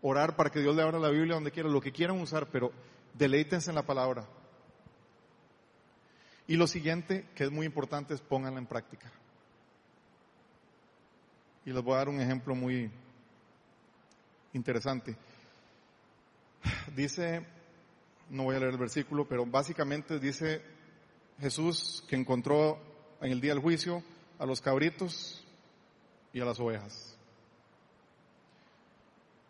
orar 0.00 0.36
para 0.36 0.48
que 0.48 0.60
Dios 0.60 0.74
le 0.74 0.80
abra 0.80 0.98
la 0.98 1.10
Biblia 1.10 1.34
donde 1.34 1.50
quiera, 1.50 1.68
lo 1.68 1.82
que 1.82 1.92
quieran 1.92 2.18
usar, 2.18 2.46
pero 2.46 2.72
deleítense 3.12 3.70
en 3.70 3.74
la 3.74 3.84
palabra. 3.84 4.24
Y 6.48 6.56
lo 6.56 6.66
siguiente, 6.66 7.28
que 7.34 7.44
es 7.44 7.50
muy 7.50 7.66
importante, 7.66 8.14
es 8.14 8.22
pónganla 8.22 8.58
en 8.58 8.66
práctica. 8.66 9.12
Y 11.66 11.72
les 11.72 11.84
voy 11.84 11.92
a 11.92 11.98
dar 11.98 12.08
un 12.08 12.20
ejemplo 12.20 12.54
muy 12.54 12.90
interesante. 14.54 15.14
Dice, 16.96 17.46
no 18.30 18.44
voy 18.44 18.56
a 18.56 18.60
leer 18.60 18.72
el 18.72 18.78
versículo, 18.78 19.28
pero 19.28 19.44
básicamente 19.44 20.18
dice 20.18 20.62
Jesús 21.38 22.02
que 22.08 22.16
encontró 22.16 22.80
en 23.20 23.30
el 23.30 23.42
día 23.42 23.52
del 23.52 23.62
juicio 23.62 24.02
a 24.38 24.46
los 24.46 24.62
cabritos 24.62 25.44
y 26.32 26.40
a 26.40 26.46
las 26.46 26.58
ovejas. 26.58 27.14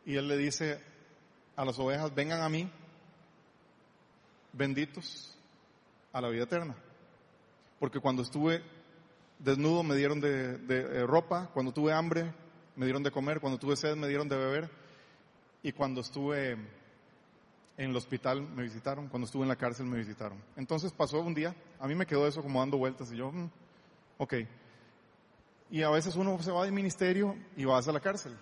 Y 0.05 0.17
él 0.17 0.27
le 0.27 0.37
dice 0.37 0.83
a 1.55 1.65
las 1.65 1.79
ovejas, 1.79 2.13
vengan 2.13 2.43
a 2.43 2.49
mí, 2.49 2.69
benditos, 4.53 5.39
a 6.13 6.21
la 6.21 6.29
vida 6.29 6.43
eterna. 6.43 6.75
Porque 7.79 8.01
cuando 8.01 8.23
estuve 8.23 8.63
desnudo 9.39 9.83
me 9.83 9.95
dieron 9.95 10.21
de, 10.21 10.59
eh, 10.69 11.07
ropa, 11.07 11.51
cuando 11.53 11.73
tuve 11.73 11.93
hambre 11.93 12.33
me 12.77 12.87
dieron 12.87 13.03
de 13.03 13.11
comer, 13.11 13.41
cuando 13.41 13.59
tuve 13.59 13.77
sed 13.77 13.97
me 13.97 14.09
dieron 14.09 14.29
de 14.29 14.37
beber 14.37 14.71
y 15.63 15.73
cuando 15.73 16.01
estuve 16.01 16.53
en 16.53 17.91
el 17.91 17.97
hospital 17.97 18.43
me 18.43 18.63
visitaron, 18.63 19.09
cuando 19.09 19.27
estuve 19.27 19.43
en 19.43 19.49
la 19.49 19.57
cárcel 19.57 19.87
me 19.87 19.99
visitaron. 19.99 20.39
Entonces 20.57 20.93
pasó 20.93 21.21
un 21.21 21.35
día, 21.35 21.55
a 21.79 21.87
mí 21.87 21.95
me 21.95 22.07
quedó 22.07 22.27
eso 22.27 22.43
como 22.43 22.61
dando 22.61 22.79
vueltas 22.79 23.13
y 23.13 23.17
yo, 23.17 23.31
mm, 23.31 23.51
ok. 24.19 24.35
Y 25.71 25.83
a 25.83 25.91
veces 25.91 26.17
uno 26.17 26.41
se 26.43 26.51
va 26.51 26.65
del 26.65 26.73
ministerio 26.73 27.37
y 27.57 27.65
vas 27.65 27.87
a 27.89 27.93
la 27.93 28.01
cárcel 28.01 28.37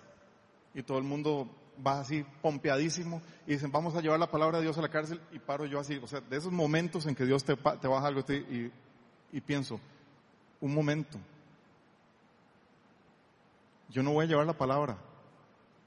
y 0.73 0.83
todo 0.83 0.97
el 0.97 1.03
mundo 1.03 1.49
va 1.85 1.99
así 1.99 2.25
pompeadísimo 2.41 3.21
y 3.45 3.51
dicen, 3.51 3.71
vamos 3.71 3.95
a 3.95 4.01
llevar 4.01 4.19
la 4.19 4.31
palabra 4.31 4.57
de 4.57 4.63
Dios 4.63 4.77
a 4.77 4.81
la 4.81 4.89
cárcel 4.89 5.19
y 5.31 5.39
paro 5.39 5.65
yo 5.65 5.79
así, 5.79 5.97
o 5.97 6.07
sea, 6.07 6.21
de 6.21 6.37
esos 6.37 6.51
momentos 6.51 7.05
en 7.05 7.15
que 7.15 7.25
Dios 7.25 7.43
te, 7.43 7.55
te 7.55 7.87
baja 7.87 8.07
algo 8.07 8.21
y, 8.29 8.71
y 9.31 9.41
pienso, 9.41 9.79
un 10.61 10.73
momento, 10.73 11.17
yo 13.89 14.03
no 14.03 14.13
voy 14.13 14.25
a 14.25 14.27
llevar 14.27 14.45
la 14.45 14.57
palabra, 14.57 14.97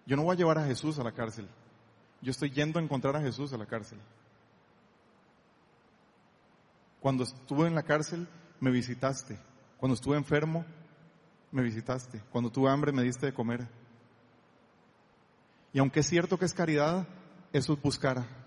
yo 0.07 0.16
no 0.16 0.22
voy 0.22 0.34
a 0.34 0.38
llevar 0.38 0.59
a 0.59 0.66
Jesús 0.66 0.99
a 0.99 1.05
la 1.05 1.12
cárcel, 1.12 1.49
yo 2.20 2.30
estoy 2.30 2.51
yendo 2.51 2.78
a 2.78 2.82
encontrar 2.82 3.16
a 3.16 3.20
Jesús 3.20 3.53
a 3.53 3.59
la 3.59 3.66
cárcel. 3.66 3.99
Cuando 7.01 7.24
estuve 7.24 7.66
en 7.66 7.74
la 7.74 7.82
cárcel, 7.82 8.28
me 8.61 8.70
visitaste. 8.70 9.38
Cuando 9.78 9.95
estuve 9.95 10.18
enfermo, 10.18 10.66
me 11.51 11.62
visitaste. 11.62 12.20
Cuando 12.30 12.51
tuve 12.51 12.70
hambre, 12.70 12.93
me 12.93 13.03
diste 13.03 13.26
de 13.26 13.32
comer. 13.32 13.66
Y 15.72 15.78
aunque 15.78 16.01
es 16.01 16.07
cierto 16.07 16.38
que 16.38 16.45
es 16.45 16.53
caridad, 16.53 17.07
eso 17.53 17.72
es 17.72 17.80
buscar. 17.80 18.39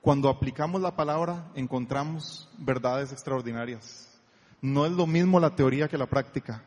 Cuando 0.00 0.30
aplicamos 0.30 0.80
la 0.80 0.96
palabra, 0.96 1.50
encontramos 1.54 2.48
verdades 2.56 3.12
extraordinarias. 3.12 4.08
No 4.62 4.86
es 4.86 4.92
lo 4.92 5.06
mismo 5.06 5.40
la 5.40 5.54
teoría 5.54 5.88
que 5.88 5.98
la 5.98 6.06
práctica. 6.06 6.62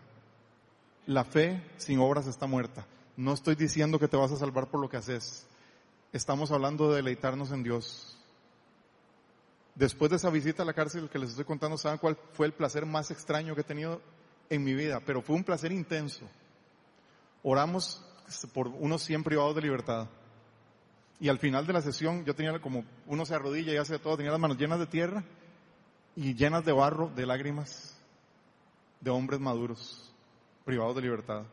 La 1.07 1.23
fe 1.23 1.63
sin 1.77 1.99
obras 1.99 2.27
está 2.27 2.45
muerta. 2.45 2.85
No 3.17 3.33
estoy 3.33 3.55
diciendo 3.55 3.99
que 3.99 4.07
te 4.07 4.17
vas 4.17 4.31
a 4.31 4.37
salvar 4.37 4.67
por 4.69 4.79
lo 4.79 4.89
que 4.89 4.97
haces. 4.97 5.47
Estamos 6.11 6.51
hablando 6.51 6.89
de 6.89 6.97
deleitarnos 6.97 7.51
en 7.51 7.63
Dios. 7.63 8.17
Después 9.75 10.11
de 10.11 10.17
esa 10.17 10.29
visita 10.29 10.61
a 10.61 10.65
la 10.65 10.73
cárcel 10.73 11.09
que 11.09 11.17
les 11.17 11.31
estoy 11.31 11.45
contando, 11.45 11.77
¿saben 11.77 11.97
cuál 11.97 12.17
fue 12.33 12.45
el 12.45 12.53
placer 12.53 12.85
más 12.85 13.09
extraño 13.09 13.55
que 13.55 13.61
he 13.61 13.65
tenido 13.65 13.99
en 14.49 14.63
mi 14.63 14.75
vida? 14.75 14.99
Pero 15.03 15.23
fue 15.23 15.35
un 15.35 15.43
placer 15.43 15.71
intenso. 15.71 16.27
Oramos 17.41 18.05
por 18.53 18.67
unos 18.67 19.01
100 19.01 19.23
privados 19.23 19.55
de 19.55 19.61
libertad. 19.61 20.07
Y 21.19 21.29
al 21.29 21.39
final 21.39 21.65
de 21.65 21.73
la 21.73 21.81
sesión 21.81 22.25
yo 22.25 22.35
tenía 22.35 22.59
como, 22.59 22.83
uno 23.05 23.25
se 23.25 23.35
arrodilla 23.35 23.73
y 23.73 23.77
hace 23.77 23.99
todo, 23.99 24.17
tenía 24.17 24.31
las 24.31 24.41
manos 24.41 24.57
llenas 24.57 24.79
de 24.79 24.87
tierra 24.87 25.23
y 26.15 26.33
llenas 26.33 26.65
de 26.65 26.71
barro, 26.71 27.09
de 27.15 27.25
lágrimas, 27.25 27.97
de 28.99 29.09
hombres 29.09 29.39
maduros, 29.39 30.13
privados 30.65 30.95
de 30.95 31.01
libertad, 31.01 31.43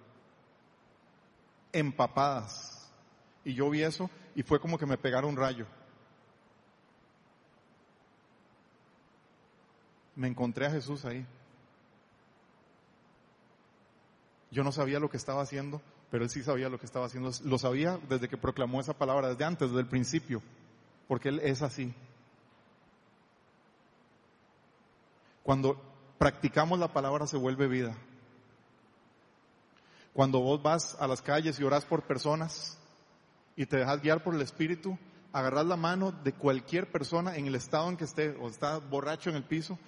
empapadas. 1.72 2.90
Y 3.44 3.54
yo 3.54 3.70
vi 3.70 3.82
eso 3.82 4.10
y 4.34 4.42
fue 4.42 4.60
como 4.60 4.78
que 4.78 4.86
me 4.86 4.98
pegaron 4.98 5.30
un 5.30 5.36
rayo. 5.36 5.66
Me 10.16 10.28
encontré 10.28 10.66
a 10.66 10.70
Jesús 10.70 11.04
ahí. 11.04 11.26
Yo 14.50 14.64
no 14.64 14.72
sabía 14.72 14.98
lo 14.98 15.08
que 15.08 15.16
estaba 15.16 15.42
haciendo, 15.42 15.80
pero 16.10 16.24
él 16.24 16.30
sí 16.30 16.42
sabía 16.42 16.68
lo 16.68 16.78
que 16.78 16.86
estaba 16.86 17.06
haciendo. 17.06 17.30
Lo 17.44 17.58
sabía 17.58 17.98
desde 18.08 18.28
que 18.28 18.36
proclamó 18.36 18.80
esa 18.80 18.94
palabra, 18.94 19.28
desde 19.28 19.44
antes, 19.44 19.68
desde 19.68 19.82
el 19.82 19.88
principio, 19.88 20.42
porque 21.06 21.28
él 21.28 21.40
es 21.40 21.62
así. 21.62 21.94
Cuando 25.42 25.80
practicamos 26.18 26.78
la 26.78 26.92
palabra 26.92 27.26
se 27.26 27.36
vuelve 27.36 27.66
vida. 27.66 27.96
Cuando 30.12 30.40
vos 30.40 30.62
vas 30.62 30.96
a 31.00 31.06
las 31.06 31.22
calles 31.22 31.58
y 31.58 31.64
orás 31.64 31.84
por 31.84 32.02
personas 32.02 32.78
y 33.56 33.66
te 33.66 33.76
dejas 33.76 34.02
guiar 34.02 34.22
por 34.22 34.34
el 34.34 34.42
Espíritu, 34.42 34.98
agarras 35.32 35.66
la 35.66 35.76
mano 35.76 36.12
de 36.12 36.32
cualquier 36.32 36.90
persona 36.90 37.36
en 37.36 37.46
el 37.46 37.54
estado 37.54 37.88
en 37.88 37.96
que 37.96 38.04
esté 38.04 38.36
o 38.40 38.48
está 38.48 38.78
borracho 38.78 39.30
en 39.30 39.36
el 39.36 39.44
piso 39.44 39.78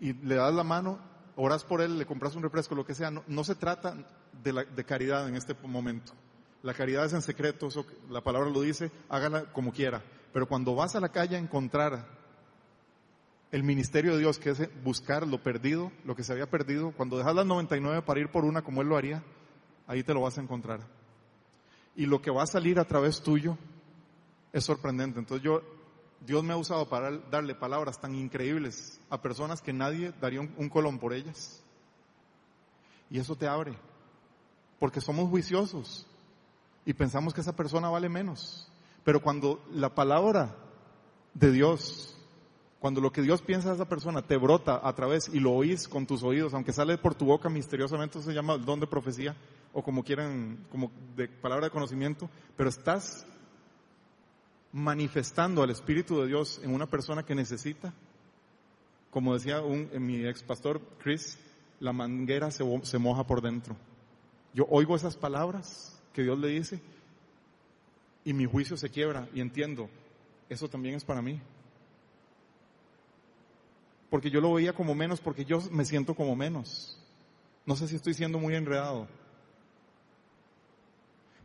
y 0.00 0.14
le 0.14 0.36
das 0.36 0.54
la 0.54 0.64
mano 0.64 0.98
oras 1.36 1.64
por 1.64 1.80
él, 1.80 1.98
le 1.98 2.06
compras 2.06 2.34
un 2.34 2.42
refresco, 2.42 2.74
lo 2.74 2.84
que 2.84 2.94
sea. 2.94 3.10
No, 3.10 3.44
se 3.44 3.54
trata 3.54 3.96
de 4.42 4.84
caridad 4.84 5.28
en 5.28 5.36
este 5.36 5.54
momento. 5.64 6.12
La 6.62 6.74
caridad 6.74 7.04
es 7.04 7.12
en 7.12 7.22
secreto, 7.22 7.68
eso, 7.68 7.86
la 8.10 8.22
palabra 8.22 8.50
lo 8.50 8.60
dice, 8.60 8.90
hágala 9.08 9.44
como 9.52 9.72
quiera. 9.72 10.02
Pero 10.32 10.48
cuando 10.48 10.74
vas 10.74 10.96
a 10.96 11.00
la 11.00 11.10
calle 11.10 11.36
a 11.36 11.38
encontrar 11.38 12.06
el 13.52 13.62
ministerio 13.62 14.14
de 14.14 14.18
Dios, 14.18 14.38
que 14.38 14.50
es 14.50 14.82
buscar 14.82 15.26
lo 15.26 15.42
perdido, 15.42 15.92
lo 16.04 16.16
que 16.16 16.24
se 16.24 16.32
había 16.32 16.50
perdido, 16.50 16.92
cuando 16.96 17.18
dejas 17.18 17.34
las 17.34 17.46
99 17.46 18.02
para 18.02 18.20
ir 18.20 18.30
por 18.30 18.44
una 18.44 18.62
como 18.62 18.82
Él 18.82 18.88
lo 18.88 18.96
haría, 18.96 19.22
ahí 19.86 20.02
te 20.02 20.12
lo 20.12 20.22
vas 20.22 20.38
a 20.38 20.42
encontrar. 20.42 20.80
Y 21.94 22.06
lo 22.06 22.20
que 22.20 22.30
va 22.30 22.42
a 22.42 22.46
salir 22.46 22.80
a 22.80 22.84
través 22.84 23.22
tuyo 23.22 23.56
es 24.52 24.64
sorprendente. 24.64 25.20
Entonces 25.20 25.44
yo 25.44 25.62
Dios 26.20 26.42
me 26.42 26.52
ha 26.52 26.56
usado 26.56 26.88
para 26.88 27.10
darle 27.30 27.54
palabras 27.54 28.00
tan 28.00 28.14
increíbles 28.14 29.00
a 29.10 29.20
personas 29.20 29.60
que 29.60 29.72
nadie 29.72 30.12
daría 30.20 30.40
un, 30.40 30.68
colón 30.68 30.98
por 30.98 31.12
ellas. 31.12 31.62
Y 33.10 33.18
eso 33.18 33.36
te 33.36 33.46
abre. 33.46 33.74
Porque 34.78 35.00
somos 35.00 35.30
juiciosos 35.30 36.06
y 36.84 36.92
pensamos 36.94 37.32
que 37.32 37.40
esa 37.40 37.54
persona 37.54 37.88
vale 37.88 38.08
menos. 38.08 38.70
Pero 39.04 39.22
cuando 39.22 39.64
la 39.72 39.94
palabra 39.94 40.56
de 41.34 41.52
Dios, 41.52 42.18
cuando 42.80 43.00
lo 43.00 43.12
que 43.12 43.22
Dios 43.22 43.42
piensa 43.42 43.68
de 43.68 43.76
esa 43.76 43.88
persona 43.88 44.22
te 44.22 44.36
brota 44.36 44.80
a 44.82 44.94
través 44.94 45.28
y 45.32 45.40
lo 45.40 45.52
oís 45.52 45.86
con 45.86 46.06
tus 46.06 46.22
oídos, 46.22 46.54
aunque 46.54 46.72
sale 46.72 46.98
por 46.98 47.14
tu 47.14 47.26
boca 47.26 47.48
misteriosamente, 47.48 48.18
eso 48.18 48.28
se 48.28 48.34
llama 48.34 48.58
don 48.58 48.80
de 48.80 48.86
profecía 48.86 49.36
o 49.72 49.82
como 49.82 50.02
quieran, 50.02 50.66
como 50.70 50.90
de 51.14 51.28
palabra 51.28 51.66
de 51.66 51.70
conocimiento, 51.70 52.30
pero 52.56 52.68
estás 52.68 53.26
manifestando 54.72 55.62
al 55.62 55.70
Espíritu 55.70 56.20
de 56.20 56.28
Dios 56.28 56.60
en 56.62 56.74
una 56.74 56.86
persona 56.86 57.24
que 57.24 57.34
necesita. 57.34 57.92
Como 59.10 59.34
decía 59.34 59.62
un, 59.62 59.88
mi 59.98 60.26
ex 60.26 60.42
pastor 60.42 60.80
Chris, 60.98 61.38
la 61.80 61.92
manguera 61.92 62.50
se, 62.50 62.64
se 62.82 62.98
moja 62.98 63.24
por 63.26 63.40
dentro. 63.40 63.76
Yo 64.52 64.66
oigo 64.70 64.96
esas 64.96 65.16
palabras 65.16 66.00
que 66.12 66.22
Dios 66.22 66.38
le 66.38 66.48
dice 66.48 66.80
y 68.24 68.32
mi 68.32 68.44
juicio 68.44 68.76
se 68.76 68.90
quiebra 68.90 69.28
y 69.34 69.40
entiendo, 69.40 69.88
eso 70.48 70.68
también 70.68 70.94
es 70.94 71.04
para 71.04 71.22
mí. 71.22 71.40
Porque 74.10 74.30
yo 74.30 74.40
lo 74.40 74.52
veía 74.54 74.72
como 74.72 74.94
menos, 74.94 75.20
porque 75.20 75.44
yo 75.44 75.60
me 75.70 75.84
siento 75.84 76.14
como 76.14 76.36
menos. 76.36 76.98
No 77.64 77.76
sé 77.76 77.88
si 77.88 77.96
estoy 77.96 78.14
siendo 78.14 78.38
muy 78.38 78.54
enredado. 78.54 79.08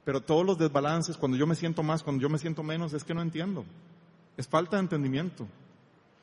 Pero 0.04 0.22
todos 0.22 0.46
los 0.46 0.58
desbalances, 0.58 1.18
cuando 1.18 1.38
yo 1.38 1.46
me 1.46 1.56
siento 1.56 1.84
más, 1.84 2.04
cuando 2.04 2.22
yo 2.22 2.30
me 2.30 2.40
siento 2.40 2.64
menos, 2.64 2.94
es 2.94 3.04
que 3.04 3.14
no 3.14 3.22
entiendo. 3.22 3.66
Es 4.38 4.48
falta 4.48 4.78
de 4.78 4.84
entendimiento. 4.84 5.48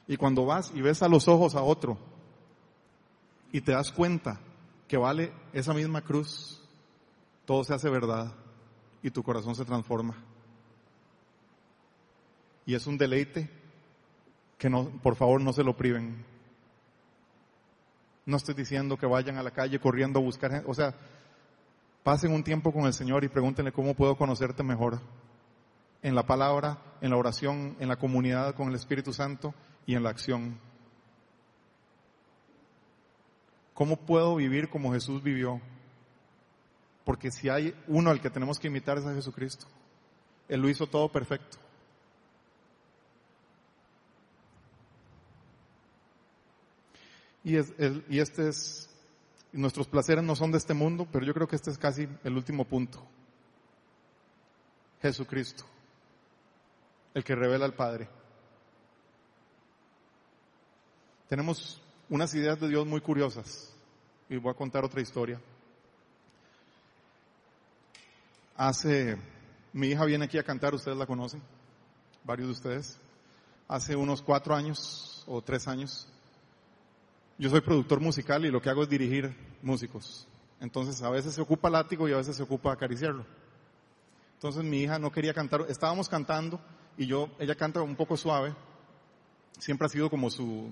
Y 0.07 0.17
cuando 0.17 0.47
vas 0.47 0.73
y 0.75 0.81
ves 0.81 1.03
a 1.03 1.09
los 1.09 1.29
ojos 1.29 1.55
a 1.55 1.63
otro 1.63 1.99
y 3.53 3.61
te 3.61 3.73
das 3.73 3.93
cuenta 3.93 4.41
que 4.89 4.97
vale 4.97 5.33
esa 5.53 5.75
misma 5.75 6.01
cruz, 6.01 6.61
todo 7.45 7.63
se 7.63 7.75
hace 7.75 7.91
verdad 7.91 8.33
y 9.03 9.11
tu 9.11 9.23
corazón 9.23 9.55
se 9.55 9.65
transforma. 9.65 10.17
Y 12.67 12.75
es 12.75 12.87
un 12.87 12.99
deleite 12.99 13.51
que 14.59 14.69
no, 14.69 14.89
por 15.03 15.15
favor 15.15 15.41
no 15.41 15.53
se 15.53 15.63
lo 15.63 15.77
priven. 15.77 16.25
No 18.27 18.37
estoy 18.37 18.55
diciendo 18.55 18.99
que 18.99 19.07
vayan 19.07 19.37
a 19.37 19.43
la 19.43 19.53
calle 19.53 19.79
corriendo 19.79 20.19
a 20.19 20.23
buscar 20.23 20.51
gente, 20.51 20.69
o 20.69 20.75
sea, 20.75 20.95
Pasen 22.09 22.33
un 22.33 22.43
tiempo 22.43 22.73
con 22.73 22.87
el 22.87 22.95
Señor 22.95 23.23
y 23.23 23.29
pregúntenle 23.29 23.71
cómo 23.71 23.93
puedo 23.93 24.17
conocerte 24.17 24.63
mejor. 24.63 24.99
En 26.01 26.15
la 26.15 26.23
palabra, 26.23 26.79
en 27.03 27.11
la 27.11 27.19
oración, 27.19 27.77
en 27.81 27.87
la 27.87 27.97
comunidad 27.97 28.55
con 28.55 28.71
el 28.71 28.77
Espíritu 28.77 29.13
Santo 29.13 29.55
y 29.85 29.95
en 29.95 30.03
la 30.03 30.09
acción. 30.09 30.59
¿Cómo 33.75 33.99
puedo 33.99 34.37
vivir 34.37 34.71
como 34.71 34.95
Jesús 34.95 35.23
vivió? 35.23 35.61
Porque 37.05 37.31
si 37.31 37.51
hay 37.51 37.75
uno 37.89 38.09
al 38.09 38.23
que 38.23 38.31
tenemos 38.31 38.59
que 38.59 38.69
imitar 38.69 38.97
es 38.97 39.05
a 39.05 39.13
Jesucristo. 39.13 39.67
Él 40.49 40.63
lo 40.63 40.71
hizo 40.71 40.87
todo 40.87 41.13
perfecto. 41.13 41.59
Y, 47.45 47.57
es, 47.57 47.75
y 48.09 48.19
este 48.19 48.49
es 48.49 48.88
nuestros 49.53 49.89
placeres 49.89 50.25
no 50.25 50.37
son 50.37 50.53
de 50.53 50.59
este 50.59 50.75
mundo, 50.75 51.07
pero 51.11 51.25
yo 51.25 51.35
creo 51.35 51.49
que 51.49 51.57
este 51.57 51.71
es 51.71 51.79
casi 51.79 52.09
el 52.25 52.37
último 52.37 52.65
punto. 52.65 53.03
Jesucristo, 55.01 55.65
el 57.15 57.25
que 57.25 57.35
revela 57.35 57.65
al 57.65 57.75
Padre. 57.75 58.09
Tenemos 61.29 61.81
unas 62.09 62.35
ideas 62.35 62.59
de 62.59 62.69
Dios 62.69 62.87
muy 62.87 63.01
curiosas 63.01 63.75
y 64.29 64.37
voy 64.37 64.51
a 64.51 64.57
contar 64.57 64.85
otra 64.85 65.01
historia. 65.01 65.41
Hace, 68.57 69.17
mi 69.73 69.89
hija 69.89 70.05
viene 70.05 70.25
aquí 70.25 70.39
a 70.39 70.43
cantar, 70.43 70.75
ustedes 70.75 70.97
la 70.97 71.07
conocen, 71.07 71.41
varios 72.25 72.49
de 72.49 72.53
ustedes. 72.53 72.99
Hace 73.69 73.95
unos 73.95 74.23
cuatro 74.23 74.55
años 74.55 75.23
o 75.27 75.43
tres 75.43 75.69
años 75.69 76.09
yo 77.39 77.49
soy 77.49 77.61
productor 77.61 78.01
musical 78.01 78.45
y 78.45 78.51
lo 78.51 78.61
que 78.61 78.69
hago 78.69 78.83
es 78.83 78.89
dirigir 78.89 79.35
músicos. 79.63 80.27
Entonces 80.61 81.01
a 81.03 81.11
veces 81.11 81.35
se 81.35 81.41
ocupa 81.41 81.71
látigo 81.71 82.09
y 82.09 82.13
a 82.13 82.17
veces 82.17 82.37
se 82.37 82.43
ocupa 82.43 82.73
acariciarlo. 82.73 83.25
Entonces 84.35 84.65
mi 84.65 84.83
hija 84.83 84.99
no 84.99 85.13
quería 85.13 85.33
cantar, 85.33 85.65
estábamos 85.69 86.09
cantando 86.09 86.61
y 86.97 87.07
yo, 87.07 87.29
ella 87.39 87.55
canta 87.55 87.81
un 87.81 87.95
poco 87.95 88.17
suave, 88.17 88.55
siempre 89.59 89.87
ha 89.87 89.89
sido 89.89 90.11
como 90.11 90.31
su 90.31 90.69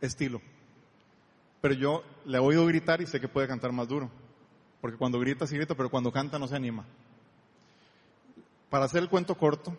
estilo. 0.00 0.42
Pero 1.62 1.74
yo 1.74 2.04
le 2.26 2.36
he 2.36 2.40
oído 2.40 2.66
gritar 2.66 3.00
y 3.00 3.06
sé 3.06 3.18
que 3.18 3.28
puede 3.28 3.48
cantar 3.48 3.72
más 3.72 3.88
duro. 3.88 4.10
Porque 4.82 4.98
cuando 4.98 5.18
grita 5.18 5.46
sí 5.46 5.56
grita, 5.56 5.74
pero 5.74 5.90
cuando 5.90 6.12
canta 6.12 6.38
no 6.38 6.46
se 6.46 6.54
anima. 6.54 6.84
Para 8.68 8.84
hacer 8.84 9.02
el 9.02 9.08
cuento 9.08 9.36
corto, 9.36 9.74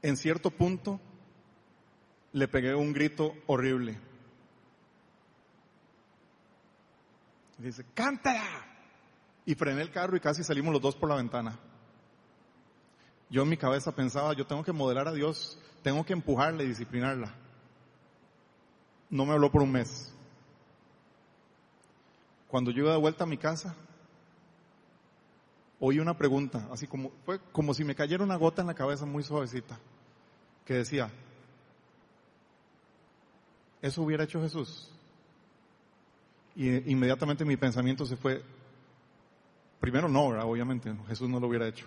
en 0.00 0.16
cierto 0.16 0.50
punto 0.50 1.00
le 2.34 2.48
pegué 2.48 2.74
un 2.74 2.92
grito 2.92 3.32
horrible. 3.46 3.96
Dice, 7.58 7.86
cántala. 7.94 8.66
Y 9.46 9.54
frené 9.54 9.82
el 9.82 9.92
carro 9.92 10.16
y 10.16 10.20
casi 10.20 10.42
salimos 10.42 10.72
los 10.72 10.82
dos 10.82 10.96
por 10.96 11.08
la 11.08 11.14
ventana. 11.14 11.56
Yo 13.30 13.42
en 13.42 13.48
mi 13.48 13.56
cabeza 13.56 13.94
pensaba, 13.94 14.34
yo 14.34 14.46
tengo 14.46 14.64
que 14.64 14.72
modelar 14.72 15.06
a 15.06 15.12
Dios, 15.12 15.58
tengo 15.82 16.04
que 16.04 16.12
empujarla 16.12 16.64
y 16.64 16.68
disciplinarla. 16.68 17.32
No 19.10 19.24
me 19.24 19.32
habló 19.32 19.52
por 19.52 19.62
un 19.62 19.70
mes. 19.70 20.12
Cuando 22.48 22.72
yo 22.72 22.82
iba 22.82 22.92
de 22.92 23.00
vuelta 23.00 23.24
a 23.24 23.28
mi 23.28 23.38
casa, 23.38 23.76
oí 25.78 26.00
una 26.00 26.16
pregunta, 26.16 26.66
así 26.72 26.88
como, 26.88 27.12
fue 27.24 27.38
como 27.52 27.74
si 27.74 27.84
me 27.84 27.94
cayera 27.94 28.24
una 28.24 28.36
gota 28.36 28.62
en 28.62 28.68
la 28.68 28.74
cabeza 28.74 29.06
muy 29.06 29.22
suavecita, 29.22 29.78
que 30.64 30.74
decía, 30.74 31.12
¿eso 33.84 34.00
hubiera 34.00 34.24
hecho 34.24 34.40
Jesús? 34.40 34.90
Y 36.56 36.90
inmediatamente 36.90 37.44
mi 37.44 37.58
pensamiento 37.58 38.06
se 38.06 38.16
fue, 38.16 38.42
primero 39.78 40.08
no, 40.08 40.28
obviamente, 40.28 40.90
Jesús 41.06 41.28
no 41.28 41.38
lo 41.38 41.48
hubiera 41.48 41.68
hecho. 41.68 41.86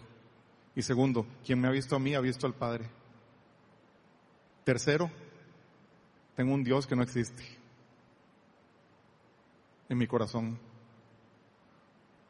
Y 0.76 0.84
segundo, 0.84 1.26
quien 1.44 1.60
me 1.60 1.68
ha 1.68 1.72
visto 1.72 1.96
a 1.96 2.00
mí 2.00 2.14
ha 2.14 2.20
visto 2.20 2.46
al 2.46 2.54
Padre. 2.54 2.88
Tercero, 4.64 5.10
tengo 6.36 6.54
un 6.54 6.64
Dios 6.64 6.86
que 6.86 6.96
no 6.96 7.02
existe 7.02 7.44
en 9.90 9.98
mi 9.98 10.06
corazón. 10.06 10.60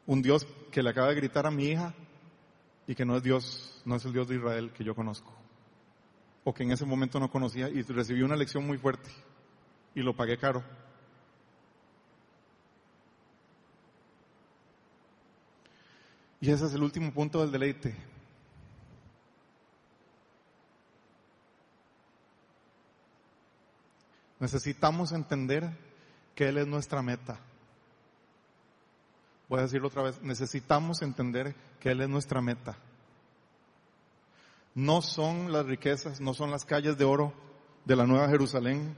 Un 0.06 0.22
Dios 0.22 0.46
que 0.72 0.82
le 0.82 0.88
acaba 0.88 1.08
de 1.08 1.16
gritar 1.16 1.46
a 1.46 1.50
mi 1.50 1.64
hija 1.66 1.92
y 2.86 2.94
que 2.94 3.04
no 3.04 3.18
es 3.18 3.22
Dios, 3.22 3.82
no 3.84 3.96
es 3.96 4.04
el 4.06 4.14
Dios 4.14 4.28
de 4.28 4.36
Israel 4.36 4.72
que 4.72 4.82
yo 4.82 4.94
conozco. 4.94 5.30
O 6.44 6.54
que 6.54 6.62
en 6.62 6.70
ese 6.70 6.86
momento 6.86 7.20
no 7.20 7.30
conocía 7.30 7.68
y 7.68 7.82
recibí 7.82 8.22
una 8.22 8.34
lección 8.34 8.66
muy 8.66 8.78
fuerte 8.78 9.10
y 9.94 10.00
lo 10.00 10.14
pagué 10.14 10.38
caro. 10.38 10.62
Y 16.40 16.50
ese 16.50 16.66
es 16.66 16.74
el 16.74 16.82
último 16.82 17.12
punto 17.12 17.40
del 17.40 17.50
deleite. 17.50 17.96
Necesitamos 24.38 25.12
entender 25.12 25.68
que 26.34 26.48
Él 26.48 26.58
es 26.58 26.66
nuestra 26.66 27.02
meta. 27.02 27.40
Voy 29.48 29.58
a 29.58 29.62
decirlo 29.62 29.88
otra 29.88 30.02
vez, 30.02 30.22
necesitamos 30.22 31.02
entender 31.02 31.56
que 31.80 31.90
Él 31.90 32.02
es 32.02 32.08
nuestra 32.08 32.40
meta. 32.40 32.76
No 34.74 35.02
son 35.02 35.50
las 35.50 35.66
riquezas, 35.66 36.20
no 36.20 36.34
son 36.34 36.52
las 36.52 36.64
calles 36.64 36.96
de 36.96 37.04
oro 37.04 37.32
de 37.84 37.96
la 37.96 38.06
Nueva 38.06 38.28
Jerusalén, 38.28 38.96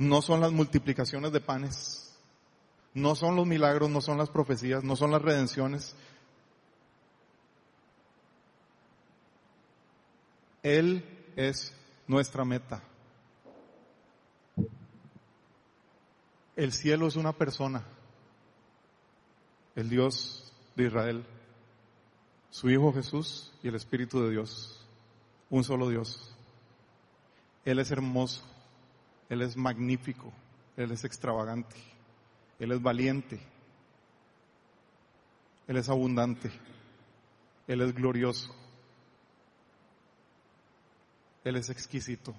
no 0.00 0.22
son 0.22 0.40
las 0.40 0.50
multiplicaciones 0.50 1.30
de 1.30 1.42
panes, 1.42 2.18
no 2.94 3.14
son 3.14 3.36
los 3.36 3.46
milagros, 3.46 3.90
no 3.90 4.00
son 4.00 4.16
las 4.16 4.30
profecías, 4.30 4.82
no 4.82 4.96
son 4.96 5.10
las 5.10 5.20
redenciones. 5.20 5.94
Él 10.62 11.04
es 11.36 11.74
nuestra 12.06 12.46
meta. 12.46 12.82
El 16.56 16.72
cielo 16.72 17.06
es 17.06 17.16
una 17.16 17.34
persona, 17.34 17.84
el 19.76 19.90
Dios 19.90 20.50
de 20.76 20.84
Israel, 20.86 21.26
su 22.48 22.70
Hijo 22.70 22.90
Jesús 22.94 23.52
y 23.62 23.68
el 23.68 23.74
Espíritu 23.74 24.22
de 24.22 24.30
Dios, 24.30 24.82
un 25.50 25.62
solo 25.62 25.90
Dios. 25.90 26.34
Él 27.66 27.78
es 27.78 27.90
hermoso, 27.90 28.42
Él 29.30 29.42
es 29.42 29.56
magnífico, 29.56 30.32
Él 30.76 30.90
es 30.90 31.04
extravagante, 31.04 31.76
Él 32.58 32.72
es 32.72 32.82
valiente, 32.82 33.40
Él 35.68 35.76
es 35.76 35.88
abundante, 35.88 36.50
Él 37.68 37.80
es 37.80 37.94
glorioso, 37.94 38.54
Él 41.44 41.56
es 41.56 41.70
exquisito. 41.70 42.34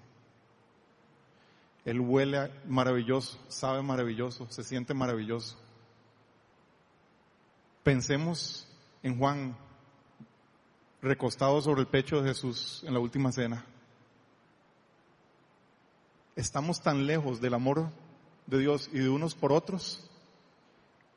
Él 1.84 2.00
huele 2.00 2.52
maravilloso, 2.68 3.40
sabe 3.48 3.82
maravilloso, 3.82 4.46
se 4.52 4.64
siente 4.64 4.94
maravilloso. 4.94 5.58
Pensemos 7.84 8.68
en 9.02 9.18
Juan 9.18 9.58
recostado 11.02 11.60
sobre 11.62 11.82
el 11.82 11.88
pecho 11.88 12.22
de 12.22 12.30
Jesús 12.30 12.84
en 12.86 12.94
la 12.94 13.00
última 13.00 13.32
cena. 13.32 13.66
Estamos 16.36 16.82
tan 16.82 17.06
lejos 17.06 17.42
del 17.42 17.54
amor 17.54 17.90
de 18.48 18.60
Dios 18.60 18.90
y 18.94 19.00
de 19.00 19.10
unos 19.10 19.36
por 19.36 19.52
otros 19.52 20.10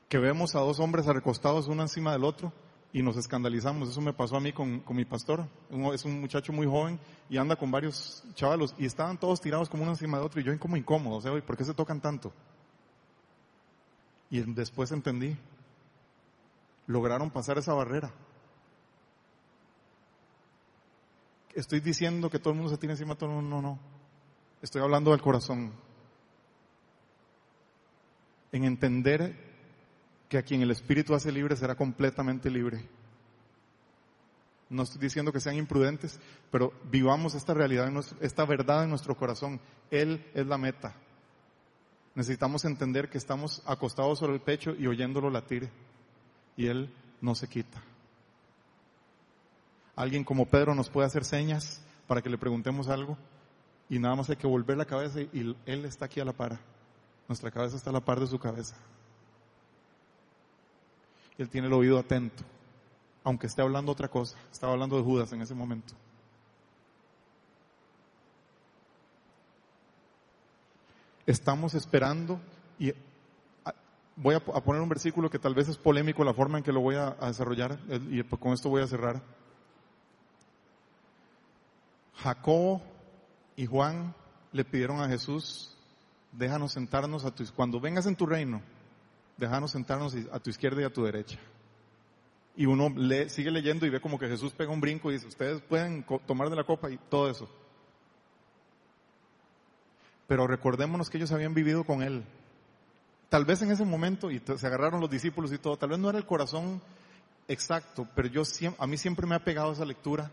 que 0.09 0.19
vemos 0.19 0.55
a 0.55 0.61
dos 0.61 0.81
hombres 0.81 1.07
recostados 1.07 1.67
uno 1.69 1.83
encima 1.83 2.13
del 2.13 2.25
otro 2.25 2.53
y 2.93 3.03
nos 3.03 3.17
escandalizamos. 3.17 3.89
Eso 3.89 4.01
me 4.01 4.13
pasó 4.13 4.37
a 4.37 4.41
mí 4.41 4.53
con, 4.53 4.85
mi 4.91 5.05
pastor. 5.05 5.49
Es 5.93 6.05
un 6.05 6.21
muchacho 6.21 6.53
muy 6.53 6.67
joven 6.67 6.99
y 7.29 7.37
anda 7.37 7.57
con 7.57 7.71
varios 7.71 8.23
chavalos 8.35 8.75
y 8.79 8.87
estaban 8.87 9.19
todos 9.19 9.41
tirados 9.41 9.69
como 9.69 9.83
uno 9.83 9.93
encima 9.93 10.19
de 10.19 10.25
otro 10.25 10.41
y 10.41 10.45
yo 10.45 10.57
como 10.59 10.77
incómodo. 10.77 11.17
O 11.17 11.21
sea, 11.21 11.33
¿por 11.45 11.57
qué 11.57 11.65
se 11.65 11.75
tocan 11.75 12.01
tanto? 12.01 12.33
Y 14.31 14.41
después 14.41 14.93
entendí. 14.93 15.37
Lograron 16.87 17.31
pasar 17.31 17.59
esa 17.59 17.75
barrera. 17.75 18.13
Estoy 21.55 21.81
diciendo 21.81 22.31
que 22.31 22.39
todo 22.39 22.51
el 22.51 22.57
mundo 22.57 22.71
se 22.71 22.79
tiene 22.79 22.93
encima 22.93 23.17
todo 23.17 23.31
el 23.31 23.37
mundo. 23.37 23.57
No, 23.57 23.63
no. 23.63 23.94
Estoy 24.65 24.81
hablando 24.81 25.11
del 25.11 25.21
corazón. 25.21 25.75
En 28.51 28.65
entender 28.65 29.37
que 30.27 30.39
a 30.39 30.43
quien 30.43 30.63
el 30.63 30.71
Espíritu 30.71 31.15
hace 31.15 31.31
libre 31.31 31.55
será 31.55 31.75
completamente 31.75 32.49
libre. 32.49 32.83
No 34.71 34.85
estoy 34.85 35.03
diciendo 35.03 35.33
que 35.33 35.41
sean 35.41 35.57
imprudentes, 35.57 36.19
pero 36.51 36.73
vivamos 36.91 37.35
esta 37.35 37.53
realidad, 37.53 37.93
esta 38.23 38.47
verdad 38.47 38.85
en 38.85 38.89
nuestro 38.89 39.15
corazón. 39.15 39.61
Él 39.91 40.25
es 40.33 40.47
la 40.47 40.57
meta. 40.57 40.97
Necesitamos 42.15 42.65
entender 42.65 43.11
que 43.11 43.19
estamos 43.19 43.63
acostados 43.67 44.19
sobre 44.19 44.33
el 44.33 44.41
pecho 44.41 44.75
y 44.75 44.87
oyéndolo 44.87 45.29
latir. 45.29 45.69
Y 46.57 46.69
Él 46.69 46.91
no 47.21 47.35
se 47.35 47.49
quita. 47.49 47.83
Alguien 49.95 50.25
como 50.25 50.47
Pedro 50.47 50.75
nos 50.75 50.89
puede 50.89 51.07
hacer 51.07 51.27
señas 51.27 51.85
para 52.07 52.23
que 52.23 52.31
le 52.31 52.39
preguntemos 52.39 52.89
algo 52.89 53.19
y 53.95 53.99
nada 54.01 54.17
más 54.17 54.29
hay 54.29 54.35
que 54.35 54.49
volver 54.49 54.77
la 54.77 54.87
cabeza 54.87 55.21
y 55.21 55.57
Él 55.67 55.85
está 55.85 56.07
aquí 56.07 56.19
a 56.19 56.25
la 56.25 56.33
par. 56.33 56.59
Nuestra 57.29 57.53
cabeza 57.53 57.77
está 57.77 57.91
a 57.91 57.93
la 57.93 58.01
par 58.01 58.19
de 58.19 58.27
su 58.27 58.41
cabeza. 58.41 58.75
Él 61.39 61.49
tiene 61.49 61.69
el 61.69 61.73
oído 61.73 61.97
atento, 61.97 62.43
aunque 63.23 63.47
esté 63.47 63.63
hablando 63.63 63.93
otra 63.93 64.09
cosa. 64.09 64.37
Estaba 64.51 64.73
hablando 64.73 64.97
de 64.97 65.05
Judas 65.05 65.33
en 65.33 65.43
ese 65.43 65.55
momento. 65.55 65.95
Estamos 71.25 71.75
esperando 71.75 72.41
y 72.81 72.93
voy 74.17 74.35
a 74.35 74.41
poner 74.41 74.83
un 74.83 74.89
versículo 74.89 75.31
que 75.31 75.39
tal 75.39 75.55
vez 75.55 75.69
es 75.69 75.79
polémico 75.79 76.25
la 76.25 76.35
forma 76.35 76.59
en 76.59 76.65
que 76.65 76.73
lo 76.73 76.81
voy 76.81 76.97
a, 76.97 77.13
desarrollar 77.13 77.79
y 78.11 78.25
con 78.25 78.55
esto 78.55 78.71
voy 78.71 78.83
a 78.83 78.89
cerrar. 78.89 79.23
Jacobo 82.17 82.94
y 83.57 83.67
Juan 83.67 84.15
le 84.53 84.65
pidieron 84.65 85.01
a 85.01 85.09
Jesús, 85.09 85.77
déjanos 86.33 86.73
sentarnos 86.73 87.25
a 87.25 87.31
tu, 87.31 87.45
cuando 87.55 87.81
vengas 87.81 88.07
en 88.07 88.17
tu 88.17 88.27
reino, 88.27 88.63
déjanos 89.37 89.73
sentarnos 89.73 90.15
a 90.33 90.39
tu 90.39 90.51
izquierda 90.51 90.83
y 90.83 90.85
a 90.85 90.93
tu 90.93 91.05
derecha. 91.05 91.39
Y 92.57 92.67
uno 92.67 92.89
lee, 92.89 93.29
sigue 93.29 93.51
leyendo 93.51 93.85
y 93.85 93.91
ve 93.91 94.01
como 94.01 94.19
que 94.19 94.29
Jesús 94.29 94.53
pega 94.53 94.73
un 94.73 94.81
brinco 94.81 95.11
y 95.11 95.15
dice, 95.15 95.27
ustedes 95.27 95.61
pueden 95.63 96.05
tomar 96.27 96.51
de 96.51 96.57
la 96.57 96.65
copa 96.65 96.91
y 96.91 96.99
todo 97.09 97.29
eso. 97.29 97.49
Pero 100.29 100.47
recordémonos 100.47 101.11
que 101.11 101.19
ellos 101.19 101.33
habían 101.33 101.53
vivido 101.53 101.85
con 101.85 102.03
Él. 102.03 102.25
Tal 103.29 103.45
vez 103.45 103.61
en 103.63 103.73
ese 103.73 103.85
momento, 103.85 104.31
y 104.31 104.41
se 104.41 104.67
agarraron 104.67 105.01
los 105.01 105.11
discípulos 105.11 105.53
y 105.53 105.59
todo, 105.59 105.77
tal 105.77 105.91
vez 105.91 105.99
no 105.99 106.09
era 106.09 106.19
el 106.19 106.27
corazón 106.27 106.81
exacto, 107.49 108.07
pero 108.15 108.29
yo 108.29 108.43
a 108.79 108.87
mí 108.87 108.97
siempre 108.97 109.27
me 109.27 109.35
ha 109.35 109.45
pegado 109.45 109.73
esa 109.73 109.85
lectura 109.85 110.31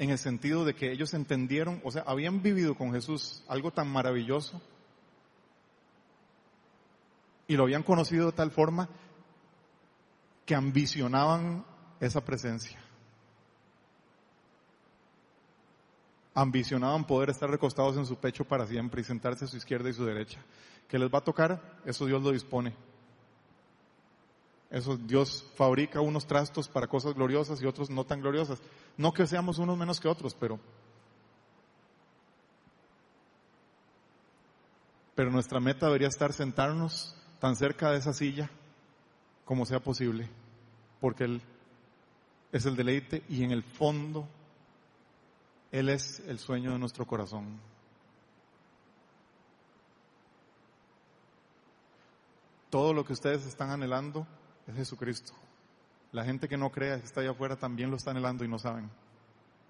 en 0.00 0.08
el 0.08 0.16
sentido 0.16 0.64
de 0.64 0.74
que 0.74 0.90
ellos 0.90 1.12
entendieron, 1.12 1.78
o 1.84 1.90
sea, 1.90 2.02
habían 2.06 2.42
vivido 2.42 2.74
con 2.74 2.90
Jesús 2.90 3.44
algo 3.46 3.70
tan 3.70 3.86
maravilloso 3.86 4.58
y 7.46 7.54
lo 7.54 7.64
habían 7.64 7.82
conocido 7.82 8.24
de 8.24 8.32
tal 8.32 8.50
forma 8.50 8.88
que 10.46 10.54
ambicionaban 10.54 11.66
esa 12.00 12.24
presencia. 12.24 12.82
Ambicionaban 16.32 17.06
poder 17.06 17.28
estar 17.28 17.50
recostados 17.50 17.98
en 17.98 18.06
su 18.06 18.16
pecho 18.16 18.46
para 18.46 18.66
siempre 18.66 19.02
y 19.02 19.04
sentarse 19.04 19.44
a 19.44 19.48
su 19.48 19.58
izquierda 19.58 19.90
y 19.90 19.92
su 19.92 20.06
derecha. 20.06 20.42
¿Qué 20.88 20.98
les 20.98 21.12
va 21.12 21.18
a 21.18 21.24
tocar? 21.24 21.60
Eso 21.84 22.06
Dios 22.06 22.22
lo 22.22 22.30
dispone. 22.30 22.74
Eso 24.70 24.96
Dios 24.96 25.44
fabrica 25.56 26.00
unos 26.00 26.26
trastos 26.26 26.68
para 26.68 26.86
cosas 26.86 27.14
gloriosas 27.14 27.60
y 27.60 27.66
otros 27.66 27.90
no 27.90 28.04
tan 28.04 28.20
gloriosas. 28.20 28.60
No 28.96 29.12
que 29.12 29.26
seamos 29.26 29.58
unos 29.58 29.76
menos 29.76 29.98
que 29.98 30.08
otros, 30.08 30.34
pero 30.34 30.60
pero 35.16 35.30
nuestra 35.30 35.60
meta 35.60 35.86
debería 35.86 36.08
estar 36.08 36.32
sentarnos 36.32 37.14
tan 37.40 37.56
cerca 37.56 37.90
de 37.90 37.98
esa 37.98 38.14
silla 38.14 38.48
como 39.44 39.66
sea 39.66 39.80
posible, 39.80 40.30
porque 41.00 41.24
Él 41.24 41.42
es 42.52 42.64
el 42.64 42.76
deleite 42.76 43.22
y 43.28 43.42
en 43.42 43.50
el 43.50 43.62
fondo 43.62 44.26
Él 45.72 45.88
es 45.88 46.20
el 46.20 46.38
sueño 46.38 46.72
de 46.72 46.78
nuestro 46.78 47.04
corazón. 47.06 47.60
Todo 52.70 52.94
lo 52.94 53.04
que 53.04 53.12
ustedes 53.12 53.44
están 53.44 53.70
anhelando 53.70 54.26
es 54.70 54.76
Jesucristo. 54.76 55.32
La 56.12 56.24
gente 56.24 56.48
que 56.48 56.56
no 56.56 56.70
crea 56.70 56.98
que 56.98 57.06
está 57.06 57.20
allá 57.20 57.30
afuera 57.30 57.56
también 57.56 57.90
lo 57.90 57.96
está 57.96 58.10
anhelando 58.10 58.44
y 58.44 58.48
no 58.48 58.58
saben. 58.58 58.90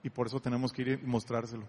Y 0.03 0.11
por 0.11 0.27
eso 0.27 0.41
tenemos 0.41 0.73
que 0.73 0.83
ir 0.83 1.01
y 1.03 1.07
mostrárselo. 1.07 1.65